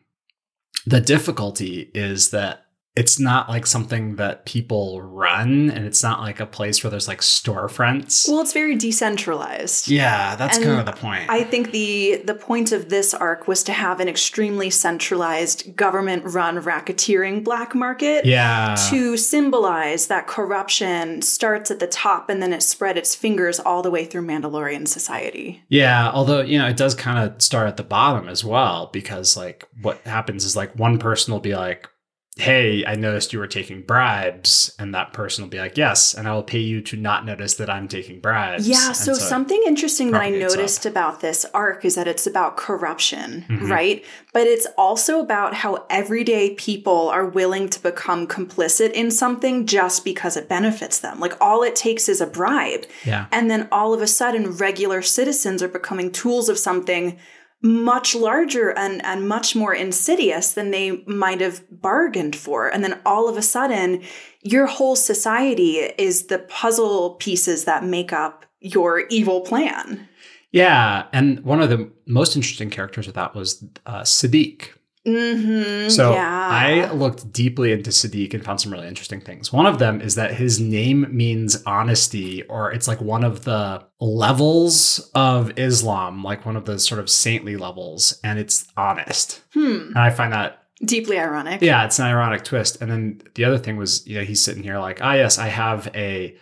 the 0.86 1.02
difficulty 1.02 1.90
is 1.96 2.30
that 2.32 2.63
it's 2.96 3.20
not 3.20 3.50
like 3.50 3.66
something 3.66 4.18
that 4.18 4.46
people 4.46 5.02
run, 5.02 5.72
and 5.72 5.86
it's 5.86 6.04
not 6.04 6.22
like 6.22 6.40
a 6.40 6.46
place 6.46 6.84
where 6.84 6.92
there's 6.92 7.08
like 7.08 7.22
storefronts. 7.22 8.28
Well, 8.30 8.42
it's 8.42 8.54
very 8.54 8.76
decentralized. 8.76 9.88
yeah, 9.88 10.36
that's 10.36 10.58
And 10.58 10.66
kind 10.66 10.80
of 10.80 10.86
the 10.86 10.94
point. 10.94 11.30
I 11.30 11.44
think 11.44 11.72
the 11.72 12.22
the 12.24 12.36
point 12.36 12.72
of 12.72 12.90
this 12.90 13.14
arc 13.14 13.48
was 13.48 13.64
to 13.64 13.74
have 13.74 14.00
an 14.00 14.08
extremely 14.08 14.70
centralized 14.70 15.76
government-run 15.76 16.58
racketeering 16.62 17.44
black 17.44 17.74
market 17.74 18.26
yeah, 18.26 18.76
to 18.90 19.18
symbolize 19.18 20.08
that 20.08 20.28
corruption 20.28 21.22
starts 21.22 21.72
at 21.72 21.80
the 21.80 21.88
top 21.88 22.30
and 22.30 22.42
then 22.42 22.54
it 22.54 22.62
spread 22.62 22.98
its 22.98 23.16
fingers 23.16 23.60
all 23.60 23.82
the 23.82 23.92
way 23.92 24.06
through 24.06 24.26
Mandalorian 24.26 24.88
society. 24.88 25.64
Yeah, 25.68 26.12
although 26.12 26.42
you 26.42 26.60
know 26.60 26.68
it 26.68 26.78
does 26.78 26.94
kind 26.94 27.18
of 27.28 27.42
start 27.42 27.68
at 27.68 27.78
the 27.78 27.84
bottom 27.84 28.30
as 28.30 28.44
well 28.44 28.92
because 28.94 29.36
like 29.36 29.68
what 29.82 30.00
happens 30.02 30.46
is 30.46 30.56
like 30.56 30.78
one 30.78 31.00
person 31.00 31.34
will 31.34 31.40
be 31.40 31.56
like, 31.56 31.90
"Hey, 32.38 32.84
I 32.86 32.96
noticed 32.96 33.32
you 33.32 33.38
were 33.40 33.48
taking 33.48 33.82
bribes," 33.82 34.74
and 34.80 34.94
that 34.96 35.14
person 35.14 35.44
will 35.44 35.50
be 35.50 35.60
like, 35.60 35.78
"Yes, 35.78 36.16
and 36.16 36.28
I 36.28 36.34
will 36.34 36.44
pay 36.44 36.60
you 36.60 36.82
to 36.82 36.98
not 36.98 37.26
notice 37.26 37.54
that 37.56 37.70
I'm 37.70 37.88
taking 37.88 38.20
bribes." 38.20 38.68
Yeah, 38.68 38.88
And 38.88 38.96
so, 38.96 39.14
something 39.14 39.62
interesting 39.68 40.12
that 40.12 40.22
I 40.22 40.30
noticed 40.30 40.86
about 40.86 41.20
this 41.22 41.46
arc 41.54 41.86
is 41.86 41.94
that 41.96 42.08
it's 42.08 42.26
about 42.26 42.58
corruption, 42.58 43.46
Mhm. 43.50 43.70
right? 43.70 44.04
But 44.34 44.48
it's 44.48 44.66
also 44.78 45.20
about 45.20 45.54
how 45.54 45.86
everyday 45.90 46.52
people 46.56 47.10
are 47.10 47.26
willing 47.26 47.70
to 47.70 47.80
become 47.84 48.26
complicit 48.26 48.92
in 48.94 49.12
something 49.12 49.68
just 49.68 50.04
because 50.04 50.36
it 50.36 50.50
benefits 50.50 50.98
them. 51.00 51.20
Like 51.20 51.34
all 51.40 51.62
it 51.62 51.76
takes 51.76 52.10
is 52.10 52.20
a 52.20 52.26
bribe. 52.26 52.86
yeah, 53.06 53.26
And 53.32 53.52
then 53.52 53.68
all 53.72 53.94
of 53.94 54.02
a 54.02 54.08
sudden, 54.08 54.58
regular 54.58 55.02
citizens 55.04 55.62
are 55.62 55.68
becoming 55.68 56.12
tools 56.12 56.50
of 56.50 56.58
something 56.58 57.18
much 57.64 58.14
larger 58.14 58.78
and, 58.78 59.04
and 59.06 59.28
much 59.28 59.56
more 59.56 59.74
insidious 59.74 60.54
than 60.54 60.72
they 60.72 60.98
might 61.06 61.40
have 61.40 61.64
bargained 61.72 62.36
for. 62.36 62.68
And 62.68 62.84
then 62.84 63.00
all 63.06 63.30
of 63.30 63.38
a 63.38 63.42
sudden, 63.42 64.04
your 64.42 64.68
whole 64.68 64.98
society 64.98 65.78
is 65.98 66.28
the 66.28 66.40
puzzle 66.40 67.12
pieces 67.16 67.64
that 67.64 67.86
make 67.86 68.12
up 68.12 68.46
your 68.60 69.08
evil 69.08 69.42
plan. 69.42 70.08
yeah, 70.52 71.08
and 71.14 71.40
one 71.40 71.62
of 71.62 71.70
the 71.70 71.90
most 72.06 72.36
interesting 72.36 72.70
characters 72.70 73.08
of 73.08 73.14
that 73.14 73.34
was 73.34 73.66
uh, 73.86 74.02
Sadiq. 74.02 74.70
Mm-hmm. 75.06 75.90
So 75.90 76.14
yeah. 76.14 76.48
I 76.50 76.92
looked 76.92 77.32
deeply 77.34 77.72
into 77.72 77.90
Sadiq 77.90 78.34
and 78.34 78.44
found 78.44 78.62
some 78.62 78.72
really 78.72 78.88
interesting 78.88 79.20
things. 79.20 79.52
One 79.52 79.66
of 79.66 79.80
them 79.80 80.02
is 80.02 80.16
that 80.16 80.34
his 80.34 80.60
name 80.60 81.08
means 81.12 81.62
honesty, 81.66 82.44
or 82.44 82.72
it's 82.72 82.88
like 82.88 83.02
one 83.02 83.24
of 83.24 83.44
the 83.44 83.86
levels 84.00 85.12
of 85.14 85.58
Islam, 85.58 86.24
like 86.24 86.46
one 86.46 86.56
of 86.56 86.66
the 86.66 86.80
sort 86.80 87.00
of 87.00 87.10
saintly 87.10 87.58
levels, 87.58 88.20
and 88.24 88.40
it's 88.40 88.66
honest. 88.78 89.42
hmm. 89.54 89.88
And 89.90 89.98
I 89.98 90.10
find 90.10 90.32
that, 90.34 90.60
Deeply 90.84 91.18
ironic. 91.18 91.62
yeah, 91.62 91.86
it's 91.86 92.00
an 92.00 92.06
ironic 92.06 92.44
twist. 92.44 92.82
And 92.82 92.92
then 92.92 93.22
the 93.36 93.46
other 93.46 93.58
thing 93.58 93.78
was, 93.78 94.06
you 94.06 94.18
know, 94.18 94.26
he's 94.26 94.44
sitting 94.44 94.64
here 94.64 94.80
like, 94.80 95.00
ah, 95.02 95.14
yes, 95.14 95.38
I 95.38 95.48
have 95.48 95.90
a 95.96 96.36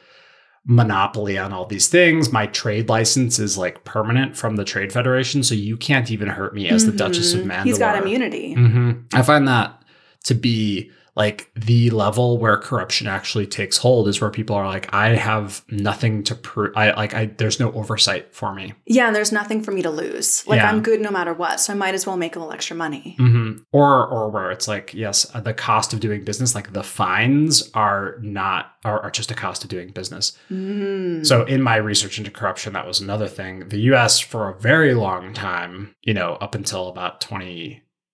monopoly 0.65 1.37
on 1.37 1.51
all 1.51 1.65
these 1.65 1.87
things. 1.87 2.31
My 2.31 2.47
trade 2.47 2.87
license 2.87 3.39
is 3.39 3.57
like 3.57 3.83
permanent 3.83 4.37
from 4.37 4.55
the 4.57 4.63
Trade 4.63 4.93
Federation, 4.93 5.43
so 5.43 5.55
you 5.55 5.75
can't 5.75 6.11
even 6.11 6.27
hurt 6.27 6.53
me 6.53 6.69
as 6.69 6.85
the 6.85 6.91
Duchess 6.91 7.33
of. 7.33 7.41
Mandalore. 7.41 7.63
He's 7.63 7.79
got 7.79 7.97
immunity. 7.97 8.53
hmm 8.53 8.91
I 9.13 9.23
find 9.23 9.47
that 9.47 9.81
to 10.25 10.35
be 10.35 10.91
like 11.15 11.51
the 11.55 11.89
level 11.89 12.37
where 12.37 12.57
corruption 12.57 13.07
actually 13.07 13.45
takes 13.45 13.77
hold 13.77 14.07
is 14.07 14.21
where 14.21 14.29
people 14.29 14.55
are 14.55 14.65
like, 14.67 14.93
I 14.93 15.09
have 15.09 15.61
nothing 15.69 16.23
to 16.23 16.35
prove. 16.35 16.71
I 16.77 16.91
like, 16.91 17.13
I 17.13 17.25
there's 17.25 17.59
no 17.59 17.71
oversight 17.73 18.33
for 18.33 18.53
me. 18.53 18.73
Yeah, 18.85 19.07
and 19.07 19.15
there's 19.15 19.31
nothing 19.31 19.61
for 19.61 19.71
me 19.71 19.81
to 19.81 19.89
lose. 19.89 20.47
Like 20.47 20.57
Yeah. 20.57 20.69
I'm 20.69 20.81
good 20.81 21.01
no 21.01 21.11
matter 21.11 21.33
what, 21.33 21.59
so 21.59 21.73
I 21.73 21.75
might 21.75 21.95
as 21.95 22.07
well 22.07 22.15
make 22.15 22.35
a 22.35 22.39
little 22.39 22.53
extra 22.53 22.75
money. 22.77 23.15
hmm 23.17 23.57
Or 23.71 24.07
or 24.07 24.29
where 24.29 24.51
it's 24.51 24.67
like, 24.67 24.93
yes, 24.93 25.29
uh, 25.33 25.41
the 25.41 25.53
cost 25.53 25.93
of 25.93 25.99
doing 25.99 26.23
business, 26.23 26.55
like 26.55 26.71
the 26.71 26.83
fines 26.83 27.69
are 27.73 28.17
not 28.21 28.73
are, 28.85 29.01
are 29.01 29.11
just 29.11 29.31
a 29.31 29.35
cost 29.35 29.63
of 29.63 29.69
doing 29.69 29.89
business. 29.89 30.37
Mm. 30.49 31.25
So 31.25 31.43
in 31.43 31.61
my 31.61 31.75
research 31.75 32.17
into 32.17 32.31
corruption, 32.31 32.73
that 32.73 32.87
was 32.87 32.99
another 33.01 33.27
thing. 33.27 33.67
The 33.69 33.81
U.S. 33.91 34.19
for 34.19 34.49
a 34.49 34.57
very 34.59 34.93
long 34.93 35.33
time, 35.33 35.93
you 36.01 36.13
know, 36.13 36.33
up 36.41 36.55
until 36.55 36.87
about 36.87 37.21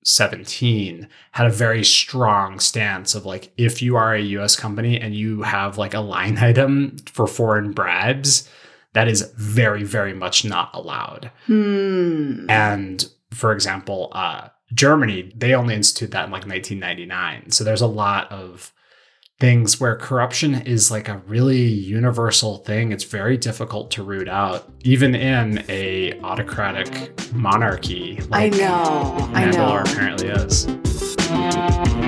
2017, 0.07 1.09
had 1.33 1.47
a 1.47 1.51
very 1.51 1.83
strong 1.83 2.59
stance 2.59 3.13
of 3.13 3.25
like, 3.25 3.51
if 3.57 3.81
you 3.81 3.97
are 3.97 4.15
a 4.15 4.21
U.S. 4.21 4.55
company 4.55 4.99
and 4.99 5.13
you 5.13 5.41
have 5.41 5.77
like 5.77 5.93
a 5.93 5.99
line 5.99 6.37
item 6.41 6.97
for 7.05 7.27
foreign 7.27 7.71
bribes, 7.71 8.49
that 8.93 9.09
is 9.09 9.33
very, 9.35 9.83
very 9.83 10.13
much 10.13 10.45
not 10.45 10.69
allowed. 10.73 11.29
Hmm. 11.45 12.49
And 12.49 13.05
for 13.31 13.51
example, 13.51 14.09
uh, 14.13 14.47
Germany, 14.73 15.33
they 15.35 15.53
only 15.53 15.75
instituted 15.75 16.13
that 16.13 16.25
in 16.25 16.31
like 16.31 16.47
1999. 16.47 17.51
So 17.51 17.63
there's 17.65 17.81
a 17.81 17.87
lot 17.87 18.31
of 18.31 18.73
things 19.39 19.79
where 19.79 19.95
corruption 19.95 20.55
is 20.55 20.89
like 20.89 21.07
a 21.07 21.17
really 21.27 21.61
universal 21.61 22.57
thing. 22.57 22.91
It's 22.91 23.03
very 23.03 23.37
difficult 23.37 23.91
to 23.91 24.03
root 24.03 24.27
out, 24.27 24.67
even 24.83 25.13
in 25.13 25.63
a 25.69 26.19
autocratic 26.21 27.33
monarchy. 27.33 28.19
I 28.31 28.49
Like 28.49 28.53
know. 28.53 29.29
I 29.33 29.51
know. 29.51 29.77
Apparently 29.77 30.29
is. 30.29 32.06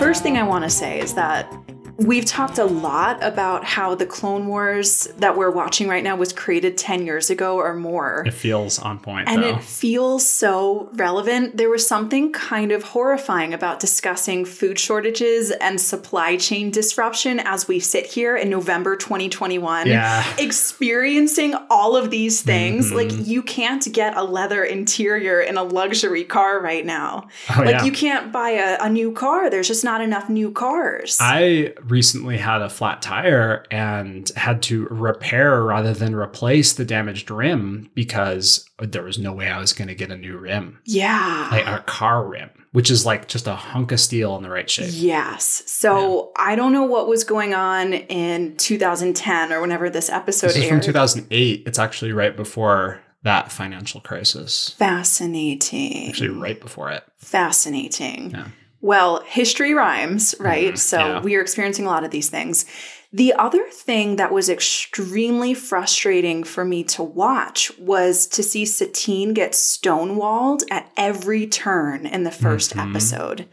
first 0.00 0.22
thing 0.22 0.38
I 0.38 0.44
want 0.44 0.64
to 0.64 0.70
say 0.70 0.98
is 0.98 1.12
that 1.12 1.52
We've 2.00 2.24
talked 2.24 2.56
a 2.56 2.64
lot 2.64 3.22
about 3.22 3.62
how 3.62 3.94
the 3.94 4.06
Clone 4.06 4.46
Wars 4.46 5.06
that 5.18 5.36
we're 5.36 5.50
watching 5.50 5.86
right 5.86 6.02
now 6.02 6.16
was 6.16 6.32
created 6.32 6.78
10 6.78 7.04
years 7.04 7.28
ago 7.28 7.56
or 7.56 7.74
more. 7.74 8.24
It 8.26 8.32
feels 8.32 8.78
on 8.78 8.98
point. 9.00 9.28
And 9.28 9.42
though. 9.42 9.56
it 9.56 9.62
feels 9.62 10.26
so 10.26 10.88
relevant. 10.94 11.58
There 11.58 11.68
was 11.68 11.86
something 11.86 12.32
kind 12.32 12.72
of 12.72 12.82
horrifying 12.84 13.52
about 13.52 13.80
discussing 13.80 14.46
food 14.46 14.78
shortages 14.78 15.50
and 15.50 15.78
supply 15.78 16.38
chain 16.38 16.70
disruption 16.70 17.38
as 17.38 17.68
we 17.68 17.80
sit 17.80 18.06
here 18.06 18.34
in 18.34 18.48
November 18.48 18.96
2021. 18.96 19.86
Yeah. 19.86 20.24
Experiencing 20.38 21.54
all 21.68 21.96
of 21.96 22.10
these 22.10 22.40
things. 22.40 22.90
Mhm. 22.90 22.94
Like, 22.94 23.26
you 23.26 23.42
can't 23.42 23.92
get 23.92 24.16
a 24.16 24.24
leather 24.24 24.64
interior 24.64 25.38
in 25.42 25.58
a 25.58 25.64
luxury 25.64 26.24
car 26.24 26.62
right 26.62 26.86
now. 26.86 27.28
Oh, 27.50 27.58
like, 27.58 27.70
yeah. 27.70 27.84
you 27.84 27.92
can't 27.92 28.32
buy 28.32 28.52
a, 28.52 28.78
a 28.80 28.88
new 28.88 29.12
car. 29.12 29.50
There's 29.50 29.68
just 29.68 29.84
not 29.84 30.00
enough 30.00 30.30
new 30.30 30.50
cars. 30.50 31.18
I 31.20 31.74
recently 31.90 32.38
had 32.38 32.62
a 32.62 32.70
flat 32.70 33.02
tire 33.02 33.64
and 33.70 34.30
had 34.36 34.62
to 34.62 34.86
repair 34.86 35.62
rather 35.62 35.92
than 35.92 36.14
replace 36.14 36.72
the 36.72 36.84
damaged 36.84 37.30
rim 37.30 37.90
because 37.94 38.68
there 38.78 39.02
was 39.02 39.18
no 39.18 39.32
way 39.32 39.48
I 39.48 39.58
was 39.58 39.72
going 39.72 39.88
to 39.88 39.94
get 39.94 40.10
a 40.10 40.16
new 40.16 40.38
rim, 40.38 40.78
yeah. 40.84 41.48
like 41.50 41.66
a 41.66 41.82
car 41.84 42.24
rim, 42.26 42.50
which 42.72 42.90
is 42.90 43.04
like 43.04 43.28
just 43.28 43.46
a 43.46 43.54
hunk 43.54 43.92
of 43.92 44.00
steel 44.00 44.36
in 44.36 44.42
the 44.42 44.50
right 44.50 44.68
shape. 44.68 44.90
Yes. 44.92 45.62
So 45.66 46.32
I 46.36 46.56
don't 46.56 46.72
know 46.72 46.84
what 46.84 47.08
was 47.08 47.24
going 47.24 47.54
on 47.54 47.92
in 47.92 48.56
2010 48.56 49.52
or 49.52 49.60
whenever 49.60 49.90
this 49.90 50.08
episode 50.08 50.48
This 50.48 50.58
is 50.58 50.68
from 50.68 50.80
2008. 50.80 51.64
It's 51.66 51.78
actually 51.78 52.12
right 52.12 52.36
before 52.36 53.00
that 53.22 53.52
financial 53.52 54.00
crisis. 54.00 54.70
Fascinating. 54.78 56.08
Actually, 56.08 56.28
right 56.30 56.60
before 56.60 56.90
it. 56.90 57.04
Fascinating. 57.18 58.30
Yeah. 58.30 58.48
Well, 58.80 59.22
history 59.26 59.74
rhymes, 59.74 60.34
right? 60.40 60.74
Mhm, 60.74 60.78
So 60.78 60.98
yeah. 60.98 61.20
we 61.20 61.36
are 61.36 61.40
experiencing 61.40 61.84
a 61.84 61.88
lot 61.88 62.04
of 62.04 62.10
these 62.10 62.30
things. 62.30 62.64
The 63.12 63.34
other 63.34 63.66
thing 63.72 64.16
that 64.16 64.32
was 64.32 64.48
extremely 64.48 65.52
frustrating 65.52 66.44
for 66.44 66.64
me 66.64 66.84
to 66.84 67.02
watch 67.02 67.72
was 67.78 68.26
to 68.28 68.42
see 68.42 68.64
Satine 68.64 69.34
get 69.34 69.52
stonewalled 69.52 70.62
at 70.70 70.90
every 70.96 71.46
turn 71.46 72.06
in 72.06 72.22
the 72.22 72.30
1st 72.30 72.74
Mhm. 72.76 72.88
episode. 72.90 73.48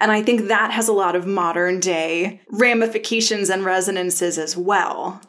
And 0.00 0.10
I 0.10 0.22
think 0.22 0.48
that 0.48 0.72
has 0.72 0.88
a 0.88 0.92
lot 0.92 1.14
of 1.14 1.26
modern 1.26 1.78
day 1.78 2.40
ramifications 2.48 3.50
and 3.50 3.64
resonances 3.64 4.38
as 4.38 4.56
well. 4.56 5.20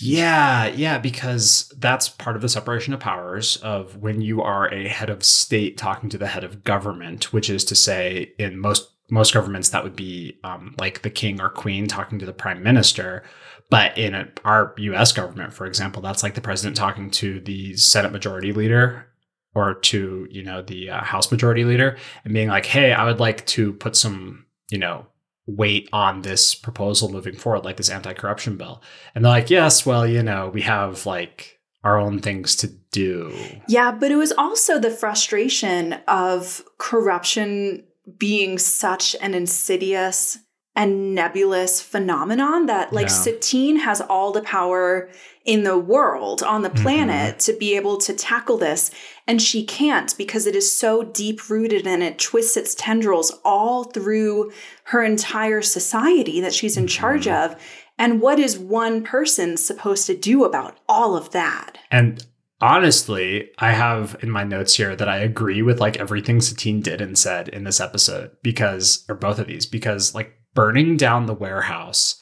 Yeah, 0.00 0.66
yeah, 0.66 0.98
because 0.98 1.72
that's 1.76 2.08
part 2.08 2.34
of 2.34 2.42
the 2.42 2.48
separation 2.48 2.94
of 2.94 3.00
powers 3.00 3.56
of 3.58 3.96
when 3.98 4.20
you 4.22 4.40
are 4.42 4.72
a 4.72 4.88
head 4.88 5.10
of 5.10 5.22
state 5.22 5.76
talking 5.76 6.08
to 6.10 6.18
the 6.18 6.26
head 6.26 6.44
of 6.44 6.64
government, 6.64 7.32
which 7.32 7.50
is 7.50 7.64
to 7.66 7.74
say, 7.74 8.32
in 8.38 8.58
most 8.58 8.88
most 9.10 9.34
governments 9.34 9.68
that 9.68 9.84
would 9.84 9.94
be 9.94 10.38
um, 10.42 10.74
like 10.78 11.02
the 11.02 11.10
king 11.10 11.40
or 11.40 11.50
queen 11.50 11.86
talking 11.86 12.18
to 12.18 12.24
the 12.24 12.32
prime 12.32 12.62
minister. 12.62 13.22
But 13.68 13.96
in 13.98 14.14
a, 14.14 14.28
our 14.44 14.74
U.S. 14.78 15.12
government, 15.12 15.52
for 15.52 15.66
example, 15.66 16.00
that's 16.00 16.22
like 16.22 16.34
the 16.34 16.40
president 16.40 16.76
talking 16.76 17.10
to 17.12 17.40
the 17.40 17.76
Senate 17.76 18.12
Majority 18.12 18.52
Leader 18.52 19.06
or 19.54 19.74
to 19.74 20.26
you 20.30 20.42
know 20.42 20.62
the 20.62 20.90
uh, 20.90 21.04
House 21.04 21.30
Majority 21.30 21.64
Leader 21.64 21.98
and 22.24 22.32
being 22.32 22.48
like, 22.48 22.64
"Hey, 22.66 22.92
I 22.92 23.04
would 23.04 23.20
like 23.20 23.44
to 23.48 23.74
put 23.74 23.96
some 23.96 24.46
you 24.70 24.78
know 24.78 25.06
weight 25.46 25.88
on 25.92 26.22
this 26.22 26.54
proposal 26.54 27.08
moving 27.10 27.34
forward, 27.34 27.64
like 27.64 27.76
this 27.76 27.90
anti-corruption 27.90 28.56
bill." 28.56 28.82
And 29.14 29.24
they're 29.24 29.32
like, 29.32 29.50
yes, 29.50 29.84
well, 29.86 30.06
you 30.06 30.22
know, 30.22 30.48
we 30.52 30.62
have 30.62 31.06
like 31.06 31.58
our 31.84 31.98
own 31.98 32.20
things 32.20 32.54
to 32.56 32.68
do. 32.92 33.34
Yeah, 33.66 33.90
but 33.90 34.10
it 34.12 34.16
was 34.16 34.32
also 34.32 34.78
the 34.78 34.90
frustration 34.90 35.94
of 36.06 36.62
corruption 36.78 37.84
being 38.18 38.58
such 38.58 39.16
an 39.20 39.34
insidious 39.34 40.38
and 40.74 41.14
nebulous 41.14 41.82
phenomenon 41.82 42.66
that 42.66 42.92
like 42.92 43.08
Yeah. 43.08 43.12
Satine 43.14 43.76
has 43.80 44.00
all 44.00 44.32
the 44.32 44.40
power 44.42 45.10
in 45.44 45.64
the 45.64 45.76
world 45.78 46.42
on 46.42 46.62
the 46.62 46.70
Mm-hmm. 46.70 46.82
planet 46.82 47.38
to 47.40 47.52
be 47.52 47.76
able 47.76 47.98
to 47.98 48.14
tackle 48.14 48.56
this 48.56 48.90
and 49.26 49.40
she 49.40 49.64
can't 49.64 50.16
because 50.18 50.46
it 50.46 50.56
is 50.56 50.70
so 50.76 51.02
deep 51.02 51.48
rooted 51.48 51.86
and 51.86 52.02
it 52.02 52.18
twists 52.18 52.56
its 52.56 52.74
tendrils 52.74 53.30
all 53.44 53.84
through 53.84 54.52
her 54.84 55.02
entire 55.02 55.62
society 55.62 56.40
that 56.40 56.54
she's 56.54 56.76
in 56.76 56.86
charge 56.86 57.26
Mhm. 57.26 57.44
of 57.44 57.56
and 57.98 58.20
what 58.20 58.38
is 58.38 58.58
one 58.58 59.02
person 59.04 59.56
supposed 59.56 60.06
to 60.06 60.16
do 60.16 60.44
about 60.44 60.78
all 60.88 61.16
of 61.16 61.30
that 61.30 61.78
And 61.90 62.24
honestly, 62.60 63.50
I 63.58 63.72
have 63.72 64.16
in 64.22 64.30
my 64.30 64.44
notes 64.44 64.76
here 64.76 64.96
that 64.96 65.08
I 65.08 65.18
agree 65.18 65.62
with 65.62 65.80
like 65.80 65.98
everything 65.98 66.40
Satine 66.40 66.80
did 66.80 67.00
and 67.00 67.18
said 67.18 67.48
in 67.48 67.64
this 67.64 67.80
episode 67.80 68.30
because, 68.42 69.04
or 69.08 69.14
both 69.14 69.38
of 69.38 69.46
these, 69.48 69.66
because 69.66 70.14
like 70.14 70.32
burning 70.54 70.96
down 70.96 71.26
the 71.26 71.34
warehouse 71.34 72.20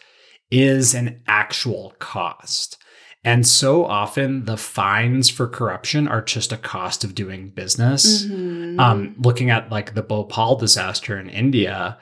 is 0.51 0.95
an 0.95 1.23
actual 1.29 1.95
cost. 1.99 2.77
And 3.23 3.47
so 3.47 3.85
often 3.85 4.47
the 4.47 4.57
fines 4.57 5.29
for 5.29 5.47
corruption 5.47 6.09
are 6.09 6.23
just 6.23 6.53
a 6.53 6.57
cost 6.57 7.05
of 7.05 7.15
doing 7.15 7.51
business. 7.51 8.25
Mhm. 8.25 8.79
um, 8.81 9.15
looking 9.19 9.51
at 9.51 9.71
like 9.71 9.95
the 9.95 10.03
Bhopal 10.03 10.57
disaster 10.57 11.19
in 11.19 11.29
India, 11.29 11.99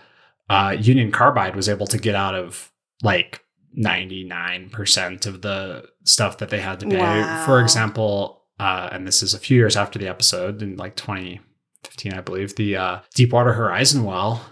uh, 0.49 0.77
Union 0.79 1.11
Carbide 1.11 1.57
was 1.57 1.69
able 1.69 1.87
to 1.89 1.99
get 1.99 2.15
out 2.15 2.35
of 2.37 2.71
like 3.03 3.43
99% 3.77 5.27
of 5.27 5.43
the 5.43 5.85
stuff 6.05 6.39
that 6.39 6.51
they 6.51 6.61
had 6.61 6.81
to 6.81 6.87
pay. 6.87 6.99
Wow. 6.99 7.45
For 7.45 7.61
example, 7.61 8.43
uh, 8.61 8.89
and 8.93 9.07
this 9.07 9.23
is 9.23 9.35
a 9.35 9.39
few 9.39 9.57
years 9.57 9.77
after 9.77 9.99
the 9.99 10.09
episode 10.09 10.63
in 10.63 10.77
like 10.77 10.97
2015, 10.97 12.13
I 12.15 12.21
believe, 12.21 12.57
the 12.57 12.77
uh, 12.77 12.99
Deepwater 13.15 13.53
Horizon 13.53 14.05
well 14.05 14.43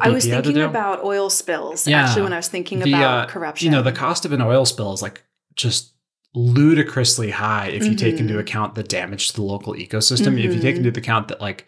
I 0.00 0.08
was 0.08 0.24
thinking 0.24 0.58
about 0.60 1.04
oil 1.04 1.30
spills 1.30 1.86
Yeah. 1.86 2.02
actually 2.02 2.22
when 2.22 2.32
I 2.32 2.36
was 2.38 2.48
thinking 2.48 2.80
The, 2.80 2.90
about 2.92 3.28
uh, 3.28 3.30
corruption. 3.30 3.66
you 3.66 3.70
know, 3.70 3.82
the 3.82 3.92
cost 3.92 4.24
of 4.24 4.32
an 4.32 4.42
oil 4.42 4.64
spill 4.66 4.92
is 4.92 5.00
like 5.02 5.22
just 5.54 5.92
ludicrously 6.36 7.30
high 7.30 7.68
if 7.68 7.84
you 7.86 7.94
take 7.94 8.18
into 8.20 8.34
Mhm. 8.34 8.40
account 8.40 8.74
the 8.74 8.82
damage 8.82 9.28
to 9.28 9.34
the 9.36 9.42
local 9.42 9.72
ecosystem. 9.74 10.38
If 10.38 10.54
you 10.54 10.60
take 10.60 10.74
Mhm. 10.76 10.84
into 10.84 11.00
account 11.00 11.28
that 11.28 11.40
like 11.40 11.66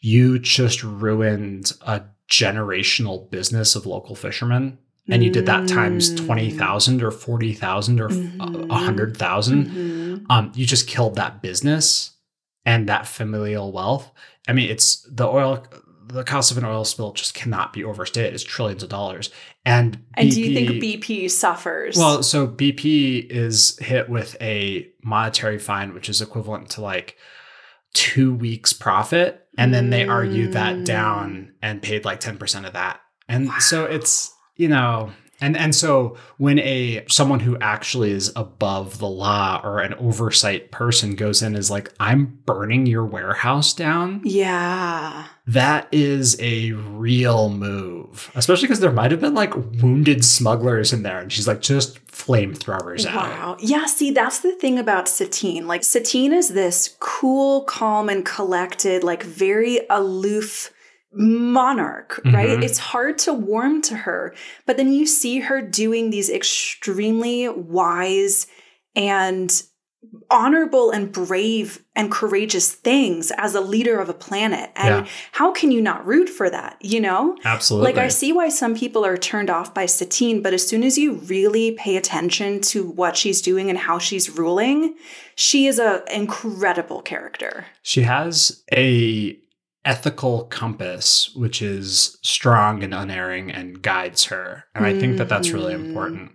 you 0.00 0.40
just 0.40 0.82
ruined 0.82 1.72
a 1.86 2.02
generational 2.28 3.30
business 3.30 3.76
of 3.76 3.86
local 3.86 4.16
fishermen 4.16 4.76
and 5.08 5.22
you 5.22 5.30
did 5.30 5.46
that 5.46 5.68
times 5.68 6.10
Mm. 6.10 6.26
20,000 6.26 7.02
or 7.02 7.12
40,000 7.12 8.00
or 8.00 8.08
Mhm. 8.08 8.40
a 8.70 8.74
100,000 8.74 9.66
Mhm. 9.68 10.26
um, 10.30 10.52
you 10.56 10.66
just 10.66 10.88
killed 10.88 11.14
that 11.14 11.40
business 11.40 12.10
and 12.64 12.88
that 12.88 13.06
familial 13.06 13.70
wealth. 13.70 14.10
I 14.48 14.52
mean, 14.52 14.68
it's 14.68 15.06
the 15.10 15.26
oil, 15.28 15.64
the 16.06 16.24
cost 16.24 16.50
of 16.50 16.58
an 16.58 16.64
oil 16.64 16.84
spill 16.84 17.12
just 17.12 17.34
cannot 17.34 17.72
be 17.72 17.84
overstated. 17.84 18.34
It's 18.34 18.42
trillions 18.44 18.82
of 18.82 18.88
dollars. 18.88 19.30
And, 19.64 19.98
And 20.14 20.30
do 20.30 20.40
you 20.40 20.54
think 20.54 20.82
BP 20.82 21.30
suffers? 21.30 21.96
well, 21.96 22.22
so 22.22 22.46
BP 22.46 23.26
is 23.30 23.78
hit 23.78 24.08
with 24.08 24.36
a 24.40 24.88
monetary 25.04 25.58
fine, 25.58 25.94
which 25.94 26.08
is 26.08 26.20
equivalent 26.20 26.70
to 26.70 26.80
like 26.80 27.16
two 27.94 28.34
weeks 28.34 28.72
profit. 28.72 29.46
And 29.58 29.72
then 29.74 29.90
they 29.90 30.06
argued 30.08 30.52
that 30.54 30.76
Mm. 30.76 30.84
down 30.84 31.52
and 31.60 31.82
paid 31.82 32.04
like 32.04 32.20
10% 32.20 32.64
of 32.66 32.72
that. 32.72 33.00
And 33.28 33.50
so 33.60 33.84
it's, 33.84 34.32
you 34.56 34.68
know, 34.68 35.12
and 35.42 35.56
and 35.56 35.74
so 35.74 36.16
when 36.38 36.58
a 36.60 37.04
someone 37.08 37.40
who 37.40 37.58
actually 37.60 38.12
is 38.12 38.32
above 38.34 38.98
the 38.98 39.08
law 39.08 39.60
or 39.62 39.80
an 39.80 39.94
oversight 39.94 40.70
person 40.70 41.14
goes 41.14 41.42
in 41.42 41.54
is 41.54 41.70
like, 41.70 41.92
I'm 42.00 42.40
burning 42.46 42.86
your 42.86 43.04
warehouse 43.04 43.74
down, 43.74 44.22
yeah. 44.24 45.26
that 45.46 45.88
is 45.92 46.36
a 46.40 46.72
real 46.72 47.50
move. 47.50 48.30
Especially 48.34 48.68
because 48.68 48.80
there 48.80 48.92
might 48.92 49.10
have 49.10 49.20
been 49.20 49.34
like 49.34 49.54
wounded 49.82 50.24
smugglers 50.24 50.92
in 50.92 51.02
there. 51.02 51.18
And 51.18 51.32
she's 51.32 51.48
like, 51.48 51.60
just 51.60 52.04
flamethrowers 52.06 53.06
out. 53.06 53.28
Wow. 53.30 53.56
Yeah, 53.58 53.86
see, 53.86 54.10
that's 54.10 54.40
the 54.40 54.54
thing 54.54 54.78
about 54.78 55.08
Satine. 55.08 55.66
Like, 55.66 55.82
Satine 55.82 56.32
is 56.32 56.50
this 56.50 56.96
cool, 57.00 57.62
calm, 57.62 58.08
and 58.08 58.24
collected, 58.24 59.02
like 59.02 59.22
very 59.22 59.80
aloof 59.90 60.71
monarch, 61.14 62.20
right? 62.24 62.58
Mhm. 62.58 62.64
It's 62.64 62.78
hard 62.78 63.18
to 63.18 63.32
warm 63.32 63.82
to 63.82 63.94
her. 63.96 64.34
But 64.66 64.76
then 64.76 64.92
you 64.92 65.06
see 65.06 65.40
her 65.40 65.60
doing 65.60 66.10
these 66.10 66.30
extremely 66.30 67.48
wise 67.48 68.46
and 68.96 69.62
honorable 70.30 70.90
and 70.90 71.12
brave 71.12 71.84
and 71.94 72.10
courageous 72.10 72.72
things 72.72 73.30
as 73.38 73.54
a 73.54 73.60
leader 73.60 74.00
of 74.00 74.08
a 74.08 74.14
planet. 74.14 74.70
And 74.74 75.06
Yeah. 75.06 75.12
how 75.32 75.52
can 75.52 75.70
you 75.70 75.80
not 75.80 76.04
root 76.04 76.28
for 76.28 76.50
that, 76.50 76.76
you 76.80 76.98
know? 77.00 77.36
Absolutely. 77.44 77.92
Like 77.92 78.02
I 78.04 78.08
see 78.08 78.32
why 78.32 78.48
some 78.48 78.74
people 78.74 79.04
are 79.06 79.16
turned 79.16 79.48
off 79.48 79.72
by 79.72 79.86
Satine, 79.86 80.42
but 80.42 80.52
as 80.54 80.66
soon 80.66 80.82
as 80.82 80.98
you 80.98 81.12
really 81.12 81.70
pay 81.72 81.96
attention 81.96 82.60
to 82.62 82.82
what 82.84 83.16
she's 83.16 83.40
doing 83.40 83.70
and 83.70 83.78
how 83.78 83.98
she's 84.00 84.28
ruling, 84.30 84.96
she 85.36 85.66
is 85.66 85.78
a 85.78 86.02
incredible 86.12 87.00
character. 87.02 87.66
She 87.82 88.02
has 88.02 88.62
a 88.74 89.38
ethical 89.84 90.44
compass 90.44 91.30
which 91.34 91.60
is 91.60 92.16
strong 92.22 92.82
and 92.84 92.94
unerring 92.94 93.50
and 93.50 93.82
guides 93.82 94.24
her. 94.24 94.64
And 94.74 94.86
I 94.86 94.98
think 94.98 95.16
that 95.18 95.28
that's 95.28 95.50
really 95.50 95.74
Mhm. 95.74 95.86
important. 95.86 96.32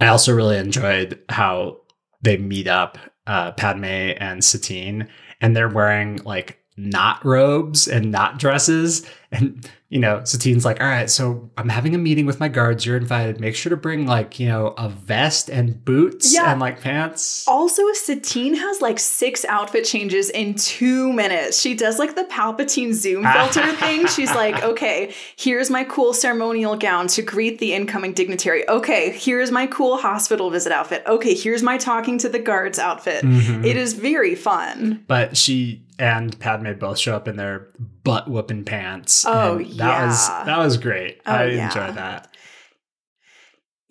I 0.00 0.06
also 0.06 0.32
really 0.34 0.56
enjoyed 0.56 1.18
how 1.28 1.78
they 2.22 2.36
meet 2.38 2.66
up, 2.66 2.96
uh, 3.26 3.52
Padme 3.52 3.84
and 3.84 4.42
Satine, 4.42 5.08
and 5.40 5.54
they're 5.54 5.68
wearing 5.68 6.20
like 6.24 6.58
not 6.76 7.22
robes 7.24 7.86
and 7.86 8.10
not 8.10 8.38
dresses. 8.38 9.04
And, 9.32 9.70
you 9.90 10.00
know, 10.00 10.22
Satine's 10.24 10.64
like, 10.64 10.80
all 10.80 10.88
right, 10.88 11.08
so 11.08 11.50
I'm 11.56 11.68
having 11.68 11.94
a 11.94 11.98
meeting 11.98 12.26
with 12.26 12.40
my 12.40 12.48
guards. 12.48 12.84
You're 12.84 12.96
invited. 12.96 13.38
Make 13.38 13.54
sure 13.54 13.70
to 13.70 13.76
bring 13.76 14.04
like, 14.04 14.40
you 14.40 14.48
know, 14.48 14.74
a 14.76 14.88
vest 14.88 15.48
and 15.48 15.84
boots 15.84 16.34
Yeah. 16.34 16.50
and 16.50 16.60
like 16.60 16.80
pants. 16.80 17.46
Also, 17.46 17.82
Satine 17.92 18.54
has 18.54 18.80
like 18.80 18.98
six 18.98 19.44
outfit 19.44 19.84
changes 19.84 20.30
in 20.30 20.54
two 20.54 21.12
minutes. 21.12 21.60
She 21.60 21.74
does 21.74 21.96
like 22.00 22.16
the 22.16 22.24
Palpatine 22.24 22.92
Zoom 22.92 23.24
filter 23.32 23.72
thing. 23.76 24.08
She's 24.08 24.30
like, 24.34 24.60
okay, 24.64 25.14
here's 25.36 25.70
my 25.70 25.84
cool 25.84 26.12
ceremonial 26.12 26.76
gown 26.76 27.06
to 27.08 27.22
greet 27.22 27.60
the 27.60 27.72
incoming 27.72 28.12
dignitary. 28.14 28.68
Okay, 28.68 29.12
here's 29.12 29.52
my 29.52 29.68
cool 29.68 29.96
hospital 29.96 30.50
visit 30.50 30.72
outfit. 30.72 31.04
Okay, 31.06 31.34
here's 31.34 31.62
my 31.62 31.78
talking 31.78 32.18
to 32.18 32.28
the 32.28 32.40
guards 32.40 32.80
outfit. 32.80 33.22
Mhm. 33.24 33.64
It 33.64 33.76
is 33.76 33.92
very 33.94 34.34
fun. 34.34 35.04
But 35.06 35.36
she 35.36 35.82
and 36.00 36.38
Padme 36.40 36.72
both 36.72 36.98
show 36.98 37.14
up 37.14 37.28
in 37.28 37.36
their 37.36 37.68
butt 38.02 38.28
whooping 38.28 38.64
pants. 38.64 39.24
Oh, 39.26 39.58
and 39.58 39.66
that 39.78 40.06
was 40.06 40.28
that 40.46 40.58
was 40.58 40.76
great. 40.78 41.20
Oh, 41.26 41.32
I 41.32 41.44
yeah. 41.46 41.66
enjoyed 41.66 41.94
that. 41.96 42.34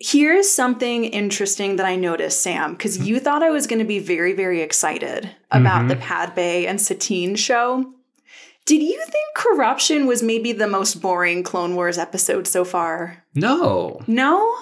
Here's 0.02 0.50
something 0.50 1.04
interesting 1.04 1.76
that 1.76 1.84
I 1.84 1.94
noticed, 1.96 2.40
Sam, 2.42 2.72
because 2.72 2.96
Mm-hmm. 2.96 3.06
you 3.06 3.20
thought 3.20 3.42
I 3.42 3.50
was 3.50 3.66
going 3.66 3.80
to 3.80 3.84
be 3.84 3.98
very, 3.98 4.32
very 4.32 4.62
excited 4.62 5.30
about 5.50 5.82
Mhm. 5.84 5.88
the 5.88 5.96
Padme 5.96 6.40
and 6.68 6.80
Satine 6.80 7.36
show. 7.36 7.92
Did 8.64 8.82
you 8.82 8.98
think 8.98 9.34
corruption 9.34 10.06
was 10.06 10.22
maybe 10.22 10.52
the 10.52 10.66
most 10.68 11.00
boring 11.02 11.42
Clone 11.42 11.74
Wars 11.74 11.98
episode 11.98 12.46
so 12.46 12.64
far? 12.64 13.24
No, 13.34 14.00
No? 14.06 14.54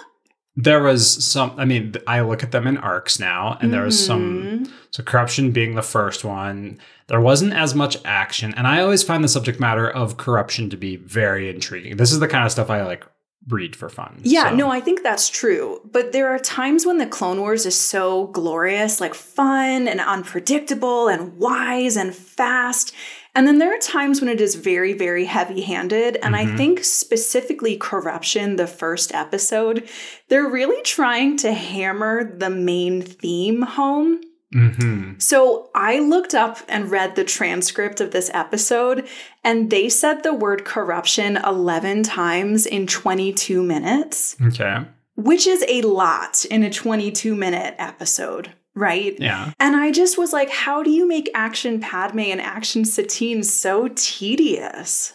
There 0.61 0.83
was 0.83 1.25
some. 1.25 1.53
I 1.57 1.65
mean, 1.65 1.95
I 2.07 2.21
look 2.21 2.43
at 2.43 2.51
them 2.51 2.67
in 2.67 2.77
arcs 2.79 3.19
now, 3.21 3.57
and 3.61 3.73
there 3.73 3.85
was 3.85 4.05
some. 4.05 4.43
Mhm. 4.43 4.71
So 4.91 5.03
corruption 5.05 5.53
being 5.53 5.75
the 5.77 5.83
first 5.83 6.25
one, 6.25 6.79
there 7.07 7.21
wasn't 7.21 7.53
as 7.55 7.75
much 7.75 7.97
action, 8.05 8.53
and 8.57 8.67
I 8.67 8.81
always 8.83 9.03
find 9.05 9.23
the 9.23 9.29
subject 9.29 9.61
matter 9.61 9.89
of 9.89 10.17
corruption 10.17 10.69
to 10.71 10.77
be 10.77 10.97
very 10.97 11.49
intriguing. 11.49 11.97
This 11.97 12.11
is 12.13 12.19
the 12.19 12.29
kind 12.29 12.45
of 12.45 12.51
stuff 12.51 12.71
I 12.71 12.83
like 12.85 13.07
read 13.49 13.77
for 13.77 13.89
fun. 13.89 14.19
Yeah, 14.25 14.51
So- 14.51 14.57
no, 14.57 14.69
I 14.71 14.81
think 14.81 15.03
that's 15.03 15.31
true. 15.31 15.81
But 15.91 16.13
there 16.13 16.29
are 16.29 16.39
times 16.39 16.85
when 16.85 16.99
the 16.99 17.07
Clone 17.07 17.41
Wars 17.41 17.65
is 17.65 17.77
so 17.81 18.27
glorious, 18.27 19.01
like 19.01 19.15
fun 19.15 19.87
and 19.89 20.01
unpredictable 20.01 21.09
and 21.09 21.39
wise 21.39 21.97
and 21.97 22.15
fast. 22.15 22.93
And 23.39 23.47
then 23.47 23.59
there 23.59 23.73
are 23.73 23.79
times 23.79 24.21
when 24.21 24.29
it 24.29 24.41
is 24.41 24.57
very, 24.57 24.95
very 24.95 25.25
heavy 25.27 25.61
handed. 25.61 26.17
And 26.25 26.35
I 26.35 26.45
Mhm. 26.45 26.57
think 26.57 26.83
specifically 26.83 27.77
Corruption, 27.77 28.57
the 28.57 28.67
first 28.67 29.15
episode, 29.15 29.89
they're 30.29 30.49
really 30.49 30.83
trying 30.83 31.37
to 31.37 31.53
hammer 31.53 32.25
the 32.37 32.51
main 32.51 33.01
theme 33.01 33.63
home. 33.63 34.23
Mhm. 34.53 35.23
So 35.23 35.71
I 35.73 36.01
looked 36.01 36.35
up 36.35 36.59
and 36.69 36.91
read 36.91 37.15
the 37.15 37.23
transcript 37.23 38.01
of 38.01 38.11
this 38.11 38.29
episode, 38.35 39.07
and 39.45 39.71
they 39.71 39.89
said 39.89 40.25
the 40.25 40.35
word 40.35 40.65
corruption 40.65 41.37
11 41.37 42.03
times 42.03 42.67
in 42.67 42.89
22 42.89 43.63
minutes 43.63 44.35
Okay. 44.45 44.79
which 45.15 45.47
is 45.47 45.65
a 45.69 45.83
lot 45.83 46.45
in 46.51 46.65
a 46.65 46.71
22 46.71 47.37
minute 47.37 47.77
episode, 47.79 48.51
right? 48.79 49.17
Yeah. 49.19 49.53
And 49.59 49.77
I 49.77 49.91
just 49.91 50.17
was 50.17 50.33
like, 50.33 50.51
how 50.51 50.83
do 50.83 50.91
you 50.91 51.07
make 51.07 51.31
action 51.35 51.81
Padme 51.81 52.21
and 52.21 52.41
action 52.41 52.85
Satine 52.85 53.43
so 53.43 53.89
tedious? 53.95 55.13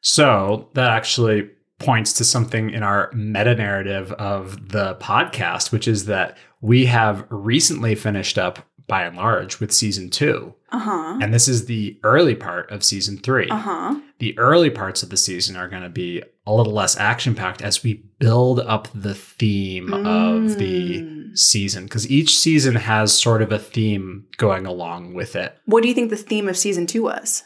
So 0.00 0.68
that 0.74 0.90
actually 0.90 1.50
points 1.78 2.12
to 2.14 2.24
something 2.24 2.70
in 2.70 2.82
our 2.82 3.10
meta 3.12 3.54
narrative 3.54 4.12
of 4.12 4.70
the 4.70 4.94
podcast, 4.96 5.72
which 5.72 5.88
is 5.88 6.06
that 6.06 6.36
we 6.60 6.86
have 6.86 7.26
recently 7.28 7.94
finished 7.94 8.38
up 8.38 8.60
by 8.86 9.02
and 9.02 9.16
large 9.16 9.60
with 9.60 9.72
season 9.72 10.08
two. 10.10 10.54
Uh 10.70 10.78
huh. 10.78 11.18
And 11.20 11.34
this 11.34 11.48
is 11.48 11.66
the 11.66 11.98
early 12.02 12.34
part 12.34 12.70
of 12.70 12.84
season 12.84 13.18
three. 13.18 13.48
Uh 13.48 13.56
huh. 13.56 14.00
The 14.18 14.38
early 14.38 14.70
parts 14.70 15.02
of 15.02 15.10
the 15.10 15.16
season 15.16 15.56
are 15.56 15.68
going 15.68 15.82
to 15.82 15.88
be 15.88 16.22
a 16.46 16.52
little 16.54 16.72
less 16.72 16.96
action 16.96 17.34
packed 17.34 17.60
as 17.62 17.82
we 17.82 18.04
build 18.18 18.60
up 18.60 18.88
the 18.94 19.14
theme 19.14 19.92
of 19.92 20.58
the 20.58 21.02
Mm. 21.02 21.36
season 21.38 21.84
because 21.84 22.08
each 22.10 22.36
season 22.38 22.76
has 22.76 23.12
sort 23.18 23.42
of 23.42 23.50
a 23.52 23.58
theme 23.58 24.26
going 24.36 24.64
along 24.66 25.14
with 25.14 25.34
it. 25.36 25.56
What 25.66 25.82
do 25.82 25.88
you 25.88 25.94
think 25.94 26.10
the 26.10 26.16
theme 26.16 26.48
of 26.48 26.56
season 26.56 26.86
two 26.86 27.02
was? 27.02 27.42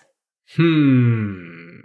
Hmm. 0.56 1.78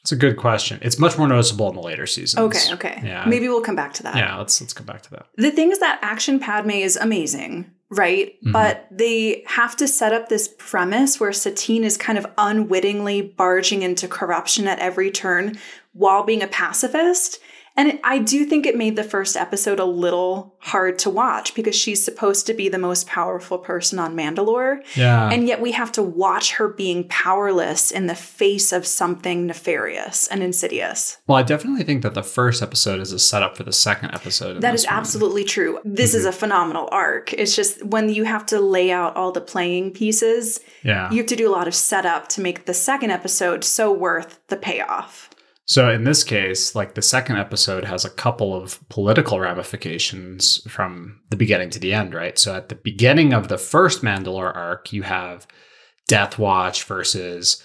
It's 0.00 0.10
a 0.10 0.16
good 0.16 0.36
question. 0.36 0.80
It's 0.82 0.98
much 0.98 1.16
more 1.16 1.28
noticeable 1.28 1.68
in 1.68 1.76
the 1.76 1.80
later 1.82 2.06
seasons. 2.08 2.40
Okay, 2.56 2.74
okay. 2.74 3.00
Yeah. 3.04 3.24
Maybe 3.24 3.48
we'll 3.48 3.60
come 3.60 3.76
back 3.76 3.92
to 3.94 4.02
that. 4.02 4.16
Yeah, 4.16 4.36
let's 4.36 4.60
let's 4.60 4.72
come 4.72 4.86
back 4.86 5.02
to 5.02 5.10
that. 5.12 5.26
The 5.36 5.52
thing 5.52 5.70
is 5.70 5.78
that 5.78 6.00
action 6.02 6.40
Padme 6.40 6.70
is 6.70 6.96
amazing, 6.96 7.70
right? 7.88 8.32
Mhm. 8.44 8.50
But 8.52 8.88
they 8.90 9.44
have 9.46 9.76
to 9.76 9.86
set 9.86 10.12
up 10.12 10.28
this 10.28 10.52
premise 10.58 11.20
where 11.20 11.32
Satine 11.32 11.84
is 11.84 11.96
kind 11.96 12.18
of 12.18 12.26
unwittingly 12.36 13.22
barging 13.22 13.82
into 13.82 14.08
corruption 14.08 14.66
at 14.66 14.80
every 14.80 15.12
turn 15.12 15.56
while 15.92 16.24
being 16.24 16.42
a 16.42 16.46
pacifist. 16.48 17.38
And 17.74 17.98
I 18.04 18.18
do 18.18 18.44
think 18.44 18.66
it 18.66 18.76
made 18.76 18.96
the 18.96 19.02
first 19.02 19.34
episode 19.34 19.80
a 19.80 19.86
little 19.86 20.56
hard 20.58 20.98
to 20.98 21.08
watch 21.10 21.54
because 21.54 21.74
she's 21.74 22.04
supposed 22.04 22.46
to 22.46 22.52
be 22.52 22.68
the 22.68 22.76
most 22.76 23.06
powerful 23.06 23.56
person 23.56 23.98
on 23.98 24.14
Mandalore. 24.14 24.82
Yeah. 24.94 25.30
And 25.30 25.48
yet 25.48 25.58
we 25.62 25.72
have 25.72 25.90
to 25.92 26.02
watch 26.02 26.52
her 26.56 26.68
being 26.68 27.08
powerless 27.08 27.90
in 27.90 28.08
the 28.08 28.14
face 28.14 28.72
of 28.72 28.86
something 28.86 29.46
nefarious 29.46 30.28
and 30.28 30.42
insidious. 30.42 31.16
well, 31.26 31.38
I 31.38 31.42
definitely 31.42 31.82
think 31.84 32.02
that 32.02 32.12
the 32.12 32.22
first 32.22 32.60
episode 32.60 33.00
is 33.00 33.10
a 33.10 33.18
setup 33.18 33.56
for 33.56 33.62
the 33.62 33.72
second 33.72 34.10
episode. 34.12 34.60
That 34.60 34.74
is 34.74 34.84
one. 34.84 34.94
absolutely 34.94 35.44
true. 35.44 35.80
This 35.82 36.12
is 36.12 36.26
mhm. 36.26 36.28
a 36.28 36.32
phenomenal 36.32 36.90
arc. 36.92 37.32
It's 37.32 37.56
just 37.56 37.82
when 37.86 38.10
you 38.10 38.24
have 38.24 38.44
to 38.46 38.60
lay 38.60 38.90
out 38.92 39.16
all 39.16 39.32
the 39.32 39.40
playing 39.40 39.92
pieces, 39.92 40.60
Yeah. 40.82 41.10
you 41.10 41.16
have 41.16 41.26
to 41.26 41.36
do 41.36 41.48
a 41.48 41.54
lot 41.56 41.66
of 41.68 41.74
setup 41.74 42.28
to 42.28 42.42
make 42.42 42.66
the 42.66 42.74
second 42.74 43.12
episode 43.12 43.64
so 43.64 43.90
worth 43.90 44.40
the 44.48 44.58
payoff. 44.58 45.30
So 45.64 45.90
in 45.90 46.04
this 46.04 46.24
case, 46.24 46.74
like 46.74 46.94
the 46.94 47.02
second 47.02 47.36
episode 47.36 47.84
has 47.84 48.04
a 48.04 48.10
couple 48.10 48.54
of 48.54 48.86
political 48.88 49.38
ramifications 49.38 50.60
from 50.70 51.20
the 51.30 51.36
beginning 51.36 51.70
to 51.70 51.78
the 51.78 51.94
end, 51.94 52.14
right? 52.14 52.38
So 52.38 52.54
at 52.54 52.68
the 52.68 52.74
beginning 52.74 53.32
of 53.32 53.48
the 53.48 53.58
first 53.58 54.02
Mandalore 54.02 54.54
arc, 54.54 54.92
you 54.92 55.02
have 55.02 55.46
Death 56.08 56.38
Watch 56.38 56.84
versus 56.84 57.62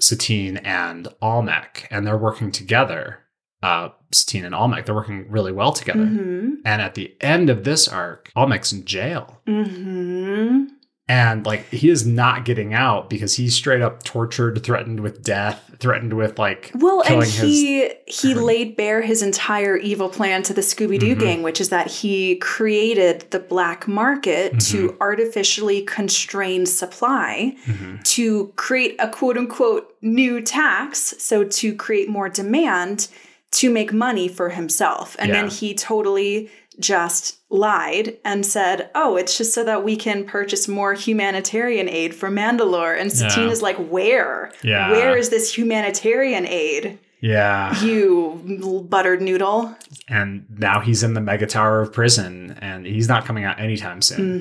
Satine 0.00 0.58
and 0.58 1.08
Almec, 1.20 1.88
and 1.90 2.06
they're 2.06 2.16
working 2.16 2.52
together. 2.52 3.18
Uh, 3.62 3.90
Satine 4.12 4.46
and 4.46 4.54
Almec, 4.54 4.86
they're 4.86 4.94
working 4.94 5.26
really 5.28 5.52
well 5.52 5.72
together. 5.72 6.04
Mm-hmm. 6.04 6.54
And 6.64 6.80
at 6.80 6.94
the 6.94 7.14
end 7.20 7.50
of 7.50 7.64
this 7.64 7.88
arc, 7.88 8.30
Almec's 8.34 8.72
in 8.72 8.84
jail. 8.84 9.42
Mm-hmm. 9.46 10.66
And 11.10 11.44
like 11.44 11.68
he 11.70 11.90
is 11.90 12.06
not 12.06 12.44
getting 12.44 12.72
out 12.72 13.10
because 13.10 13.34
he's 13.34 13.54
straight 13.54 13.82
up 13.82 14.04
tortured, 14.04 14.62
threatened 14.62 15.00
with 15.00 15.24
death, 15.24 15.58
threatened 15.80 16.12
with 16.12 16.38
like 16.38 16.70
Well, 16.74 17.00
and 17.00 17.08
killing 17.08 17.30
his 17.30 17.40
he 17.42 17.90
he 18.06 18.34
laid 18.34 18.76
bare 18.76 19.02
his 19.02 19.20
entire 19.20 19.76
evil 19.76 20.08
plan 20.08 20.44
to 20.44 20.54
the 20.54 20.60
Scooby 20.60 21.00
Doo 21.00 21.16
Mhm. 21.16 21.20
gang, 21.20 21.42
which 21.42 21.60
is 21.60 21.70
that 21.70 21.88
he 21.90 22.36
created 22.36 23.24
the 23.30 23.40
black 23.40 23.88
market 23.88 24.60
to 24.60 24.88
Mm-hmm. 24.88 25.02
artificially 25.02 25.82
constrain 25.82 26.64
supply 26.64 27.56
Mhm. 27.66 28.04
to 28.14 28.52
create 28.54 28.94
a 29.00 29.08
quote 29.08 29.36
unquote 29.36 29.92
new 30.00 30.40
tax, 30.40 31.14
so 31.18 31.42
to 31.42 31.74
create 31.74 32.08
more 32.08 32.28
demand 32.28 33.08
to 33.52 33.68
make 33.68 33.92
money 33.92 34.28
for 34.28 34.50
himself. 34.50 35.16
And 35.18 35.34
then 35.34 35.48
he 35.48 35.74
totally 35.74 36.50
just 36.80 37.38
lied 37.50 38.16
and 38.24 38.44
said, 38.44 38.90
Oh, 38.94 39.16
it's 39.16 39.36
just 39.38 39.52
so 39.54 39.62
that 39.64 39.84
we 39.84 39.96
can 39.96 40.24
purchase 40.24 40.66
more 40.68 40.94
humanitarian 40.94 41.88
aid 41.88 42.14
for 42.14 42.28
Mandalore. 42.30 42.98
And 43.00 43.12
Satine 43.12 43.46
Yeah. 43.46 43.52
is 43.52 43.62
like, 43.62 43.76
Where? 43.76 44.50
Yeah. 44.62 44.90
Where 44.90 45.16
is 45.16 45.28
this 45.30 45.56
humanitarian 45.56 46.46
aid? 46.46 46.98
Yeah. 47.20 47.78
You 47.82 48.84
buttered 48.88 49.20
noodle. 49.20 49.76
And 50.08 50.46
now 50.58 50.80
he's 50.80 51.02
in 51.02 51.12
the 51.14 51.20
mega 51.20 51.46
tower 51.46 51.80
of 51.82 51.92
prison 51.92 52.56
and 52.62 52.86
he's 52.86 53.08
not 53.08 53.26
coming 53.26 53.44
out 53.44 53.60
anytime 53.60 54.00
soon. 54.00 54.40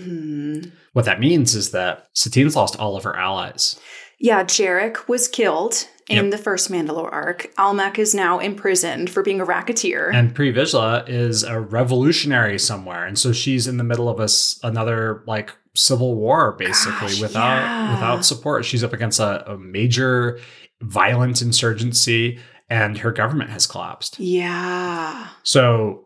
hmm 0.64 0.70
What 0.94 1.06
that 1.06 1.20
means 1.20 1.56
is 1.56 1.72
that 1.72 2.08
Satine's 2.14 2.56
lost 2.56 2.78
all 2.80 2.96
of 2.96 3.04
her 3.04 3.16
allies. 3.18 3.78
Yeah, 4.18 4.44
Jarek 4.44 5.08
was 5.08 5.28
killed 5.28 5.88
in 6.10 6.16
Yep. 6.26 6.32
the 6.32 6.38
first 6.38 6.72
Mandalore 6.72 7.12
arc. 7.14 7.52
Almec 7.58 8.00
is 8.00 8.14
now 8.16 8.40
imprisoned 8.40 9.10
for 9.10 9.22
being 9.24 9.40
a 9.40 9.46
racketeer. 9.46 10.10
And 10.12 10.34
Pre 10.34 10.52
Vizsla 10.52 11.08
is 11.08 11.44
a 11.44 11.60
revolutionary 11.60 12.58
somewhere. 12.60 13.06
And 13.06 13.18
so 13.18 13.32
she's 13.32 13.68
in 13.68 13.78
the 13.78 13.84
middle 13.84 14.10
of 14.10 14.20
a, 14.20 14.28
another 14.68 15.24
like 15.28 15.52
civil 15.76 16.16
war 16.16 16.54
basically 16.54 17.10
Gosh, 17.10 17.22
without 17.22 17.56
yeah. 17.62 17.94
without 17.94 18.26
support. 18.26 18.66
She's 18.66 18.84
up 18.84 18.92
against 18.92 19.20
a, 19.20 19.50
a 19.52 19.58
major 19.58 20.40
violent 20.82 21.42
insurgency 21.42 22.40
and 22.70 22.98
her 23.00 23.12
government 23.12 23.50
has 23.52 23.66
collapsed. 23.68 24.20
yeah. 24.20 25.28
So 25.44 26.06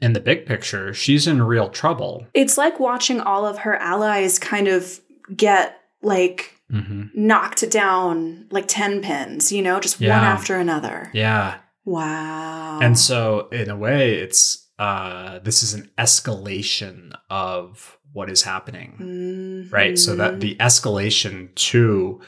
in 0.00 0.12
the 0.12 0.20
big 0.20 0.46
picture, 0.46 0.94
she's 0.94 1.26
in 1.26 1.42
real 1.42 1.68
trouble. 1.68 2.26
It's 2.34 2.56
like 2.58 2.78
watching 2.80 3.20
all 3.20 3.44
of 3.46 3.58
her 3.58 3.76
allies 3.76 4.38
kind 4.38 4.68
of 4.68 5.00
get 5.34 5.80
like 6.02 6.54
hmm 6.70 7.04
knocked 7.14 7.68
down 7.70 8.46
like 8.50 8.66
10 8.68 9.02
pins, 9.02 9.50
you 9.50 9.62
know, 9.62 9.80
just 9.80 10.00
one 10.00 10.10
after 10.10 10.56
another. 10.56 11.10
Yeah. 11.14 11.58
Wow. 11.84 12.80
And 12.80 12.98
so, 12.98 13.48
in 13.48 13.70
a 13.70 13.76
way, 13.76 14.14
it's 14.14 14.66
uh, 14.78 15.40
this 15.40 15.62
is 15.62 15.74
an 15.74 15.90
escalation 15.98 17.12
of 17.30 17.98
what 18.12 18.30
is 18.30 18.42
happening, 18.42 19.68
right? 19.72 19.98
So 19.98 20.14
that 20.16 20.34
Mhm. 20.34 20.40
the 20.40 20.54
escalation 20.56 21.54
to 21.54 22.20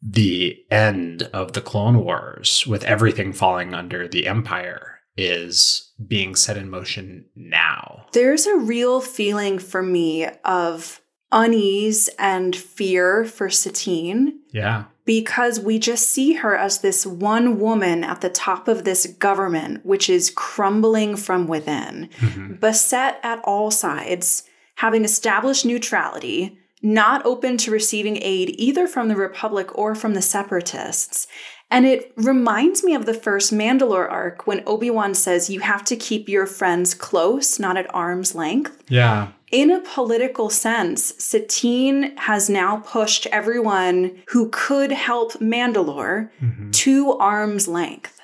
the 0.00 0.56
end 0.70 1.24
of 1.32 1.54
the 1.54 1.60
Clone 1.60 2.04
Wars, 2.04 2.64
with 2.66 2.84
everything 2.84 3.32
falling 3.32 3.74
under 3.74 4.06
the 4.06 4.26
Empire, 4.28 5.00
is 5.16 5.92
being 6.06 6.36
set 6.36 6.56
in 6.56 6.70
motion 6.70 7.24
now. 7.34 8.06
There's 8.12 8.46
a 8.46 8.56
real 8.56 9.00
feeling 9.00 9.58
for 9.58 9.82
me 9.82 10.26
of 10.44 11.00
unease 11.32 12.08
and 12.18 12.54
fear 12.56 13.24
for 13.24 13.50
Satine 13.50 14.38
Yeah. 14.52 14.84
because 15.04 15.60
we 15.60 15.78
just 15.78 16.08
see 16.10 16.34
her 16.34 16.56
as 16.56 16.78
this 16.78 17.06
one 17.06 17.58
woman 17.58 18.04
at 18.04 18.20
the 18.20 18.28
top 18.30 18.68
of 18.68 18.84
this 18.84 19.06
government, 19.06 19.84
which 19.84 20.08
is 20.10 20.30
crumbling 20.30 21.16
from 21.16 21.46
within, 21.46 22.08
Mhm. 22.20 22.60
beset 22.60 23.18
at 23.22 23.40
all 23.44 23.70
sides, 23.70 24.44
having 24.76 25.04
established 25.04 25.64
neutrality, 25.66 26.58
not 26.82 27.24
open 27.26 27.56
to 27.58 27.70
receiving 27.70 28.18
aid 28.22 28.54
either 28.56 28.86
from 28.86 29.08
the 29.08 29.16
Republic 29.16 29.68
or 29.76 29.94
from 29.94 30.14
the 30.14 30.22
Separatists. 30.22 31.26
And 31.70 31.84
it 31.84 32.12
reminds 32.16 32.82
me 32.82 32.94
of 32.94 33.04
the 33.04 33.12
first 33.12 33.52
Mandalore 33.52 34.10
arc 34.10 34.46
when 34.46 34.62
Obi 34.66 34.90
Wan 34.90 35.12
says 35.12 35.50
you 35.50 35.60
have 35.60 35.84
to 35.84 35.96
keep 35.96 36.28
your 36.28 36.46
friends 36.46 36.94
close, 36.94 37.58
not 37.58 37.76
at 37.76 37.92
arm's 37.94 38.34
length. 38.34 38.82
Yeah. 38.88 39.28
In 39.50 39.70
a 39.70 39.80
political 39.80 40.50
sense, 40.50 41.14
Satine 41.18 42.14
has 42.18 42.50
now 42.50 42.78
pushed 42.78 43.26
everyone 43.28 44.22
who 44.28 44.50
could 44.50 44.92
help 44.92 45.32
Mandalore 45.40 46.28
Mhm. 46.42 46.72
to 46.72 47.12
arm's 47.14 47.66
length. 47.66 48.20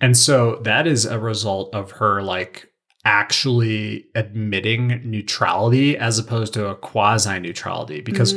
And 0.00 0.16
so 0.16 0.60
that 0.62 0.86
is 0.86 1.04
a 1.04 1.18
result 1.18 1.74
of 1.74 1.92
her 1.92 2.22
like 2.22 2.68
actually 3.04 4.06
admitting 4.14 5.00
neutrality 5.04 5.96
as 5.96 6.18
opposed 6.18 6.52
to 6.54 6.66
a 6.68 6.74
quasi 6.74 7.38
neutrality 7.40 8.00
because 8.00 8.34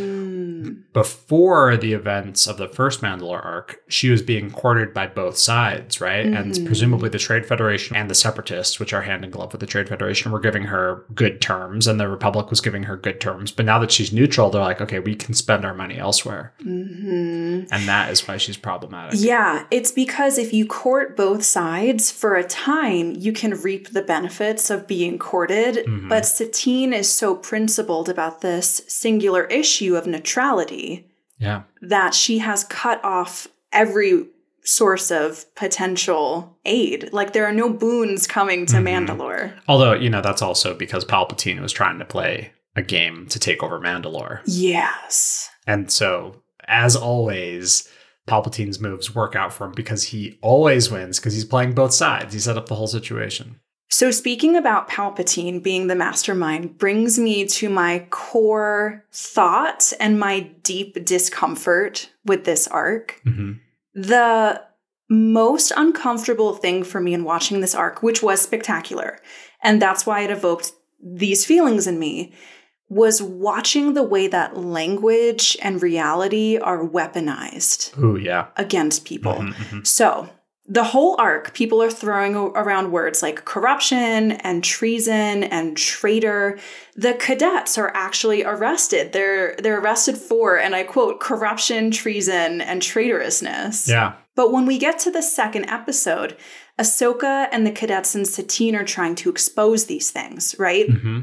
Mm. 0.64 0.78
before 0.94 1.76
the 1.78 1.94
events 1.94 2.46
of 2.48 2.58
the 2.58 2.68
first 2.68 3.02
Mandalore 3.02 3.44
arc, 3.44 3.80
she 3.88 4.10
was 4.10 4.22
being 4.22 4.52
courted 4.52 4.94
by 4.94 5.08
both 5.08 5.38
sides, 5.38 6.00
right? 6.00 6.26
And 6.26 6.54
Mhm. 6.54 6.66
presumably 6.66 7.10
the 7.10 7.18
Trade 7.18 7.46
Federation 7.46 7.96
and 7.96 8.10
the 8.10 8.16
Separatists, 8.16 8.80
which 8.80 8.94
are 8.94 9.02
hand 9.02 9.24
in 9.26 9.32
glove 9.32 9.52
with 9.52 9.60
the 9.60 9.66
Trade 9.68 9.90
Federation, 9.90 10.32
were 10.32 10.40
giving 10.40 10.64
her 10.66 11.04
good 11.16 11.42
terms, 11.42 11.88
and 11.88 12.00
the 12.00 12.08
Republic 12.08 12.50
was 12.50 12.62
giving 12.62 12.84
her 12.84 12.96
good 12.96 13.20
terms. 13.20 13.52
But 13.52 13.66
now 13.66 13.80
that 13.80 13.92
she's 13.92 14.14
neutral, 14.14 14.50
they're 14.50 14.62
like, 14.62 14.82
okay, 14.82 15.00
we 15.00 15.16
can 15.16 15.34
spend 15.34 15.66
our 15.66 15.74
money 15.74 15.98
elsewhere. 15.98 16.54
Mhm. 16.64 17.68
And 17.72 17.88
that 17.88 18.12
is 18.12 18.28
why 18.28 18.38
she's 18.38 18.58
problematic. 18.58 19.20
Yeah, 19.20 19.64
it's 19.72 19.92
because 19.92 20.38
if 20.38 20.54
you 20.54 20.66
court 20.66 21.18
both 21.18 21.44
sides 21.44 22.12
for 22.12 22.36
a 22.36 22.44
time, 22.44 23.16
you 23.18 23.34
can 23.34 23.60
reap 23.62 23.90
the 23.92 24.02
benefits 24.02 24.70
of 24.70 24.88
being 24.88 25.18
courted. 25.18 25.86
Mhm. 25.88 26.08
But 26.10 26.26
Satine 26.26 26.94
is 26.94 27.10
so 27.10 27.36
principled 27.36 28.10
about 28.10 28.42
this 28.42 28.84
singular 28.88 29.46
issue 29.46 29.96
of 29.96 30.06
neutrality 30.06 30.53
Yeah. 31.40 31.64
that 31.82 32.14
she 32.14 32.38
has 32.40 32.64
cut 32.64 33.04
off 33.04 33.48
every 33.72 34.28
source 34.64 35.12
of 35.12 35.44
potential 35.56 36.58
aid. 36.64 37.10
Like 37.12 37.34
there 37.34 37.46
are 37.46 37.52
no 37.54 37.70
boons 37.70 38.28
coming 38.28 38.66
to 38.68 38.76
Mhm. 38.78 39.08
Mandalore. 39.08 39.54
Although, 39.68 39.94
you 39.94 40.10
know, 40.10 40.22
that's 40.22 40.42
also 40.42 40.74
because 40.74 41.04
Palpatine 41.04 41.60
was 41.60 41.74
trying 41.74 42.00
to 42.00 42.06
play 42.06 42.54
a 42.76 42.82
game 42.82 43.28
to 43.30 43.40
take 43.40 43.62
over 43.62 43.80
Mandalore. 43.80 44.40
Yes. 44.46 45.50
And 45.68 45.92
so, 45.92 46.42
as 46.68 46.96
always, 46.96 47.90
Palpatine's 48.28 48.80
moves 48.80 49.14
work 49.14 49.36
out 49.36 49.52
for 49.52 49.66
him 49.66 49.74
because 49.76 50.04
he 50.06 50.40
always 50.42 50.90
wins 50.90 51.20
because 51.20 51.34
he's 51.34 51.44
playing 51.46 51.74
both 51.74 51.94
sides. 51.94 52.34
He 52.34 52.40
set 52.40 52.58
up 52.58 52.68
the 52.68 52.76
whole 52.76 52.88
situation. 52.88 53.60
So, 53.94 54.10
speaking 54.10 54.56
about 54.56 54.90
Palpatine 54.90 55.62
being 55.62 55.86
the 55.86 55.94
mastermind 55.94 56.80
brings 56.80 57.20
me 57.20 57.46
to 57.46 57.70
my 57.70 58.08
core 58.10 59.06
thought 59.12 59.94
and 60.00 60.20
my 60.20 60.50
deep 60.64 61.06
discomfort 61.06 62.10
with 62.26 62.44
this 62.44 62.68
arc. 62.68 63.22
hmm 63.24 63.52
The 63.94 64.64
most 65.10 65.72
uncomfortable 65.78 66.54
thing 66.56 66.84
for 66.84 67.00
me 67.00 67.14
in 67.14 67.24
watching 67.24 67.62
this 67.62 67.76
arc, 67.76 68.02
which 68.02 68.24
was 68.24 68.42
spectacular, 68.42 69.20
and 69.62 69.80
that's 69.80 70.08
why 70.08 70.22
it 70.22 70.32
evoked 70.32 70.72
these 71.00 71.46
feelings 71.46 71.86
in 71.86 72.00
me, 72.00 72.34
was 72.90 73.22
watching 73.22 73.94
the 73.94 74.02
way 74.02 74.26
that 74.26 74.58
language 74.58 75.56
and 75.62 75.84
reality 75.84 76.58
are 76.58 76.84
weaponized 76.84 77.96
Ooh, 78.00 78.18
yeah. 78.18 78.48
against 78.58 79.06
people. 79.06 79.34
Mhm, 79.34 79.54
mhm. 79.54 79.86
So, 79.86 80.30
the 80.66 80.84
whole 80.84 81.16
arc, 81.20 81.54
people 81.54 81.82
are 81.82 81.92
throwing 81.92 82.36
around 82.36 82.92
words 82.92 83.22
like 83.22 83.44
corruption 83.44 84.32
and 84.32 84.64
treason 84.64 85.44
and 85.44 85.76
traitor. 85.76 86.58
The 86.96 87.14
cadets 87.16 87.78
are 87.78 87.92
actually 87.94 88.44
arrested. 88.44 89.12
They're 89.12 89.56
they're 89.58 89.80
arrested 89.80 90.18
for, 90.18 90.58
and 90.58 90.74
I 90.74 90.84
quote, 90.84 91.20
corruption, 91.20 91.92
treason, 91.92 92.62
and 92.62 92.82
traitorousness. 92.82 93.90
Yeah. 93.90 94.14
But 94.36 94.52
when 94.52 94.66
we 94.66 94.78
get 94.78 95.00
to 95.00 95.12
the 95.12 95.22
second 95.22 95.66
episode, 95.70 96.38
Ahsoka 96.80 97.50
and 97.52 97.68
the 97.68 97.72
cadets 97.72 98.16
and 98.16 98.28
Satine 98.28 98.76
are 98.76 98.86
trying 98.86 99.16
to 99.16 99.30
expose 99.30 99.86
these 99.86 100.12
things, 100.12 100.56
right? 100.58 100.90
hmm 100.90 101.20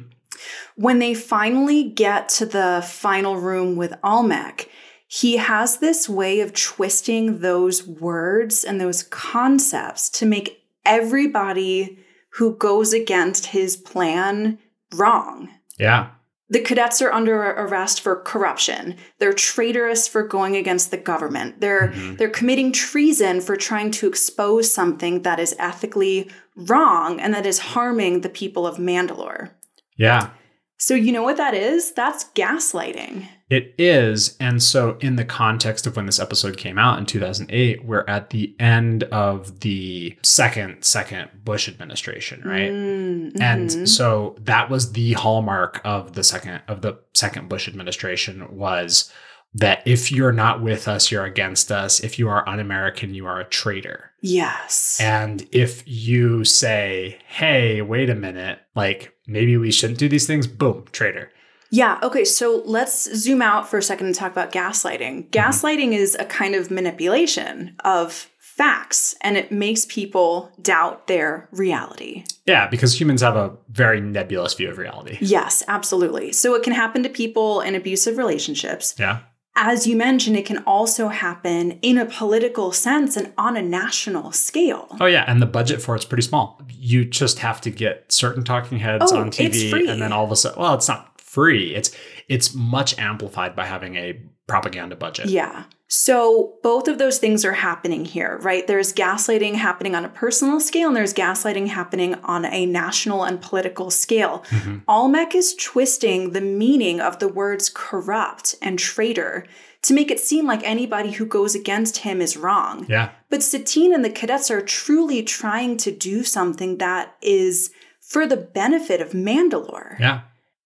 when 0.76 0.98
they 0.98 1.14
finally 1.14 1.84
get 1.84 2.28
to 2.28 2.46
the 2.46 2.82
final 2.86 3.36
room 3.36 3.76
with 3.76 3.92
Almec, 4.02 4.70
he 5.12 5.38
has 5.38 5.78
this 5.78 6.08
way 6.08 6.38
of 6.38 6.52
twisting 6.54 7.40
those 7.40 7.84
words 7.84 8.62
and 8.62 8.80
those 8.80 9.02
concepts 9.02 10.08
to 10.08 10.24
make 10.24 10.62
everybody 10.84 11.98
who 12.34 12.54
goes 12.54 12.92
against 12.92 13.46
his 13.46 13.76
plan 13.76 14.56
wrong. 14.94 15.48
Yeah. 15.80 16.10
The 16.48 16.60
cadets 16.60 17.02
are 17.02 17.12
under 17.12 17.40
arrest 17.42 18.00
for 18.00 18.20
corruption. 18.22 18.94
They're 19.18 19.32
traitorous 19.32 20.06
for 20.06 20.22
going 20.22 20.54
against 20.54 20.92
the 20.92 20.96
government. 20.96 21.60
They're 21.60 21.88
Mhm. 21.88 22.16
they're 22.16 22.28
committing 22.28 22.70
treason 22.70 23.40
for 23.40 23.56
trying 23.56 23.90
to 23.92 24.06
expose 24.06 24.70
something 24.72 25.22
that 25.22 25.40
is 25.40 25.56
ethically 25.58 26.30
wrong 26.54 27.18
and 27.20 27.34
that 27.34 27.46
is 27.46 27.58
harming 27.58 28.20
the 28.20 28.28
people 28.28 28.64
of 28.64 28.76
Mandalore. 28.78 29.50
Yeah. 29.96 30.30
So 30.78 30.94
you 30.94 31.10
know 31.10 31.24
what 31.24 31.36
that 31.36 31.54
is? 31.54 31.90
That's 31.92 32.26
gaslighting. 32.36 33.26
It 33.50 33.74
is. 33.78 34.36
And 34.38 34.62
so, 34.62 34.96
in 35.00 35.16
the 35.16 35.24
context 35.24 35.86
of 35.86 35.96
when 35.96 36.06
this 36.06 36.20
episode 36.20 36.56
came 36.56 36.78
out 36.78 36.98
in 36.98 37.04
2008, 37.06 37.84
we're 37.84 38.04
at 38.06 38.30
the 38.30 38.54
end 38.60 39.02
of 39.04 39.60
the 39.60 40.16
second, 40.22 40.84
second 40.84 41.30
Bush 41.44 41.68
administration, 41.68 42.40
right? 42.44 42.70
Mm, 42.70 43.32
mhm. 43.32 43.40
And 43.40 43.88
so 43.88 44.36
that 44.40 44.70
was 44.70 44.92
the 44.92 45.12
hallmark 45.14 45.80
of 45.84 46.12
the 46.12 46.22
second 46.22 46.62
of 46.68 46.82
the 46.82 46.98
second 47.12 47.48
Bush 47.48 47.66
administration 47.68 48.56
was 48.56 49.12
that 49.52 49.82
if 49.84 50.12
you're 50.12 50.30
not 50.32 50.62
with 50.62 50.86
us, 50.86 51.10
you're 51.10 51.24
against 51.24 51.72
us. 51.72 51.98
If 51.98 52.20
you 52.20 52.28
are 52.28 52.48
un-American, 52.48 53.14
you 53.14 53.26
are 53.26 53.40
a 53.40 53.44
traitor. 53.44 54.12
yes. 54.22 54.98
And 55.00 55.48
if 55.50 55.82
you 55.86 56.44
say, 56.44 57.18
"Hey, 57.26 57.82
wait 57.82 58.10
a 58.10 58.14
minute, 58.14 58.60
like 58.76 59.12
maybe 59.26 59.56
we 59.56 59.72
shouldn't 59.72 59.98
do 59.98 60.08
these 60.08 60.26
things," 60.28 60.46
boom, 60.46 60.84
traitor. 60.92 61.32
Yeah. 61.70 61.98
Okay. 62.02 62.24
So 62.24 62.62
let's 62.64 63.14
zoom 63.16 63.42
out 63.42 63.68
for 63.68 63.78
a 63.78 63.82
second 63.82 64.06
and 64.06 64.14
talk 64.14 64.32
about 64.32 64.52
gaslighting. 64.52 65.28
Mm-hmm. 65.28 65.30
Gaslighting 65.30 65.92
is 65.92 66.16
a 66.18 66.24
kind 66.24 66.54
of 66.54 66.70
manipulation 66.70 67.76
of 67.84 68.28
facts, 68.38 69.14
and 69.22 69.38
it 69.38 69.50
makes 69.50 69.86
people 69.86 70.52
doubt 70.60 71.06
their 71.06 71.48
reality. 71.50 72.24
Yeah, 72.44 72.66
because 72.66 73.00
humans 73.00 73.22
have 73.22 73.34
a 73.36 73.56
very 73.70 74.02
nebulous 74.02 74.52
view 74.52 74.68
of 74.68 74.76
reality. 74.76 75.16
Yes, 75.20 75.62
absolutely. 75.66 76.32
So 76.32 76.54
it 76.54 76.62
can 76.62 76.74
happen 76.74 77.02
to 77.04 77.08
people 77.08 77.62
in 77.62 77.74
abusive 77.74 78.18
relationships. 78.18 78.94
Yeah. 78.98 79.20
As 79.56 79.86
you 79.86 79.96
mentioned, 79.96 80.36
it 80.36 80.46
can 80.46 80.58
also 80.58 81.08
happen 81.08 81.72
in 81.82 81.98
a 81.98 82.06
political 82.06 82.70
sense 82.70 83.16
and 83.16 83.32
on 83.36 83.56
a 83.56 83.62
national 83.62 84.30
scale. 84.32 84.88
Oh 85.00 85.06
yeah, 85.06 85.24
and 85.26 85.40
the 85.42 85.46
budget 85.46 85.82
for 85.82 85.96
it's 85.96 86.04
pretty 86.04 86.22
small. 86.22 86.60
You 86.68 87.04
just 87.04 87.40
have 87.40 87.60
to 87.62 87.70
get 87.70 88.12
certain 88.12 88.44
talking 88.44 88.78
heads 88.78 89.10
Oh, 89.10 89.20
on 89.20 89.30
TV, 89.30 89.88
and 89.88 90.00
then 90.00 90.12
all 90.12 90.24
of 90.24 90.30
a 90.30 90.36
sudden, 90.36 90.60
well, 90.60 90.74
it's 90.74 90.88
not 90.88 91.09
free. 91.30 91.74
It's 91.74 91.90
it's 92.28 92.54
much 92.54 92.98
amplified 92.98 93.54
by 93.54 93.66
having 93.66 93.96
a 93.96 94.20
propaganda 94.48 94.96
budget. 94.96 95.28
Yeah. 95.28 95.64
So 95.86 96.54
both 96.62 96.88
of 96.88 96.98
those 96.98 97.18
things 97.18 97.44
are 97.44 97.52
happening 97.52 98.04
here, 98.04 98.38
right? 98.42 98.66
There's 98.66 98.92
gaslighting 98.92 99.54
happening 99.54 99.94
on 99.94 100.04
a 100.04 100.08
personal 100.08 100.60
scale 100.60 100.88
and 100.88 100.96
there's 100.96 101.14
gaslighting 101.14 101.68
happening 101.68 102.14
on 102.24 102.44
a 102.44 102.66
national 102.66 103.24
and 103.24 103.40
political 103.40 103.90
scale. 103.90 104.44
Mhm. 104.50 104.82
Almec 104.88 105.34
is 105.34 105.54
twisting 105.54 106.32
the 106.32 106.40
meaning 106.40 107.00
of 107.00 107.18
the 107.20 107.28
words 107.28 107.70
corrupt 107.72 108.56
and 108.60 108.78
traitor 108.78 109.46
to 109.82 109.94
make 109.94 110.10
it 110.10 110.20
seem 110.20 110.46
like 110.46 110.62
anybody 110.64 111.12
who 111.12 111.24
goes 111.26 111.54
against 111.54 111.98
him 111.98 112.20
is 112.20 112.36
wrong. 112.36 112.86
Yeah. 112.88 113.10
But 113.28 113.42
Satine 113.42 113.94
and 113.94 114.04
the 114.04 114.10
cadets 114.10 114.50
are 114.50 114.60
truly 114.60 115.22
trying 115.22 115.76
to 115.78 115.90
do 115.92 116.22
something 116.24 116.78
that 116.78 117.14
is 117.22 117.70
for 118.00 118.26
the 118.26 118.36
benefit 118.36 119.00
of 119.00 119.12
Mandalore. 119.12 119.98
Yeah. 120.00 120.20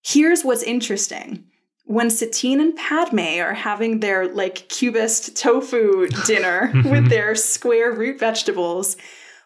Here's 0.05 0.43
what's 0.43 0.61
interesting. 0.61 1.45
When 1.85 2.11
Satine 2.11 2.59
and 2.59 2.75
Padme 2.75 3.39
are 3.39 3.55
having 3.55 4.01
their 4.01 4.27
like 4.27 4.69
cubist 4.69 5.35
tofu 5.35 6.07
dinner 6.25 6.71
with 6.85 7.09
their 7.09 7.33
square 7.33 7.91
root 7.91 8.19
vegetables, 8.19 8.97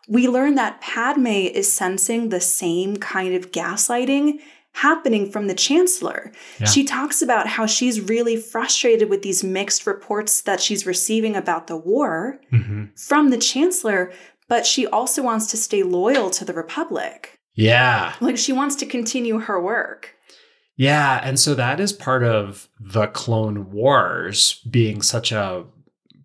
we 0.10 0.28
learn 0.28 0.56
that 0.56 0.82
Padme 0.82 1.28
is 1.28 1.72
sensing 1.72 2.28
the 2.28 2.42
same 2.42 2.98
kind 2.98 3.36
of 3.36 3.52
gaslighting 3.52 4.40
happening 4.74 5.32
from 5.32 5.48
the 5.48 5.56
chancellor. 5.56 6.32
Yeah. 6.60 6.68
She 6.68 6.84
talks 6.84 7.22
about 7.22 7.48
how 7.48 7.66
she's 7.66 8.02
really 8.02 8.36
frustrated 8.36 9.10
with 9.10 9.22
these 9.22 9.46
mixed 9.46 9.88
reports 9.88 10.42
that 10.42 10.60
she's 10.60 10.86
receiving 10.86 11.38
about 11.38 11.68
the 11.68 11.78
war 11.78 12.42
hmm 12.50 12.86
from 12.98 13.30
the 13.30 13.38
chancellor, 13.38 14.12
but 14.50 14.66
she 14.66 14.86
also 14.88 15.24
wants 15.24 15.48
to 15.48 15.58
stay 15.58 15.84
loyal 15.84 16.30
to 16.32 16.44
the 16.44 16.54
republic. 16.54 17.40
Yeah. 17.54 18.16
Like 18.20 18.38
she 18.38 18.52
wants 18.52 18.76
to 18.78 18.86
continue 18.86 19.40
her 19.40 19.62
work. 19.62 20.16
Yeah, 20.80 21.20
and 21.22 21.38
so 21.38 21.56
that 21.56 21.82
is 21.82 21.92
part 21.92 22.24
of 22.24 22.70
the 22.80 23.08
Clone 23.08 23.70
Wars 23.70 24.62
being 24.70 25.02
such 25.02 25.34
a 25.34 25.66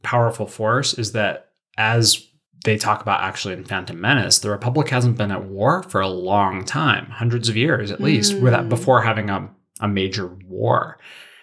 powerful 0.04 0.46
force 0.46 0.94
is 0.94 1.10
that 1.10 1.48
as 1.76 2.24
they 2.64 2.76
talk 2.78 3.02
about 3.02 3.22
actually 3.22 3.54
in 3.54 3.64
Phantom 3.64 4.00
Menace, 4.00 4.38
the 4.38 4.50
Republic 4.50 4.88
hasn't 4.90 5.18
been 5.18 5.32
at 5.32 5.42
war 5.46 5.82
for 5.82 6.00
a 6.00 6.06
long 6.08 6.64
time, 6.64 7.06
hundreds 7.06 7.48
of 7.48 7.56
years 7.56 7.90
at 7.90 8.00
least, 8.00 8.34
Mm. 8.34 8.42
without 8.42 8.68
before 8.68 9.02
having 9.02 9.28
a, 9.28 9.50
a 9.80 9.88
major 9.88 10.28
war. 10.46 10.98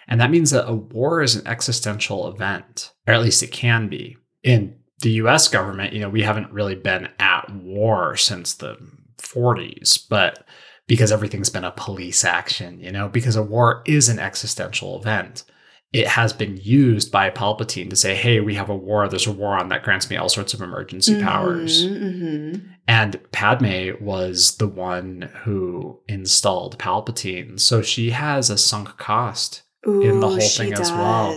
And 0.08 0.18
that 0.18 0.30
means 0.30 0.50
that 0.52 0.66
a 0.66 0.72
war 0.74 1.20
is 1.20 1.36
an 1.36 1.46
existential 1.46 2.26
event, 2.32 2.92
or 3.06 3.12
at 3.12 3.20
least 3.20 3.42
it 3.42 3.52
can 3.52 3.88
be. 3.88 4.16
In 4.42 4.74
the 5.00 5.10
US 5.22 5.48
government, 5.48 5.92
you 5.92 6.00
know, 6.00 6.08
we 6.08 6.22
haven't 6.22 6.50
really 6.50 6.76
been 6.76 7.10
at 7.18 7.50
war 7.54 8.16
since 8.16 8.54
the 8.54 8.78
40s, 9.20 9.98
but 10.08 10.46
because 10.92 11.10
everything's 11.10 11.48
been 11.48 11.64
a 11.64 11.70
police 11.72 12.22
action, 12.22 12.78
you 12.78 12.92
know, 12.92 13.08
because 13.08 13.34
a 13.34 13.42
war 13.42 13.82
is 13.86 14.10
an 14.10 14.18
existential 14.18 14.98
event. 15.00 15.42
It 15.90 16.06
has 16.06 16.34
been 16.34 16.58
used 16.58 17.10
by 17.10 17.30
Palpatine 17.30 17.88
to 17.88 17.96
say, 17.96 18.14
hey, 18.14 18.40
we 18.40 18.54
have 18.56 18.68
a 18.68 18.76
war. 18.76 19.08
There's 19.08 19.26
a 19.26 19.32
war 19.32 19.58
on 19.58 19.70
that 19.70 19.84
grants 19.84 20.10
me 20.10 20.16
all 20.18 20.28
sorts 20.28 20.52
of 20.52 20.60
emergency 20.60 21.14
powers. 21.22 21.86
Mhm, 21.86 22.62
And 22.86 23.18
Padme 23.32 23.92
was 24.04 24.56
the 24.58 24.68
one 24.68 25.30
who 25.44 25.98
installed 26.08 26.78
Palpatine. 26.78 27.58
So 27.58 27.80
she 27.80 28.10
has 28.10 28.50
a 28.50 28.58
sunk 28.58 28.98
cost. 28.98 29.62
mhm. 29.86 30.04
in 30.04 30.20
the 30.20 30.28
whole 30.28 30.38
thing 30.58 30.74
as 30.74 30.92
well. 30.92 31.32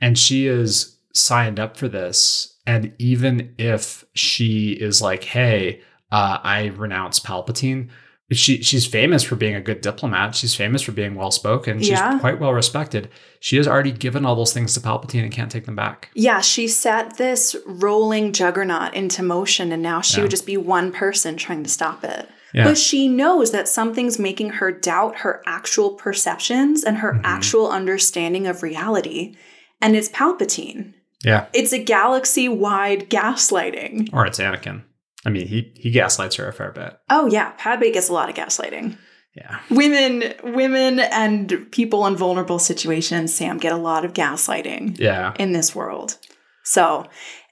And 0.00 0.16
she 0.16 0.46
is 0.46 0.96
signed 1.12 1.58
up 1.58 1.76
for 1.76 1.88
this. 1.88 2.54
And 2.68 2.92
even 2.98 3.52
if 3.58 4.04
she 4.14 4.72
is 4.72 5.02
like, 5.02 5.24
hey, 5.24 5.80
uh, 6.12 6.38
I 6.42 6.66
renounce 6.66 7.18
Palpatine, 7.20 7.88
she 8.32 8.60
she's 8.62 8.86
famous 8.86 9.22
for 9.22 9.36
being 9.36 9.54
a 9.54 9.60
good 9.60 9.80
diplomat. 9.80 10.34
She's 10.34 10.54
famous 10.54 10.82
for 10.82 10.92
being 10.92 11.14
well 11.14 11.30
spoken. 11.30 11.78
She's 11.78 11.90
Yeah. 11.90 12.18
quite 12.18 12.40
well 12.40 12.52
respected. 12.52 13.08
She 13.40 13.56
has 13.56 13.68
already 13.68 13.92
given 13.92 14.26
all 14.26 14.34
those 14.34 14.52
things 14.52 14.74
to 14.74 14.80
Palpatine 14.80 15.22
and 15.22 15.30
can't 15.32 15.50
take 15.50 15.66
them 15.66 15.76
back. 15.76 16.10
Yeah, 16.14 16.40
she 16.40 16.66
set 16.66 17.18
this 17.18 17.54
rolling 17.64 18.32
juggernaut 18.32 18.94
into 18.94 19.22
motion, 19.22 19.70
and 19.70 19.82
now 19.82 20.00
she 20.00 20.16
Yeah. 20.16 20.22
would 20.22 20.30
just 20.32 20.46
be 20.46 20.56
one 20.56 20.90
person 20.90 21.36
trying 21.36 21.62
to 21.62 21.70
stop 21.70 22.02
it. 22.02 22.28
Yeah. 22.52 22.64
But 22.64 22.78
she 22.78 23.06
knows 23.06 23.52
that 23.52 23.68
something's 23.68 24.18
making 24.18 24.50
her 24.50 24.72
doubt 24.72 25.18
her 25.18 25.42
actual 25.46 25.90
perceptions 25.90 26.82
and 26.82 26.98
her 26.98 27.12
Mhm. 27.14 27.20
actual 27.22 27.68
understanding 27.70 28.46
of 28.46 28.62
reality. 28.62 29.34
And 29.80 29.94
it's 29.94 30.08
Palpatine. 30.08 30.94
Yeah. 31.22 31.46
It's 31.52 31.72
a 31.72 31.78
galaxy 31.78 32.48
wide 32.48 33.10
gaslighting. 33.10 34.08
Or 34.12 34.26
it's 34.26 34.38
Anakin. 34.38 34.82
I 35.26 35.30
mean, 35.30 35.48
he 35.48 35.72
he 35.74 35.90
gaslights 35.90 36.36
her 36.36 36.48
a 36.48 36.52
fair 36.52 36.70
bit. 36.70 36.96
Oh, 37.10 37.26
yeah, 37.26 37.50
Padme 37.58 37.90
gets 37.92 38.08
a 38.08 38.12
lot 38.12 38.28
of 38.30 38.36
gaslighting. 38.36 38.96
Yeah. 39.34 39.58
Women, 39.68 40.32
women, 40.44 41.00
and 41.00 41.66
people 41.70 42.06
in 42.06 42.16
vulnerable 42.16 42.58
situations, 42.58 43.34
Sam, 43.34 43.58
get 43.58 43.72
a 43.72 43.76
lot 43.76 44.04
of 44.04 44.14
gaslighting. 44.14 44.98
Yeah. 44.98 45.34
in 45.38 45.52
this 45.52 45.74
world. 45.74 46.16
So 46.64 47.06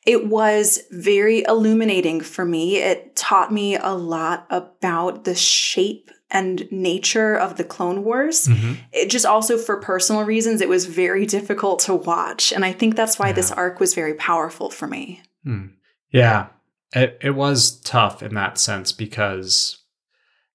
it 0.06 0.26
was 0.28 0.80
very 0.90 1.44
illuminating 1.44 2.20
for 2.20 2.44
me. 2.44 2.76
It 2.76 3.16
taught 3.16 3.52
me 3.52 3.76
a 3.76 3.90
lot 3.92 4.46
about 4.50 5.24
the 5.24 5.34
shape 5.34 6.10
and 6.30 6.66
nature 6.70 7.34
of 7.36 7.56
the 7.56 7.64
Clone 7.64 8.02
Wars. 8.02 8.46
Mhm. 8.46 8.76
It 8.92 9.10
just 9.10 9.26
also, 9.26 9.58
for 9.58 9.76
personal 9.80 10.24
reasons, 10.24 10.60
it 10.60 10.68
was 10.68 10.86
very 10.86 11.26
difficult 11.26 11.80
to 11.80 11.94
watch. 11.94 12.52
And 12.52 12.64
I 12.64 12.72
think 12.72 12.96
that's 12.96 13.18
why 13.18 13.32
this 13.32 13.50
arc 13.52 13.78
was 13.80 13.94
very 13.94 14.14
powerful 14.14 14.70
for 14.70 14.86
me. 14.86 15.22
Hmm. 15.44 15.66
Yeah, 16.12 16.46
it 16.94 17.18
it 17.20 17.30
was 17.30 17.80
tough 17.80 18.22
in 18.22 18.34
that 18.34 18.58
sense 18.58 18.92
because 18.92 19.82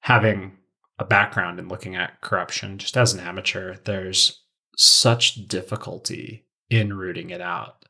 having 0.01 0.57
a 0.97 1.05
background 1.05 1.59
in 1.59 1.67
looking 1.67 1.95
at 1.95 2.21
corruption, 2.21 2.77
just 2.77 2.97
as 2.97 3.13
an 3.13 3.19
amateur, 3.19 3.77
there's 3.85 4.43
such 4.75 5.47
difficulty 5.47 6.45
in 6.69 6.93
rooting 6.93 7.29
it 7.29 7.41
out. 7.41 7.85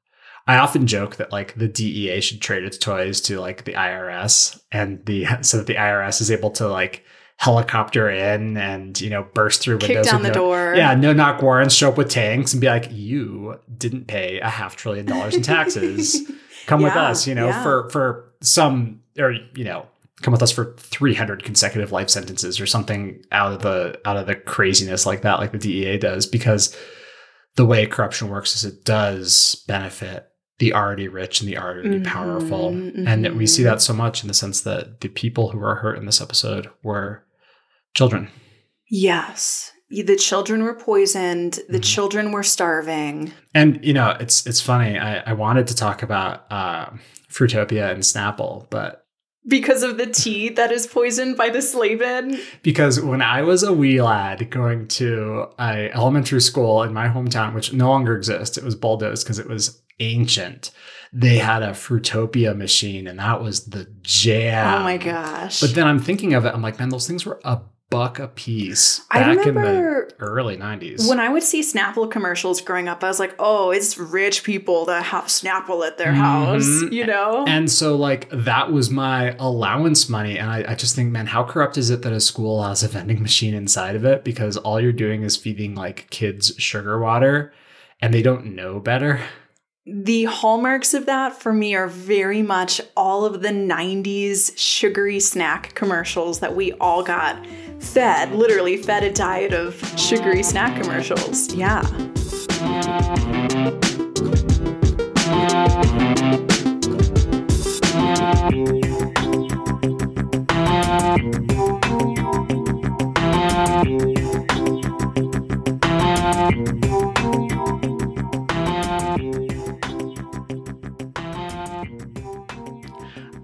I 0.48 0.58
often 0.58 0.88
joke 0.88 1.18
that 1.18 1.32
like 1.32 1.56
the 1.56 1.68
DEA 1.68 2.22
should 2.22 2.42
trade 2.42 2.64
its 2.64 2.78
toys 2.78 3.22
to 3.22 3.40
like 3.40 3.66
the 3.66 3.74
IRS 3.74 4.60
and 4.72 5.06
the 5.06 5.28
so 5.42 5.58
that 5.58 5.68
the 5.68 5.76
IRS 5.76 6.22
is 6.22 6.32
able 6.32 6.52
to 6.52 6.68
like 6.68 7.06
helicopter 7.38 8.10
in 8.10 8.58
and 8.58 9.00
you 9.00 9.10
know 9.10 9.26
burst 9.34 9.62
through 9.62 9.78
Kick 9.78 9.90
windows 9.90 10.08
down 10.08 10.24
the 10.24 10.30
no- 10.30 10.34
door. 10.34 10.74
yeah, 10.76 10.94
no 10.96 11.14
knock 11.14 11.42
warrants 11.42 11.74
show 11.74 11.90
up 11.90 11.98
with 11.98 12.10
tanks 12.10 12.54
and 12.54 12.62
be 12.62 12.68
like, 12.68 12.88
you 12.92 13.60
didn't 13.78 14.08
pay 14.08 14.40
a 14.40 14.50
half 14.50 14.76
trillion 14.76 15.06
dollars 15.06 15.36
in 15.36 15.42
taxes. 15.42 16.30
Come 16.66 16.84
with 16.84 16.94
us, 16.94 17.26
you 17.26 17.34
know, 17.34 17.48
yeah. 17.48 17.64
for 17.64 17.90
for 17.90 18.29
some 18.42 19.02
or 19.18 19.34
you 19.56 19.64
know, 19.64 19.88
come 20.22 20.32
with 20.32 20.42
us 20.44 20.52
for 20.52 20.76
300 20.78 21.44
consecutive 21.44 21.92
life 21.92 22.10
sentences 22.10 22.60
or 22.60 22.66
something 22.66 23.24
out 23.32 23.54
of 23.54 23.62
the 23.62 24.00
out 24.06 24.18
of 24.18 24.28
the 24.28 24.36
craziness 24.36 25.06
like 25.06 25.22
that 25.22 25.40
like 25.40 25.52
the 25.52 25.58
DEA 25.58 25.98
does 25.98 26.26
because 26.26 26.76
the 27.56 27.66
way 27.66 27.86
corruption 27.86 28.30
works 28.30 28.56
is 28.56 28.64
it 28.66 28.86
does 28.86 29.64
benefit 29.68 30.26
the 30.60 30.74
already 30.74 31.08
rich 31.08 31.40
and 31.40 31.50
the 31.50 31.58
already 31.58 32.00
Mhm, 32.00 32.06
powerful. 32.06 32.68
And 32.70 33.36
we 33.38 33.48
see 33.48 33.62
mhm. 33.62 33.66
that 33.66 33.82
so 33.82 33.94
much 33.94 34.22
in 34.24 34.28
the 34.28 34.34
sense 34.34 34.62
that 34.62 35.00
the 35.00 35.08
people 35.08 35.50
who 35.52 35.58
were 35.58 35.76
hurt 35.76 35.98
in 35.98 36.06
this 36.06 36.20
episode 36.20 36.70
were 36.84 37.24
children. 37.94 38.30
Yes. 38.90 39.72
The 39.90 40.16
children 40.18 40.64
were 40.64 40.74
poisoned. 40.76 41.60
The 41.70 41.80
Mhm. 41.80 41.84
children 41.84 42.32
were 42.32 42.44
starving. 42.44 43.32
And 43.56 43.80
you 43.84 43.94
know, 43.94 44.16
it's 44.20 44.46
it's 44.46 44.62
funny. 44.62 45.00
I, 45.00 45.20
I 45.32 45.34
wanted 45.34 45.66
to 45.68 45.76
talk 45.76 46.04
about 46.04 46.46
uh, 46.52 46.90
Fruitopia 47.32 47.92
and 47.92 48.02
Snapple, 48.04 48.70
but 48.70 49.06
Because 49.48 49.84
of 49.84 49.98
the 49.98 50.08
tea 50.08 50.50
that 50.50 50.72
is 50.72 50.88
poisoned 50.88 51.38
by 51.38 51.50
the 51.50 51.60
Slaben. 51.60 52.40
because 52.64 53.00
when 53.00 53.22
I 53.22 53.42
was 53.42 53.64
a 53.64 53.74
wee 53.74 54.02
lad 54.02 54.50
going 54.50 54.88
to 54.90 55.48
a 55.60 55.90
elementary 55.94 56.42
school 56.42 56.84
in 56.84 56.94
my 56.94 57.08
hometown, 57.08 57.54
which 57.54 57.72
no 57.74 57.90
longer 57.90 58.16
exists, 58.16 58.58
it 58.58 58.64
was 58.64 58.76
bulldozed 58.76 59.26
because 59.26 59.40
it 59.40 59.48
was 59.48 59.82
ancient. 60.00 60.72
They 61.12 61.38
had 61.40 61.64
a 61.64 61.72
Fruitopia 61.72 62.56
machine, 62.56 63.08
and 63.08 63.18
that 63.20 63.42
was 63.42 63.66
the 63.66 63.86
jam. 64.02 64.80
oh 64.82 64.84
my 64.84 64.98
gosh. 64.98 65.60
But 65.60 65.74
then 65.74 65.88
I'm 65.88 66.00
thinking 66.00 66.34
of 66.36 66.46
it. 66.46 66.54
I'm 66.54 66.62
like, 66.62 66.78
man, 66.78 66.90
those 66.90 67.08
things 67.08 67.26
were 67.26 67.40
a 67.44 67.62
buck 67.90 68.20
a 68.20 68.28
piece 68.28 69.02
I 69.10 69.20
back 69.20 69.32
in 69.48 69.56
remember 69.56 70.08
the 70.10 70.16
early 70.20 70.56
'90s. 70.58 71.08
When 71.10 71.20
I 71.20 71.30
would 71.30 71.42
see 71.44 71.62
Snapple 71.62 72.10
commercials 72.10 72.62
growing 72.62 72.88
up, 72.88 73.04
I 73.04 73.08
was 73.08 73.20
like, 73.20 73.34
oh, 73.40 73.72
it's 73.72 73.98
rich 73.98 74.44
people 74.44 74.86
that 74.86 75.06
have 75.06 75.26
Snapple 75.26 75.86
at 75.88 75.98
their 75.98 76.14
house, 76.14 76.66
Mhm. 76.66 76.92
you 76.94 77.06
know? 77.08 77.46
And 77.48 77.70
so, 77.72 77.96
like, 77.96 78.30
that 78.32 78.72
was 78.72 78.90
my 78.92 79.36
allowance 79.40 80.08
money. 80.08 80.38
And 80.38 80.50
I, 80.50 80.66
I 80.72 80.76
just 80.76 80.96
think, 80.96 81.12
man, 81.12 81.26
how 81.28 81.44
corrupt 81.44 81.78
is 81.78 81.90
it 81.90 82.04
that 82.04 82.14
a 82.14 82.20
school 82.20 82.64
has 82.64 82.84
a 82.84 82.88
vending 82.88 83.22
machine 83.22 83.54
inside 83.56 83.96
of 83.96 84.06
it? 84.06 84.24
Because 84.24 84.56
all 84.58 84.80
you're 84.80 84.92
doing 84.92 85.24
is 85.24 85.36
feeding, 85.36 85.74
like, 85.76 86.08
kids 86.12 86.54
sugar 86.58 87.00
water 87.00 87.52
and 88.02 88.14
they 88.14 88.22
don't 88.22 88.56
know 88.56 88.80
better. 88.80 89.20
The 89.92 90.26
hallmarks 90.26 90.94
of 90.94 91.06
that 91.08 91.42
for 91.42 91.52
me 91.52 91.76
are 91.76 91.88
very 91.88 92.42
much 92.42 92.80
all 92.96 93.26
of 93.26 93.42
the 93.42 93.50
90s 93.50 94.58
sugary 94.58 95.20
snack 95.20 95.74
commercials 95.74 96.40
that 96.40 96.56
we 96.56 96.72
all 96.74 97.04
got 97.04 97.46
fed, 97.80 98.34
literally 98.34 98.78
fed 98.78 99.04
a 99.04 99.12
diet 99.12 99.54
of 99.54 99.76
sugary 99.98 100.44
snack 100.44 100.80
commercials. 100.82 101.54
Yeah. 101.54 101.82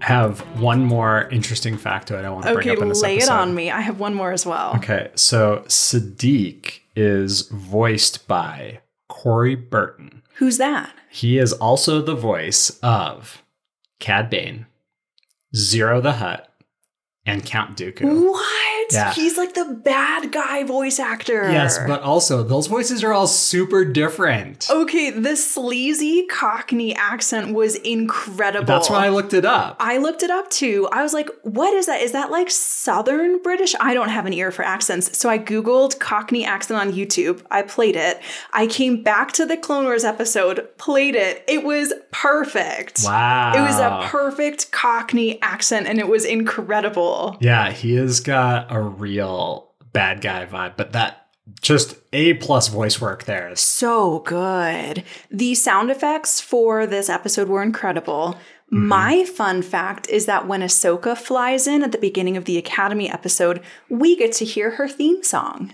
Have 0.06 0.38
one 0.60 0.84
more 0.84 1.28
interesting 1.32 1.76
factoid 1.76 2.24
I 2.24 2.30
want 2.30 2.46
to 2.46 2.52
bring 2.54 2.68
Okay, 2.68 2.76
up 2.76 2.82
in 2.82 2.88
this 2.90 3.02
lay 3.02 3.16
it 3.16 3.28
on 3.28 3.56
me. 3.56 3.72
I 3.72 3.80
have 3.80 3.98
one 3.98 4.14
more 4.14 4.30
as 4.30 4.46
well. 4.46 4.74
Okay, 4.76 5.10
so 5.16 5.64
Sadiq 5.66 6.78
is 6.94 7.48
voiced 7.48 8.28
by 8.28 8.78
Corey 9.08 9.56
Burton. 9.56 10.22
Who's 10.34 10.58
that? 10.58 10.94
He 11.10 11.38
is 11.38 11.52
also 11.54 12.00
the 12.00 12.14
voice 12.14 12.78
of 12.84 13.42
Cad 13.98 14.30
Bane, 14.30 14.66
Ziro 15.56 16.00
the 16.00 16.12
Hutt, 16.12 16.52
and 17.24 17.44
Count 17.44 17.76
Dooku. 17.76 18.30
What? 18.30 18.75
Yeah. 18.94 19.12
He's 19.12 19.36
like 19.36 19.54
the 19.54 19.64
bad 19.64 20.32
guy 20.32 20.64
voice 20.64 20.98
actor. 20.98 21.50
Yes, 21.50 21.78
but 21.86 22.02
also 22.02 22.42
those 22.42 22.66
voices 22.66 23.02
are 23.04 23.12
all 23.12 23.26
super 23.26 23.84
different. 23.84 24.68
Okay, 24.70 25.10
the 25.10 25.36
sleazy 25.36 26.26
Cockney 26.26 26.94
accent 26.94 27.54
was 27.54 27.74
incredible. 27.76 28.66
That's 28.66 28.90
why 28.90 29.06
I 29.06 29.08
looked 29.08 29.34
it 29.34 29.44
up. 29.44 29.76
I 29.80 29.98
looked 29.98 30.22
it 30.22 30.30
up 30.30 30.50
too. 30.50 30.88
I 30.92 31.02
was 31.02 31.12
like, 31.12 31.28
what 31.42 31.72
is 31.74 31.86
that? 31.86 32.00
Is 32.00 32.12
that 32.12 32.30
like 32.30 32.50
Southern 32.50 33.42
British? 33.42 33.74
I 33.80 33.94
don't 33.94 34.08
have 34.08 34.26
an 34.26 34.32
ear 34.32 34.50
for 34.50 34.64
accents. 34.64 35.16
So 35.16 35.28
I 35.28 35.38
Googled 35.38 35.98
Cockney 35.98 36.44
accent 36.44 36.80
on 36.80 36.92
YouTube. 36.92 37.42
I 37.50 37.62
played 37.62 37.96
it. 37.96 38.20
I 38.52 38.66
came 38.66 39.02
back 39.02 39.32
to 39.32 39.46
the 39.46 39.56
Clone 39.56 39.84
Wars 39.84 40.04
episode, 40.04 40.66
played 40.78 41.14
it. 41.14 41.44
It 41.48 41.64
was 41.64 41.92
perfect. 42.10 43.02
Wow. 43.04 43.52
It 43.54 43.60
was 43.60 43.78
a 43.78 44.08
perfect 44.10 44.70
Cockney 44.72 45.40
accent 45.42 45.86
and 45.86 45.98
it 45.98 46.08
was 46.08 46.24
incredible. 46.24 47.36
Yeah, 47.40 47.70
he 47.70 47.94
has 47.94 48.20
got 48.20 48.70
a 48.76 48.82
real 48.82 49.72
bad 49.92 50.20
guy 50.20 50.46
vibe, 50.46 50.76
but 50.76 50.92
that 50.92 51.26
just 51.60 51.96
A 52.12 52.34
plus 52.34 52.68
voice 52.68 53.00
work 53.00 53.24
there. 53.24 53.50
is- 53.52 53.60
So 53.60 54.20
good. 54.20 55.04
The 55.30 55.54
sound 55.54 55.90
effects 55.90 56.40
for 56.40 56.86
this 56.86 57.08
episode 57.08 57.48
were 57.48 57.62
incredible. 57.62 58.36
My 58.68 59.24
fun 59.24 59.62
fact 59.62 60.08
is 60.08 60.26
that 60.26 60.48
when 60.48 60.60
Ahsoka 60.60 61.16
flies 61.16 61.68
in 61.68 61.84
at 61.84 61.92
the 61.92 61.98
beginning 61.98 62.36
of 62.36 62.46
the 62.46 62.58
Academy 62.58 63.08
episode, 63.08 63.60
we 63.88 64.16
get 64.16 64.32
to 64.32 64.44
hear 64.44 64.72
her 64.72 64.88
theme 64.88 65.22
song. 65.22 65.72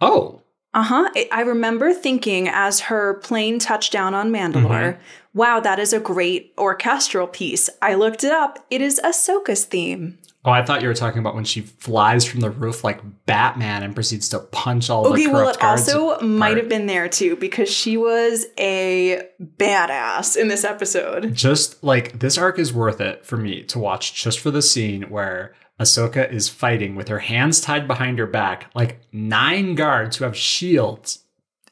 Oh, 0.00 0.40
Uh 0.76 0.82
huh. 0.82 1.08
I 1.30 1.42
remember 1.42 1.92
thinking 1.94 2.48
as 2.48 2.80
her 2.90 3.14
plane 3.22 3.60
touched 3.60 3.92
down 3.92 4.12
on 4.14 4.32
Mandalore, 4.32 4.98
wow, 5.32 5.60
that 5.60 5.78
is 5.78 5.92
a 5.92 6.00
great 6.00 6.52
orchestral 6.58 7.28
piece. 7.28 7.70
I 7.80 7.94
looked 7.94 8.24
it 8.24 8.32
up. 8.32 8.58
It 8.68 8.80
is 8.80 9.00
Ahsoka's 9.04 9.64
theme. 9.66 10.18
Oh, 10.44 10.50
I 10.50 10.62
thought 10.64 10.82
you 10.82 10.88
were 10.88 10.94
talking 10.94 11.20
about 11.20 11.34
when 11.34 11.44
she 11.44 11.60
flies 11.62 12.24
from 12.24 12.40
the 12.40 12.50
roof 12.50 12.84
like 12.84 13.00
Batman 13.26 13.82
and 13.82 13.94
proceeds 13.94 14.28
to 14.30 14.40
punch 14.40 14.90
all 14.90 15.06
Okay, 15.06 15.26
the 15.26 15.32
well, 15.32 15.48
it 15.48 15.58
guards. 15.58 15.88
also 15.92 16.20
might 16.20 16.56
have 16.56 16.68
been 16.68 16.86
there 16.86 17.08
too 17.08 17.36
because 17.36 17.70
she 17.70 17.96
was 17.96 18.46
a 18.58 19.26
badass 19.58 20.36
in 20.36 20.48
this 20.48 20.64
episode. 20.64 21.34
just 21.34 21.82
like 21.82 22.18
this 22.20 22.36
arc 22.38 22.58
is 22.58 22.72
worth 22.72 23.00
it 23.00 23.24
for 23.24 23.36
me 23.36 23.62
to 23.64 23.78
watch 23.78 24.14
just 24.14 24.38
for 24.38 24.50
the 24.50 24.62
scene 24.62 25.02
where 25.04 25.54
Ahsoka 25.80 26.30
is 26.30 26.48
fighting 26.48 26.94
with 26.94 27.08
her 27.08 27.18
hands 27.18 27.60
tied 27.60 27.88
behind 27.88 28.18
her 28.20 28.26
back, 28.26 28.70
like 28.74 29.00
nine 29.12 29.74
guards 29.74 30.16
who 30.16 30.24
have 30.24 30.36
shields. 30.36 31.23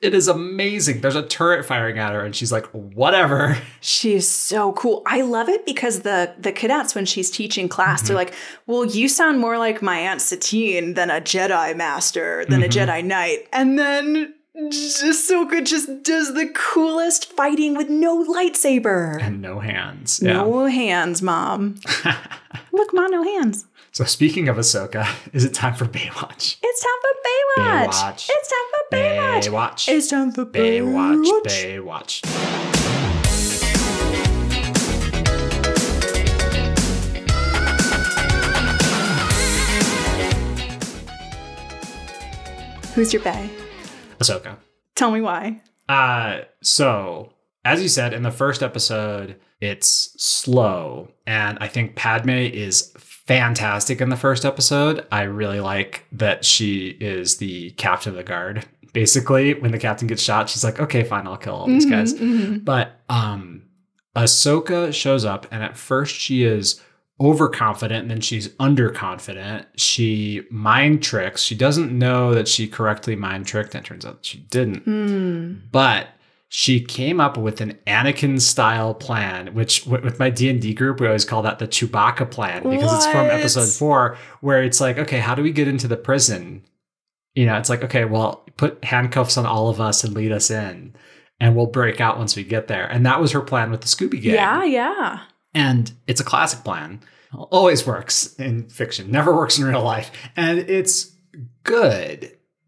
It 0.03 0.15
is 0.15 0.27
amazing. 0.27 1.01
There's 1.01 1.15
a 1.15 1.23
turret 1.23 1.65
firing 1.65 1.97
at 1.99 2.13
her, 2.13 2.25
and 2.25 2.35
she's 2.35 2.51
like, 2.51 2.67
whatever. 2.67 3.57
She 3.85 4.15
is 4.15 4.29
so 4.29 4.73
cool. 4.75 5.03
I 5.07 5.23
love 5.23 5.49
it 5.49 5.67
because 5.67 6.01
the 6.01 6.35
the 6.39 6.53
cadets 6.53 6.95
when 6.95 7.05
she's 7.05 7.31
teaching 7.33 7.69
class, 7.69 8.03
they're 8.03 8.17
mm-hmm. 8.17 8.27
like, 8.27 8.35
"Well, 8.67 8.85
you 8.85 9.09
sound 9.09 9.41
more 9.41 9.59
like 9.59 9.83
my 9.83 9.99
aunt 9.99 10.23
Satine 10.23 10.95
than 10.95 11.11
a 11.11 11.21
Jedi 11.21 11.77
master, 11.77 12.45
than 12.49 12.63
a 12.63 12.69
mm-hmm. 12.69 12.91
Jedi 12.91 13.05
knight." 13.05 13.49
And 13.53 13.77
then 13.77 14.35
Ahsoka 14.57 15.65
just 15.65 16.03
does 16.03 16.35
the 16.35 16.47
coolest 16.55 17.33
fighting 17.33 17.75
with 17.77 17.89
no 17.89 18.25
lightsaber, 18.25 19.21
And 19.21 19.41
no 19.41 19.61
hands. 19.61 20.21
Yeah. 20.23 20.35
no 20.35 20.67
hands, 20.67 21.23
mom. 21.23 21.77
Look, 22.73 22.93
ma, 22.93 23.07
no 23.07 23.23
hands. 23.23 23.67
So 23.95 24.05
speaking 24.05 24.49
of 24.49 24.57
Ahsoka, 24.57 25.07
is 25.35 25.45
it 25.45 25.53
time 25.53 25.75
for 25.75 25.85
Baywatch? 25.85 26.57
It's 26.63 26.83
time 26.83 27.01
for 27.03 27.11
Baywatch. 27.29 27.93
Baywatch. 27.93 28.27
It's 28.31 28.49
time 28.49 28.67
for 28.73 28.97
Baywatch. 28.97 29.43
Baywatch. 29.45 29.89
It's 29.89 30.09
time 30.09 30.33
for 30.33 30.47
Baywatch. 30.47 31.27
Baywatch. 31.45 32.23
Baywatch. 32.23 32.25
Who's 42.95 43.13
your 43.13 43.23
bay? 43.23 43.51
Ahsoka. 44.19 44.57
Tell 44.95 45.11
me 45.11 45.21
why. 45.21 45.61
Uh, 45.87 46.39
so 46.63 47.35
as 47.67 47.83
you 47.83 47.91
said 47.91 48.15
in 48.15 48.23
the 48.23 48.31
first 48.31 48.63
episode, 48.63 49.39
it's 49.61 50.15
slow, 50.17 51.09
and 51.27 51.59
I 51.61 51.69
think 51.69 51.95
Padme 51.95 52.31
is 52.31 52.91
fantastic 53.27 54.01
in 54.01 54.09
the 54.09 54.17
first 54.17 54.45
episode. 54.45 55.07
I 55.13 55.23
really 55.23 55.61
like 55.61 56.05
that 56.13 56.45
she 56.45 56.89
is 57.01 57.37
the 57.39 57.71
captain 57.73 58.11
of 58.11 58.17
the 58.17 58.23
guard. 58.25 58.65
Basically, 58.93 59.55
when 59.55 59.71
the 59.73 59.79
captain 59.79 60.07
gets 60.07 60.23
shot, 60.23 60.51
she's 60.51 60.65
like, 60.65 60.79
"Okay, 60.81 61.03
fine, 61.03 61.27
I'll 61.27 61.37
kill 61.37 61.55
all 61.55 61.67
these 61.67 61.87
guys." 61.87 62.13
But 62.15 63.01
um, 63.09 63.63
Ahsoka 64.15 64.93
shows 64.93 65.25
up, 65.25 65.47
and 65.51 65.63
at 65.63 65.77
first 65.79 66.15
she 66.15 66.45
is 66.45 66.81
overconfident, 67.21 68.03
and 68.03 68.11
then 68.11 68.21
she's 68.21 68.49
underconfident. 68.57 69.67
She 69.77 70.43
mind 70.51 71.03
tricks. 71.03 71.43
She 71.43 71.55
doesn't 71.55 71.97
know 71.97 72.35
that 72.35 72.49
she 72.49 72.67
correctly 72.69 73.17
mind 73.17 73.47
tricked, 73.47 73.75
and 73.75 73.85
it 73.85 73.89
turns 73.89 74.05
out 74.05 74.19
she 74.23 74.39
didn't 74.39 74.83
Hmm. 74.85 75.55
but 75.71 76.09
she 76.55 76.83
came 76.83 77.19
up 77.19 77.39
with 77.39 77.63
an 77.63 77.79
Anakin 77.87 78.39
style 78.39 78.93
plan, 78.93 79.55
which 79.55 79.87
with 79.87 80.19
my 80.19 80.29
D 80.29 80.51
and 80.51 80.61
D 80.61 80.75
group 80.75 81.01
we 81.01 81.07
always 81.07 81.25
call 81.25 81.41
that 81.41 81.59
the 81.59 81.67
Chewbacca 81.67 82.31
plan 82.31 82.63
because 82.63 82.93
it's 82.93 83.07
from 83.07 83.25
episode 83.25 83.71
four, 83.71 84.19
where 84.43 84.63
it's 84.63 84.79
like, 84.79 84.99
okay, 84.99 85.19
how 85.19 85.35
do 85.35 85.43
we 85.43 85.51
get 85.51 85.67
into 85.67 85.89
the 85.89 85.97
prison? 85.97 86.63
You 87.35 87.47
know, 87.47 87.57
it's 87.57 87.71
like, 87.71 87.83
okay, 87.85 88.05
well, 88.05 88.45
put 88.59 88.85
handcuffs 88.85 89.39
on 89.39 89.47
all 89.47 89.71
of 89.71 89.81
us 89.81 90.05
and 90.05 90.13
lead 90.13 90.31
us 90.31 90.51
in, 90.51 90.95
and 91.41 91.57
we'll 91.57 91.65
break 91.65 92.03
out 92.03 92.19
once 92.19 92.37
we 92.37 92.45
get 92.45 92.69
there. 92.69 92.85
And 92.85 93.07
that 93.07 93.19
was 93.19 93.33
her 93.33 93.41
plan 93.41 93.71
with 93.71 93.81
the 93.81 93.87
Scooby 93.87 94.21
Gang. 94.21 94.35
Yeah, 94.35 94.63
yeah. 94.63 95.21
And 95.55 95.91
it's 96.07 96.21
a 96.21 96.25
classic 96.25 96.65
plan. 96.65 97.01
Always 97.33 97.87
works 97.87 98.35
in 98.35 98.69
fiction, 98.69 99.11
never 99.11 99.35
works 99.35 99.59
in 99.59 99.65
real 99.65 99.83
life. 99.83 100.11
And 100.37 100.59
it's 100.59 101.17
good. 101.65 102.25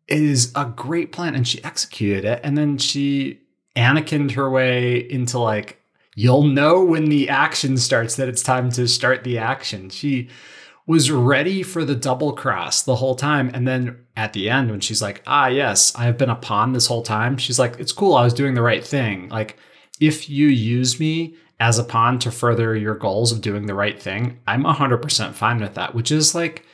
It 0.09 0.23
is 0.23 0.53
a 0.55 0.65
great 0.65 1.13
plan. 1.13 1.35
And 1.35 1.47
she 1.47 1.63
executed 1.63 2.25
it. 2.25 2.41
And 2.43 2.57
then 2.57 2.79
she 2.79 3.41
Anakined 3.77 4.33
her 4.33 4.51
way 4.51 4.99
into 4.99 5.39
like, 5.39 5.81
you'll 6.15 6.45
know 6.45 6.85
when 6.85 7.07
the 7.07 7.29
action 7.29 7.77
starts 7.77 8.17
that 8.17 8.29
it's 8.29 8.43
time 8.43 8.71
to 8.73 8.87
start 8.87 9.25
the 9.25 9.39
action. 9.39 9.91
She 9.91 10.29
was 10.87 11.11
ready 11.11 11.63
for 11.63 11.85
the 11.85 11.95
double 11.95 12.33
cross 12.35 12.83
the 12.83 12.97
whole 12.97 13.15
time. 13.15 13.51
And 13.55 13.67
then 13.67 14.05
at 14.17 14.33
the 14.33 14.51
end, 14.51 14.71
when 14.71 14.81
she's 14.81 15.01
like, 15.01 15.23
ah, 15.27 15.47
yes, 15.47 15.95
I 15.97 16.05
have 16.05 16.19
been 16.19 16.31
a 16.31 16.37
pawn 16.37 16.73
this 16.73 16.87
whole 16.87 17.03
time, 17.03 17.37
she's 17.37 17.59
like, 17.59 17.79
it's 17.81 17.93
cool. 17.93 18.15
I 18.15 18.25
was 18.25 18.35
doing 18.35 18.55
the 18.55 18.63
right 18.63 18.85
thing. 18.85 19.29
Like, 19.29 19.59
if 20.01 20.29
you 20.29 20.49
use 20.49 21.01
me 21.01 21.37
as 21.61 21.79
a 21.79 21.85
pawn 21.85 22.19
to 22.19 22.31
further 22.31 22.77
your 22.77 22.97
goals 22.97 23.33
of 23.33 23.41
doing 23.41 23.67
the 23.67 23.75
right 23.75 24.01
thing, 24.01 24.41
I'm 24.47 24.65
100% 24.65 25.33
fine 25.35 25.61
with 25.61 25.75
that, 25.75 25.95
which 25.95 26.11
is 26.13 26.35
like 26.35 26.67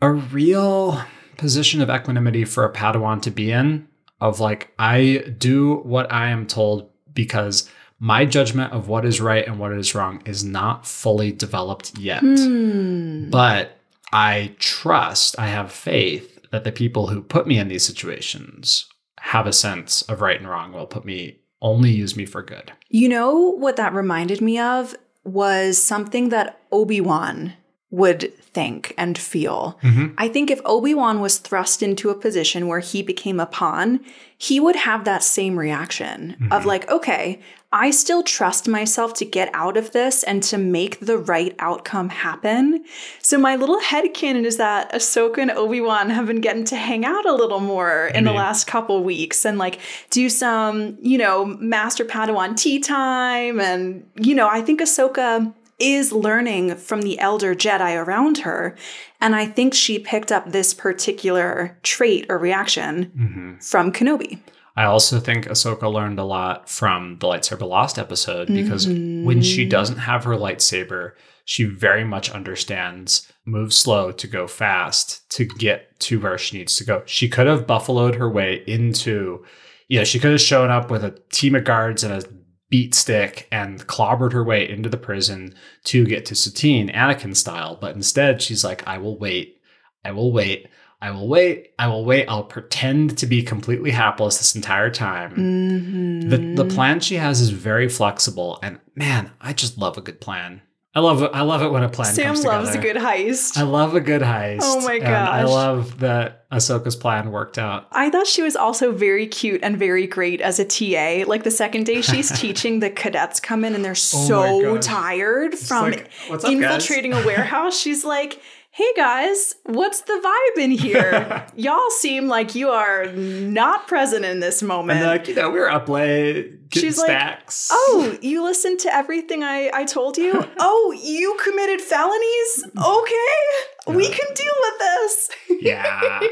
a 0.00 0.10
real 0.10 1.02
position 1.36 1.80
of 1.80 1.90
equanimity 1.90 2.44
for 2.44 2.64
a 2.64 2.72
Padawan 2.72 3.20
to 3.22 3.30
be 3.30 3.50
in. 3.50 3.88
Of 4.20 4.40
like, 4.40 4.72
I 4.78 5.24
do 5.38 5.76
what 5.78 6.10
I 6.12 6.28
am 6.28 6.46
told 6.46 6.90
because 7.12 7.70
my 7.98 8.24
judgment 8.24 8.72
of 8.72 8.88
what 8.88 9.04
is 9.04 9.20
right 9.20 9.46
and 9.46 9.58
what 9.58 9.72
is 9.72 9.94
wrong 9.94 10.22
is 10.24 10.44
not 10.44 10.86
fully 10.86 11.32
developed 11.32 11.98
yet. 11.98 12.20
Hmm. 12.20 13.30
But 13.30 13.78
I 14.12 14.54
trust, 14.58 15.38
I 15.38 15.46
have 15.48 15.72
faith 15.72 16.38
that 16.50 16.64
the 16.64 16.72
people 16.72 17.08
who 17.08 17.22
put 17.22 17.46
me 17.46 17.58
in 17.58 17.68
these 17.68 17.84
situations 17.84 18.86
have 19.20 19.46
a 19.46 19.52
sense 19.52 20.02
of 20.02 20.20
right 20.20 20.38
and 20.38 20.48
wrong, 20.48 20.72
will 20.72 20.86
put 20.86 21.04
me 21.04 21.40
only 21.60 21.90
use 21.90 22.14
me 22.14 22.26
for 22.26 22.42
good. 22.42 22.72
You 22.90 23.08
know 23.08 23.34
what 23.34 23.76
that 23.76 23.94
reminded 23.94 24.40
me 24.40 24.58
of 24.58 24.94
was 25.24 25.82
something 25.82 26.28
that 26.28 26.60
Obi-Wan 26.70 27.54
would 27.94 28.36
think 28.38 28.92
and 28.98 29.16
feel. 29.16 29.78
Mm-hmm. 29.82 30.14
I 30.18 30.26
think 30.26 30.50
if 30.50 30.60
Obi-Wan 30.64 31.20
was 31.20 31.38
thrust 31.38 31.80
into 31.80 32.10
a 32.10 32.14
position 32.14 32.66
where 32.66 32.80
he 32.80 33.02
became 33.02 33.38
a 33.38 33.46
pawn, 33.46 34.00
he 34.36 34.58
would 34.58 34.74
have 34.74 35.04
that 35.04 35.22
same 35.22 35.56
reaction 35.56 36.32
of 36.50 36.60
mm-hmm. 36.60 36.68
like, 36.68 36.90
okay, 36.90 37.40
I 37.72 37.92
still 37.92 38.24
trust 38.24 38.66
myself 38.66 39.14
to 39.14 39.24
get 39.24 39.48
out 39.54 39.76
of 39.76 39.92
this 39.92 40.24
and 40.24 40.42
to 40.44 40.58
make 40.58 40.98
the 41.00 41.18
right 41.18 41.54
outcome 41.60 42.08
happen. 42.08 42.84
So 43.20 43.38
my 43.38 43.54
little 43.54 43.80
headcanon 43.80 44.44
is 44.44 44.56
that 44.56 44.92
Ahsoka 44.92 45.38
and 45.38 45.52
Obi-Wan 45.52 46.10
have 46.10 46.26
been 46.26 46.40
getting 46.40 46.64
to 46.66 46.76
hang 46.76 47.04
out 47.04 47.26
a 47.26 47.32
little 47.32 47.60
more 47.60 48.08
in 48.08 48.24
the 48.24 48.32
last 48.32 48.66
couple 48.66 49.04
weeks 49.04 49.44
and 49.44 49.56
like 49.56 49.78
do 50.10 50.28
some, 50.28 50.98
you 51.00 51.18
know, 51.18 51.44
Master 51.44 52.04
Padawan 52.04 52.56
tea 52.56 52.80
time. 52.80 53.60
And, 53.60 54.04
you 54.16 54.34
know, 54.34 54.48
I 54.48 54.62
think 54.62 54.80
Ahsoka 54.80 55.52
is 55.78 56.12
learning 56.12 56.76
from 56.76 57.02
the 57.02 57.18
elder 57.18 57.54
Jedi 57.54 57.96
around 57.96 58.38
her. 58.38 58.76
And 59.20 59.34
I 59.34 59.46
think 59.46 59.74
she 59.74 59.98
picked 59.98 60.30
up 60.30 60.50
this 60.50 60.74
particular 60.74 61.78
trait 61.82 62.26
or 62.28 62.38
reaction 62.38 63.12
mm-hmm. 63.16 63.56
from 63.58 63.92
Kenobi. 63.92 64.38
I 64.76 64.84
also 64.84 65.20
think 65.20 65.46
Ahsoka 65.46 65.92
learned 65.92 66.18
a 66.18 66.24
lot 66.24 66.68
from 66.68 67.18
the 67.20 67.28
Lightsaber 67.28 67.68
Lost 67.68 67.96
episode 67.96 68.48
because 68.48 68.88
when 68.88 69.40
she 69.40 69.62
mm-hmm. 69.62 69.68
doesn't 69.68 69.98
have 69.98 70.24
her 70.24 70.34
lightsaber, 70.34 71.12
she 71.44 71.64
very 71.64 72.04
much 72.04 72.30
understands 72.30 73.30
move 73.44 73.72
slow 73.72 74.10
to 74.10 74.26
go 74.26 74.46
fast 74.48 75.28
to 75.30 75.44
get 75.44 75.98
to 76.00 76.18
where 76.18 76.38
she 76.38 76.58
needs 76.58 76.76
to 76.76 76.84
go. 76.84 77.02
She 77.06 77.28
could 77.28 77.46
have 77.46 77.66
buffaloed 77.66 78.16
her 78.16 78.28
way 78.28 78.64
into, 78.66 79.44
you 79.88 79.98
know, 79.98 80.04
she 80.04 80.18
could 80.18 80.32
have 80.32 80.40
shown 80.40 80.70
up 80.70 80.90
with 80.90 81.04
a 81.04 81.16
team 81.30 81.54
of 81.54 81.64
guards 81.64 82.02
and 82.02 82.12
a 82.12 82.26
beat 82.70 82.94
stick 82.94 83.46
and 83.52 83.86
clobbered 83.86 84.32
her 84.32 84.42
way 84.44 84.68
into 84.68 84.88
the 84.88 84.96
prison 84.96 85.54
to 85.84 86.04
get 86.06 86.26
to 86.26 86.34
Satine, 86.34 86.88
Anakin 86.90 87.36
style. 87.36 87.76
But 87.80 87.94
instead, 87.94 88.42
she's 88.42 88.64
like, 88.64 88.86
I 88.86 88.98
will 88.98 89.18
wait. 89.18 89.60
I 90.04 90.12
will 90.12 90.32
wait. 90.32 90.68
I 91.00 91.10
will 91.10 91.28
wait. 91.28 91.72
I 91.78 91.86
will 91.88 92.04
wait. 92.04 92.26
I'll 92.28 92.44
pretend 92.44 93.18
to 93.18 93.26
be 93.26 93.42
completely 93.42 93.90
hapless 93.90 94.38
this 94.38 94.54
entire 94.54 94.90
time. 94.90 95.34
Mhm. 95.36 96.30
The 96.30 96.62
the 96.64 96.74
plan 96.74 97.00
she 97.00 97.16
has 97.16 97.40
is 97.42 97.50
very 97.50 97.88
flexible, 97.90 98.58
and 98.62 98.78
man, 98.94 99.30
I 99.40 99.52
just 99.52 99.76
love 99.76 99.98
a 99.98 100.00
good 100.00 100.20
plan. 100.20 100.62
I 100.96 101.00
love 101.00 101.22
it. 101.22 101.30
I 101.34 101.40
love 101.42 101.60
it 101.62 101.72
when 101.72 101.82
a 101.82 101.88
plan 101.88 102.14
Sam 102.14 102.36
loves 102.40 102.72
a 102.74 102.78
good 102.78 102.94
heist. 102.94 103.56
I 103.58 103.62
love 103.62 103.96
a 103.96 104.00
good 104.00 104.22
heist. 104.22 104.60
Oh 104.62 104.80
my 104.82 104.94
and 104.94 105.04
I 105.06 105.42
love 105.42 105.98
that 105.98 106.48
Ahsoka's 106.50 106.94
plan 106.94 107.32
worked 107.32 107.58
out. 107.58 107.88
I 107.90 108.10
thought 108.10 108.28
she 108.28 108.42
was 108.42 108.54
also 108.54 108.92
very 108.92 109.26
cute 109.26 109.60
and 109.64 109.76
very 109.76 110.06
great 110.06 110.40
as 110.40 110.60
a 110.60 110.64
TA. 110.64 111.28
Like 111.28 111.42
the 111.42 111.50
second 111.50 111.84
day 111.86 112.00
she's 112.00 112.30
teaching, 112.40 112.78
the 112.78 112.90
cadets 112.90 113.40
come 113.40 113.64
in 113.64 113.74
and 113.74 113.84
they're 113.84 113.90
Oh 113.92 113.94
so 113.94 114.74
gosh. 114.76 114.84
tired 114.86 115.54
from 115.58 115.90
like, 115.90 116.10
What's 116.28 116.44
up, 116.44 116.52
guys?" 116.52 116.62
infiltrating 116.62 117.12
a 117.12 117.26
warehouse. 117.26 117.76
She's 117.76 118.04
like, 118.04 118.40
hey 118.76 118.92
guys, 118.96 119.54
what's 119.66 120.00
the 120.00 120.20
vibe 120.56 120.60
in 120.64 120.72
here? 120.72 121.46
Y'all 121.54 121.90
seem 121.90 122.26
like 122.26 122.56
you 122.56 122.70
are 122.70 123.06
not 123.12 123.86
present 123.86 124.24
in 124.24 124.40
this 124.40 124.64
moment. 124.64 124.98
And 124.98 125.06
like, 125.06 125.28
you 125.28 125.34
know, 125.36 125.48
we 125.48 125.60
were 125.60 125.70
up 125.70 125.88
late, 125.88 126.58
She's 126.72 126.98
like. 126.98 127.40
Oh, 127.70 128.18
you 128.20 128.42
listened 128.42 128.80
to 128.80 128.92
everything 128.92 129.44
I, 129.44 129.70
I 129.72 129.84
told 129.84 130.18
you? 130.18 130.44
oh, 130.58 130.92
you 131.00 131.38
committed 131.44 131.80
felonies? 131.80 132.64
Okay, 132.76 133.96
we 133.96 134.08
can 134.08 134.34
deal 134.34 134.54
with 134.62 134.78
this. 134.80 135.30
yeah. 135.60 136.20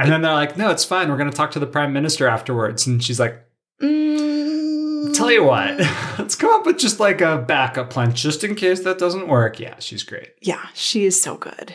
And 0.00 0.12
then 0.12 0.22
they're 0.22 0.32
like, 0.32 0.56
no, 0.56 0.70
it's 0.70 0.84
fine. 0.84 1.10
We're 1.10 1.16
going 1.16 1.28
to 1.30 1.36
talk 1.36 1.50
to 1.50 1.58
the 1.58 1.66
prime 1.66 1.92
minister 1.92 2.28
afterwards. 2.28 2.86
And 2.86 3.02
she's 3.02 3.18
like, 3.18 3.44
Mm. 3.80 4.37
Tell 5.14 5.30
you 5.30 5.44
what, 5.44 5.78
let's 6.18 6.34
come 6.34 6.50
up 6.52 6.66
with 6.66 6.78
just 6.78 7.00
like 7.00 7.20
a 7.20 7.38
backup 7.38 7.90
plan 7.90 8.14
just 8.14 8.44
in 8.44 8.54
case 8.54 8.80
that 8.84 8.98
doesn't 8.98 9.28
work. 9.28 9.58
Yeah, 9.60 9.78
she's 9.78 10.02
great. 10.02 10.30
Yeah, 10.40 10.66
she 10.74 11.04
is 11.04 11.20
so 11.20 11.36
good. 11.36 11.74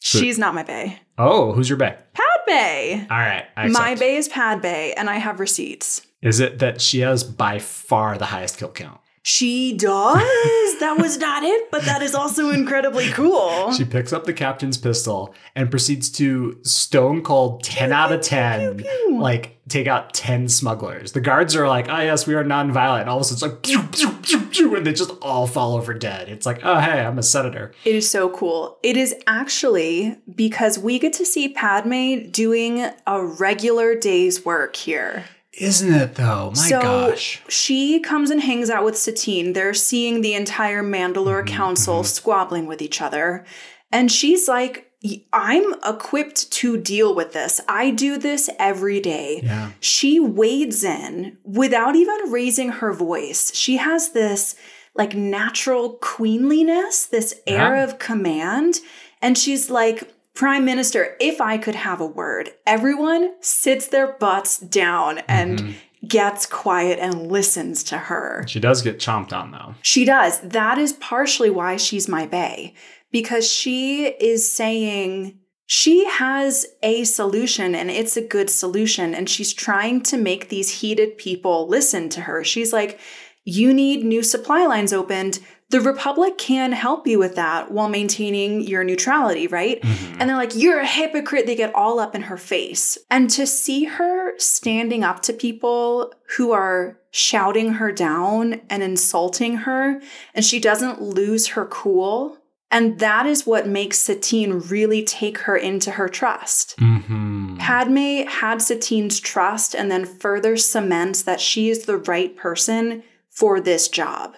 So- 0.00 0.18
She's 0.20 0.38
not 0.38 0.54
my 0.54 0.62
bae. 0.62 1.00
Oh, 1.18 1.52
who's 1.52 1.68
your 1.68 1.78
bae? 1.78 1.96
Pad 2.14 2.24
Bay. 2.46 3.06
All 3.10 3.18
right. 3.18 3.44
My 3.70 3.94
bae 3.96 4.04
is 4.16 4.28
Pad 4.28 4.62
Bay, 4.62 4.94
and 4.94 5.10
I 5.10 5.16
have 5.16 5.40
receipts. 5.40 6.06
Is 6.22 6.40
it 6.40 6.60
that 6.60 6.80
she 6.80 7.00
has 7.00 7.24
by 7.24 7.58
far 7.58 8.16
the 8.16 8.26
highest 8.26 8.58
kill 8.58 8.70
count? 8.70 9.00
She 9.22 9.76
does. 9.76 10.78
that 10.80 10.96
was 10.98 11.18
not 11.18 11.42
it, 11.42 11.70
but 11.70 11.82
that 11.84 12.02
is 12.02 12.14
also 12.14 12.50
incredibly 12.50 13.10
cool. 13.10 13.72
She 13.72 13.84
picks 13.84 14.12
up 14.12 14.24
the 14.24 14.32
captain's 14.32 14.78
pistol 14.78 15.34
and 15.54 15.70
proceeds 15.70 16.10
to 16.12 16.58
stone 16.62 17.22
cold 17.22 17.62
10 17.64 17.92
out 17.92 18.12
of 18.12 18.20
10, 18.20 18.78
pew. 18.78 19.18
like 19.20 19.58
take 19.68 19.86
out 19.86 20.14
10 20.14 20.48
smugglers. 20.48 21.12
The 21.12 21.20
guards 21.20 21.54
are 21.54 21.68
like, 21.68 21.88
oh, 21.88 22.00
yes, 22.00 22.26
we 22.26 22.34
are 22.34 22.44
nonviolent. 22.44 23.02
And 23.02 23.10
all 23.10 23.18
of 23.18 23.22
a 23.22 23.24
sudden 23.24 23.58
it's 23.58 23.68
like, 23.68 23.88
pew, 23.92 24.12
pew, 24.22 24.40
pew, 24.46 24.76
and 24.76 24.86
they 24.86 24.92
just 24.94 25.10
all 25.20 25.46
fall 25.46 25.74
over 25.76 25.92
dead. 25.92 26.28
It's 26.28 26.46
like, 26.46 26.60
oh, 26.62 26.78
hey, 26.80 27.00
I'm 27.00 27.18
a 27.18 27.22
senator. 27.22 27.72
It 27.84 27.94
is 27.94 28.10
so 28.10 28.30
cool. 28.30 28.78
It 28.82 28.96
is 28.96 29.14
actually 29.26 30.16
because 30.34 30.78
we 30.78 30.98
get 30.98 31.12
to 31.14 31.26
see 31.26 31.50
Padme 31.50 32.30
doing 32.30 32.88
a 33.06 33.22
regular 33.24 33.94
day's 33.94 34.44
work 34.44 34.74
here. 34.76 35.24
Isn't 35.60 35.92
it 35.94 36.14
though? 36.14 36.52
My 36.56 36.68
so 36.68 36.80
gosh. 36.80 37.42
she 37.48 38.00
comes 38.00 38.30
and 38.30 38.40
hangs 38.40 38.70
out 38.70 38.84
with 38.84 38.96
Satine. 38.96 39.52
They're 39.52 39.74
seeing 39.74 40.20
the 40.20 40.34
entire 40.34 40.82
Mandalore 40.82 41.42
Mhm, 41.44 41.48
council 41.48 42.02
mhm. 42.02 42.06
squabbling 42.06 42.66
with 42.66 42.80
each 42.82 43.00
other. 43.00 43.44
And 43.90 44.10
she's 44.12 44.48
like, 44.48 44.84
I'm 45.32 45.74
equipped 45.86 46.50
to 46.52 46.76
deal 46.76 47.14
with 47.14 47.32
this. 47.32 47.60
I 47.68 47.90
do 47.90 48.18
this 48.18 48.50
every 48.58 49.00
day. 49.00 49.40
Yeah. 49.44 49.70
She 49.80 50.18
wades 50.18 50.82
in 50.84 51.38
without 51.44 51.94
even 51.94 52.30
raising 52.32 52.70
her 52.70 52.92
voice. 52.92 53.54
She 53.54 53.76
has 53.76 54.10
this 54.10 54.56
like 54.96 55.14
natural 55.14 55.90
queenliness, 56.00 57.06
this 57.06 57.40
air 57.46 57.76
Yeah. 57.76 57.84
of 57.84 57.98
command. 58.00 58.80
And 59.22 59.38
she's 59.38 59.70
like, 59.70 60.12
Prime 60.38 60.64
Minister, 60.64 61.16
if 61.18 61.40
I 61.40 61.58
could 61.58 61.74
have 61.74 62.00
a 62.00 62.06
word, 62.06 62.50
everyone 62.64 63.32
sits 63.40 63.88
their 63.88 64.12
butts 64.20 64.56
down 64.56 65.18
and 65.26 65.58
Mhm. 65.58 65.74
gets 66.06 66.46
quiet 66.46 67.00
and 67.00 67.26
listens 67.26 67.82
to 67.82 67.98
her. 67.98 68.44
She 68.46 68.60
does 68.60 68.80
get 68.80 69.00
chomped 69.00 69.32
on 69.32 69.50
though. 69.50 69.74
She 69.82 70.04
does. 70.04 70.38
That 70.44 70.78
is 70.78 70.92
partially 70.92 71.50
why 71.50 71.76
she's 71.76 72.06
my 72.06 72.24
bae, 72.24 72.72
because 73.10 73.50
she 73.52 74.06
is 74.06 74.48
saying 74.48 75.34
she 75.66 76.04
has 76.06 76.66
a 76.84 77.02
solution 77.02 77.74
and 77.74 77.90
it's 77.90 78.16
a 78.16 78.22
good 78.22 78.48
solution. 78.48 79.16
And 79.16 79.28
she's 79.28 79.52
trying 79.52 80.02
to 80.02 80.16
make 80.16 80.50
these 80.50 80.80
heated 80.82 81.18
people 81.18 81.66
listen 81.68 82.08
to 82.10 82.20
her. 82.22 82.44
She's 82.44 82.72
like, 82.72 83.00
you 83.44 83.74
need 83.74 84.04
new 84.04 84.22
supply 84.22 84.66
lines 84.66 84.92
opened. 84.92 85.40
The 85.70 85.80
Republic 85.82 86.38
can 86.38 86.72
help 86.72 87.06
you 87.06 87.18
with 87.18 87.34
that 87.34 87.70
while 87.70 87.90
maintaining 87.90 88.62
your 88.62 88.84
neutrality, 88.84 89.46
right? 89.46 89.82
Mhm. 89.82 90.16
And 90.18 90.28
they're 90.28 90.36
like, 90.36 90.56
You're 90.56 90.80
a 90.80 90.86
hypocrite. 90.86 91.46
They 91.46 91.54
get 91.54 91.74
all 91.74 92.00
up 92.00 92.14
in 92.14 92.22
her 92.22 92.38
face. 92.38 92.96
And 93.10 93.28
to 93.30 93.46
see 93.46 93.84
her 93.84 94.32
standing 94.38 95.04
up 95.04 95.20
to 95.22 95.32
people 95.32 96.12
who 96.36 96.52
are 96.52 96.98
shouting 97.10 97.74
her 97.74 97.92
down 97.92 98.62
and 98.70 98.82
insulting 98.82 99.56
her, 99.58 100.00
and 100.34 100.44
she 100.44 100.58
doesn't 100.58 101.02
lose 101.02 101.48
her 101.48 101.66
cool. 101.66 102.38
And 102.70 102.98
that 102.98 103.26
is 103.26 103.46
what 103.46 103.66
makes 103.66 103.98
Satine 103.98 104.58
really 104.68 105.02
take 105.02 105.38
her 105.38 105.56
into 105.56 105.92
her 105.92 106.08
trust. 106.08 106.76
Mhm. 106.78 107.58
Padme 107.58 108.26
had 108.28 108.60
Satine's 108.62 109.20
trust 109.20 109.74
and 109.74 109.90
then 109.90 110.04
further 110.04 110.56
cements 110.56 111.22
that 111.22 111.40
she 111.40 111.70
is 111.70 111.84
the 111.84 111.96
right 111.96 112.36
person 112.36 113.02
for 113.30 113.60
this 113.60 113.88
job 113.88 114.34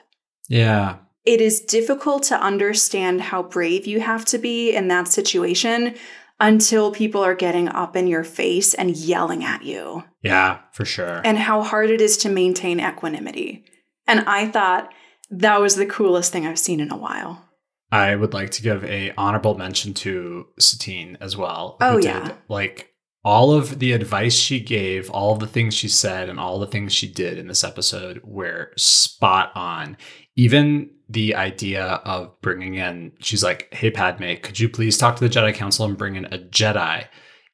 Yeah. 0.49 0.97
It 1.25 1.41
is 1.41 1.61
difficult 1.61 2.23
to 2.25 2.41
understand 2.41 3.21
how 3.21 3.43
brave 3.43 3.87
you 3.87 4.01
have 4.01 4.25
to 4.27 4.39
be 4.39 4.75
in 4.75 4.89
that 4.89 5.09
situation 5.09 5.95
until 6.39 6.91
people 6.91 7.23
are 7.23 7.35
getting 7.35 7.69
up 7.69 7.95
in 7.97 8.07
your 8.07 8.25
face 8.25 8.73
and 8.73 8.97
yelling 8.97 9.45
at 9.45 9.63
you, 9.63 10.03
Yeah, 10.23 10.61
for 10.73 10.87
sure. 10.87 11.21
and 11.25 11.37
how 11.39 11.63
hard 11.63 11.91
it 11.91 12.01
is 12.01 12.17
to 12.19 12.31
maintain 12.31 12.81
equanimity. 12.81 13.65
And 14.07 14.21
I 14.21 14.47
thought 14.49 14.91
that 15.31 15.61
was 15.61 15.77
the 15.77 15.85
coolest 15.87 16.33
thing 16.33 16.47
I've 16.47 16.59
seen 16.59 16.81
in 16.81 16.91
a 16.91 16.97
while. 16.97 17.45
I 17.93 18.17
would 18.17 18.33
like 18.33 18.51
to 18.53 18.63
give 18.63 18.85
a 18.85 19.13
honorable 19.19 19.57
mention 19.59 19.93
to 19.95 20.47
Satine 20.59 21.19
as 21.21 21.37
well. 21.37 21.77
Oh, 21.81 21.99
yeah. 21.99 22.29
did, 22.29 22.35
like 22.49 22.95
all 23.23 23.53
of 23.53 23.79
the 23.79 23.93
advice 23.93 24.35
she 24.35 24.61
gave, 24.61 25.11
all 25.11 25.35
of 25.35 25.41
the 25.41 25.47
things 25.47 25.75
she 25.75 25.89
said, 25.89 26.29
and 26.31 26.41
all 26.41 26.59
the 26.59 26.67
things 26.67 26.93
she 26.95 27.07
did 27.07 27.37
in 27.37 27.49
this 27.49 27.63
episode 27.65 28.21
were 28.25 28.71
spot 28.77 29.53
on. 29.55 29.97
Even 30.41 30.89
the 31.09 31.35
idea 31.35 31.85
of 32.15 32.41
bringing 32.41 32.77
in, 32.77 33.13
she's 33.21 33.43
like, 33.43 33.69
"Hey 33.75 33.91
Padme, 33.91 34.35
could 34.43 34.59
you 34.59 34.69
please 34.71 34.97
talk 34.97 35.17
to 35.17 35.29
the 35.29 35.35
Jedi 35.35 35.53
Council 35.55 35.85
and 35.85 35.99
bring 35.99 36.17
in 36.17 36.25
a 36.27 36.39
Jedi?" 36.39 37.05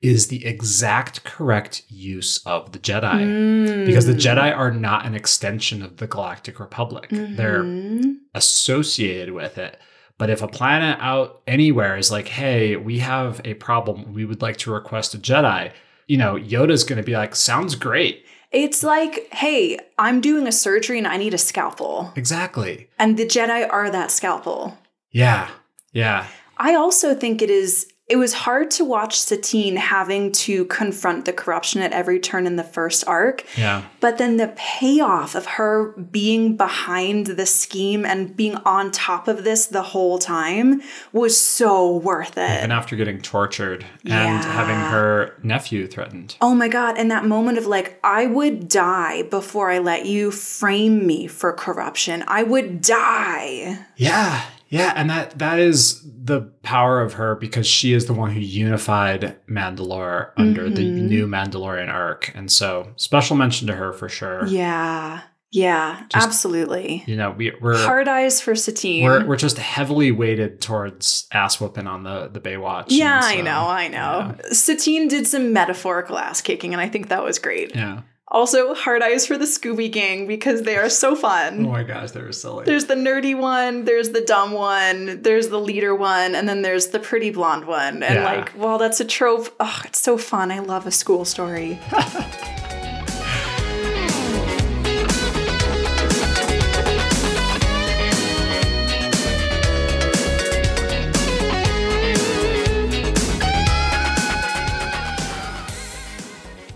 Is 0.03 0.29
the 0.29 0.45
exact 0.47 1.25
correct 1.25 1.83
use 1.89 2.39
of 2.47 2.71
the 2.73 2.79
Jedi. 2.79 3.87
Because 3.87 4.07
the 4.07 4.13
Mm. 4.13 4.21
Jedi 4.27 4.57
are 4.57 4.71
not 4.71 5.05
an 5.07 5.15
extension 5.15 5.83
of 5.83 5.97
the 5.97 6.07
Galactic 6.07 6.61
Republic. 6.61 7.07
They're 7.11 7.65
Mhm. 7.65 8.17
associated 8.35 9.33
with 9.35 9.57
it. 9.59 9.81
But 10.19 10.31
if 10.31 10.43
a 10.43 10.49
planet 10.49 10.99
out 11.01 11.41
anywhere 11.47 11.97
is 11.97 12.11
like, 12.13 12.29
hey, 12.29 12.77
we 12.77 12.99
have 13.01 13.41
a 13.45 13.55
problem, 13.55 14.13
we 14.13 14.25
would 14.27 14.43
like 14.43 14.59
to 14.59 14.71
request 14.71 15.15
a 15.15 15.19
Jedi, 15.19 15.73
you 16.07 16.19
know, 16.19 16.35
Yoda's 16.37 16.85
going 16.85 16.99
to 17.01 17.03
be 17.13 17.17
like, 17.17 17.35
sounds 17.35 17.75
great. 17.75 18.25
It's 18.53 18.83
like, 18.83 19.33
hey, 19.33 19.79
I'm 19.99 20.21
doing 20.21 20.47
a 20.47 20.53
surgery 20.53 20.99
and 20.99 21.07
I 21.07 21.17
need 21.17 21.35
a 21.35 21.39
scalpel. 21.39 22.13
Exactly. 22.17 22.89
And 22.99 23.17
the 23.17 23.27
Jedi 23.27 23.69
are 23.71 23.91
that 23.91 24.11
scalpel. 24.11 24.79
Yeah. 25.11 25.51
Yeah. 25.93 26.27
I 26.57 26.75
also 26.75 27.15
think 27.15 27.43
it 27.43 27.51
is 27.51 27.93
it 28.09 28.17
was 28.17 28.33
hard 28.33 28.71
to 28.71 28.85
watch 28.85 29.19
Satine 29.19 29.75
having 29.77 30.31
to 30.31 30.65
confront 30.67 31.25
the 31.25 31.33
corruption 31.33 31.83
at 31.83 31.93
every 31.93 32.21
turn 32.21 32.47
in 32.47 32.55
the 32.55 32.63
first 32.63 33.03
arc, 33.09 33.45
Yeah. 33.57 33.83
but 33.99 34.19
then 34.19 34.37
the 34.37 34.53
payoff 34.57 35.35
of 35.35 35.47
her 35.47 35.89
being 36.13 36.57
behind 36.57 37.27
the 37.27 37.47
scheme 37.47 38.05
and 38.07 38.37
being 38.37 38.55
on 38.65 38.93
top 38.93 39.27
of 39.27 39.43
this 39.43 39.67
the 39.67 39.83
whole 39.83 40.19
time 40.21 40.83
was 41.13 41.37
so 41.41 41.97
worth 41.97 42.39
it. 42.39 42.59
Even 42.59 42.71
after 42.71 42.95
getting 42.95 43.21
tortured 43.21 43.85
and 44.05 44.13
Yeah. 44.45 44.53
having 44.53 44.77
her 44.77 45.33
nephew 45.43 45.89
threatened. 45.89 46.37
Oh 46.41 46.55
my 46.55 46.69
God. 46.69 46.97
And 46.99 47.11
that 47.11 47.25
moment 47.25 47.59
of 47.59 47.67
like, 47.67 47.99
I 48.05 48.27
would 48.27 48.69
die 48.69 49.23
before 49.23 49.71
I 49.71 49.79
let 49.79 50.07
you 50.07 50.31
frame 50.31 51.05
me 51.07 51.27
for 51.27 51.53
corruption. 51.53 52.23
I 52.29 52.45
would 52.45 52.83
die. 52.83 53.81
Yeah. 53.97 54.43
Yeah, 54.79 54.93
and 54.97 55.11
that 55.11 55.39
that 55.39 55.59
is 55.59 56.03
the 56.05 56.43
power 56.63 57.01
of 57.01 57.15
her 57.15 57.35
because 57.37 57.67
she 57.67 57.93
is 57.93 58.07
the 58.07 58.13
one 58.15 58.31
who 58.33 58.41
unified 58.41 59.37
Mandalore 59.49 60.31
under 60.37 60.69
the 60.69 60.83
Mhm. 60.85 61.09
new 61.09 61.27
Mandalorian 61.27 61.89
arc. 61.93 62.33
And 62.35 62.51
so 62.51 62.89
special 62.97 63.37
mention 63.37 63.67
to 63.69 63.75
her 63.75 63.93
for 63.93 64.09
sure. 64.09 64.47
Yeah. 64.47 65.21
Yeah. 65.53 66.01
Just- 66.13 66.27
absolutely. 66.27 67.05
You 67.07 67.17
know, 67.17 67.31
we, 67.31 67.53
we're 67.61 67.79
Hard 67.79 68.09
eyes 68.09 68.41
for 68.41 68.55
Satine. 68.57 69.05
We're 69.05 69.25
we're 69.25 69.37
just 69.37 69.57
heavily 69.59 70.11
weighted 70.11 70.61
towards 70.61 71.29
ass 71.33 71.61
whooping 71.61 71.87
on 71.87 72.03
the 72.03 72.29
the 72.33 72.41
Baywatch. 72.41 72.87
Yeah, 72.89 73.17
and 73.17 73.25
I 73.25 73.41
know, 73.43 73.61
I 73.69 73.89
know. 73.89 74.35
Satine 74.51 75.07
did 75.09 75.27
some 75.27 75.53
metaphorical 75.53 76.19
ass 76.19 76.41
kicking, 76.41 76.73
and 76.75 76.81
I 76.81 76.89
think 76.89 77.09
that 77.09 77.23
was 77.25 77.39
great. 77.39 77.75
Yeah. 77.75 78.01
Also, 78.29 78.75
hard 78.75 79.03
eyes 79.03 79.25
for 79.25 79.39
the 79.39 79.45
Scooby 79.45 79.91
Gang 79.91 80.27
because 80.27 80.63
they 80.63 80.77
are 80.77 80.89
so 80.89 81.15
fun. 81.15 81.65
Oh 81.65 81.71
my 81.71 81.85
gosh, 81.85 82.11
they 82.11 82.21
were 82.21 82.33
silly. 82.33 82.65
There's 82.65 82.87
the 82.87 82.97
nerdy 82.97 83.39
one, 83.39 83.85
there's 83.85 84.11
the 84.11 84.21
dumb 84.21 84.51
one, 84.51 85.23
there's 85.23 85.49
the 85.49 85.61
leader 85.61 85.95
one, 85.95 86.35
and 86.35 86.49
then 86.49 86.63
there's 86.63 86.89
the 86.89 86.99
pretty 86.99 87.31
blonde 87.31 87.67
one. 87.67 88.03
And 88.03 88.17
Yeah. 88.17 88.25
like, 88.25 88.53
well, 88.57 88.79
that's 88.79 88.99
a 88.99 89.05
trope. 89.05 89.55
Oh, 89.61 89.81
it's 89.85 90.01
so 90.03 90.19
fun. 90.19 90.51
I 90.51 90.59
love 90.59 90.87
a 90.89 90.91
school 90.91 91.25
story. 91.25 91.79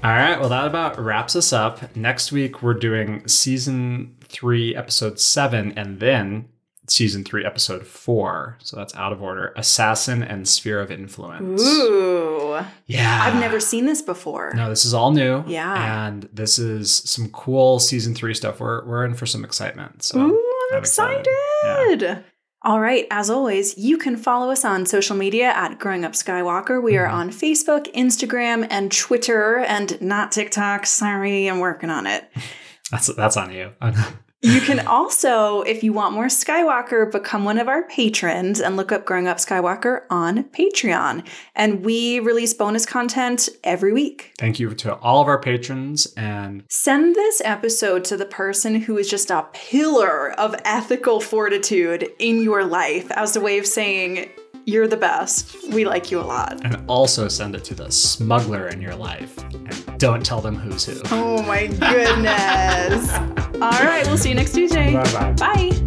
All 0.02 0.10
right, 0.10 0.40
well, 0.40 0.48
that 0.48 0.66
about 0.66 0.98
wraps 0.98 1.36
us 1.36 1.52
up. 1.52 1.94
Next 1.94 2.32
week, 2.32 2.62
we're 2.62 2.72
doing 2.72 3.28
season 3.28 4.16
three, 4.22 4.74
episode 4.74 5.20
seven, 5.20 5.76
and 5.76 6.00
then 6.00 6.48
season 6.88 7.22
three, 7.22 7.44
episode 7.44 7.86
four. 7.86 8.56
So 8.62 8.78
that's 8.78 8.94
out 8.96 9.12
of 9.12 9.22
order 9.22 9.52
Assassin 9.56 10.22
and 10.22 10.48
Sphere 10.48 10.80
of 10.80 10.90
Influence. 10.90 11.62
Ooh. 11.62 12.58
Yeah. 12.86 13.24
I've 13.24 13.38
never 13.38 13.60
seen 13.60 13.84
this 13.84 14.00
before. 14.00 14.54
No, 14.54 14.70
this 14.70 14.86
is 14.86 14.94
all 14.94 15.10
new. 15.12 15.44
Yeah. 15.46 16.06
And 16.06 16.30
this 16.32 16.58
is 16.58 16.94
some 16.94 17.28
cool 17.28 17.78
season 17.78 18.14
three 18.14 18.32
stuff. 18.32 18.58
We're, 18.58 18.82
we're 18.86 19.04
in 19.04 19.12
for 19.12 19.26
some 19.26 19.44
excitement. 19.44 20.02
So 20.02 20.18
Ooh, 20.18 20.22
I'm, 20.70 20.76
I'm 20.76 20.78
excited. 20.78 21.26
excited. 21.62 22.24
All 22.62 22.78
right, 22.80 23.06
as 23.10 23.30
always, 23.30 23.78
you 23.78 23.96
can 23.96 24.18
follow 24.18 24.50
us 24.50 24.66
on 24.66 24.84
social 24.84 25.16
media 25.16 25.46
at 25.46 25.78
Growing 25.78 26.04
Up 26.04 26.12
Skywalker. 26.12 26.82
We 26.82 26.98
are 26.98 27.06
Mhm. 27.06 27.12
on 27.12 27.30
Facebook, 27.30 27.90
Instagram, 27.94 28.66
and 28.68 28.92
Twitter, 28.92 29.58
and 29.60 29.98
not 30.02 30.30
TikTok. 30.30 30.84
Sorry, 30.84 31.46
I'm 31.46 31.58
working 31.60 31.88
on 31.88 32.06
it. 32.06 32.30
that's, 32.90 33.06
that's 33.14 33.36
on 33.38 33.50
you. 33.50 33.70
You 34.42 34.62
can 34.62 34.86
also, 34.86 35.60
if 35.62 35.84
you 35.84 35.92
want 35.92 36.14
more 36.14 36.26
Skywalker, 36.26 37.12
become 37.12 37.44
one 37.44 37.58
of 37.58 37.68
our 37.68 37.82
patrons 37.82 38.58
and 38.58 38.74
look 38.74 38.90
up 38.90 39.04
Growing 39.04 39.28
Up 39.28 39.36
Skywalker 39.36 40.04
on 40.08 40.44
Patreon. 40.44 41.26
And 41.54 41.84
we 41.84 42.20
release 42.20 42.54
bonus 42.54 42.86
content 42.86 43.50
every 43.64 43.92
week. 43.92 44.32
Thank 44.38 44.58
you 44.58 44.74
to 44.76 44.94
all 44.96 45.20
of 45.20 45.28
our 45.28 45.38
patrons. 45.38 46.06
And 46.16 46.64
Send 46.70 47.14
this 47.16 47.42
episode 47.44 48.02
to 48.06 48.16
the 48.16 48.24
person 48.24 48.76
who 48.76 48.96
is 48.96 49.10
just 49.10 49.30
a 49.30 49.46
pillar 49.52 50.32
of 50.32 50.54
ethical 50.64 51.20
fortitude 51.20 52.08
in 52.18 52.42
your 52.42 52.64
life 52.64 53.10
as 53.10 53.36
a 53.36 53.40
way 53.42 53.58
of 53.58 53.66
saying, 53.66 54.30
You're 54.64 54.88
the 54.88 54.96
best. 54.96 55.56
We 55.70 55.84
like 55.84 56.10
you 56.10 56.20
a 56.20 56.22
lot. 56.22 56.60
and 56.64 56.82
also 56.88 57.28
send 57.28 57.54
it 57.54 57.64
to 57.64 57.74
the 57.74 57.90
smuggler 57.90 58.68
in 58.68 58.80
your 58.80 58.94
life. 58.94 59.36
And 59.52 59.98
don't 59.98 60.24
tell 60.24 60.40
them 60.40 60.54
who's 60.56 60.84
who. 60.84 61.00
Oh 61.10 61.42
my 61.42 61.66
goodness. 61.66 63.12
All 63.54 63.84
right, 63.84 64.06
we'll 64.06 64.18
see 64.18 64.28
you 64.30 64.34
next 64.34 64.52
Tuesday. 64.52 64.92
Bye-bye. 64.92 65.32
Bye. 65.34 65.86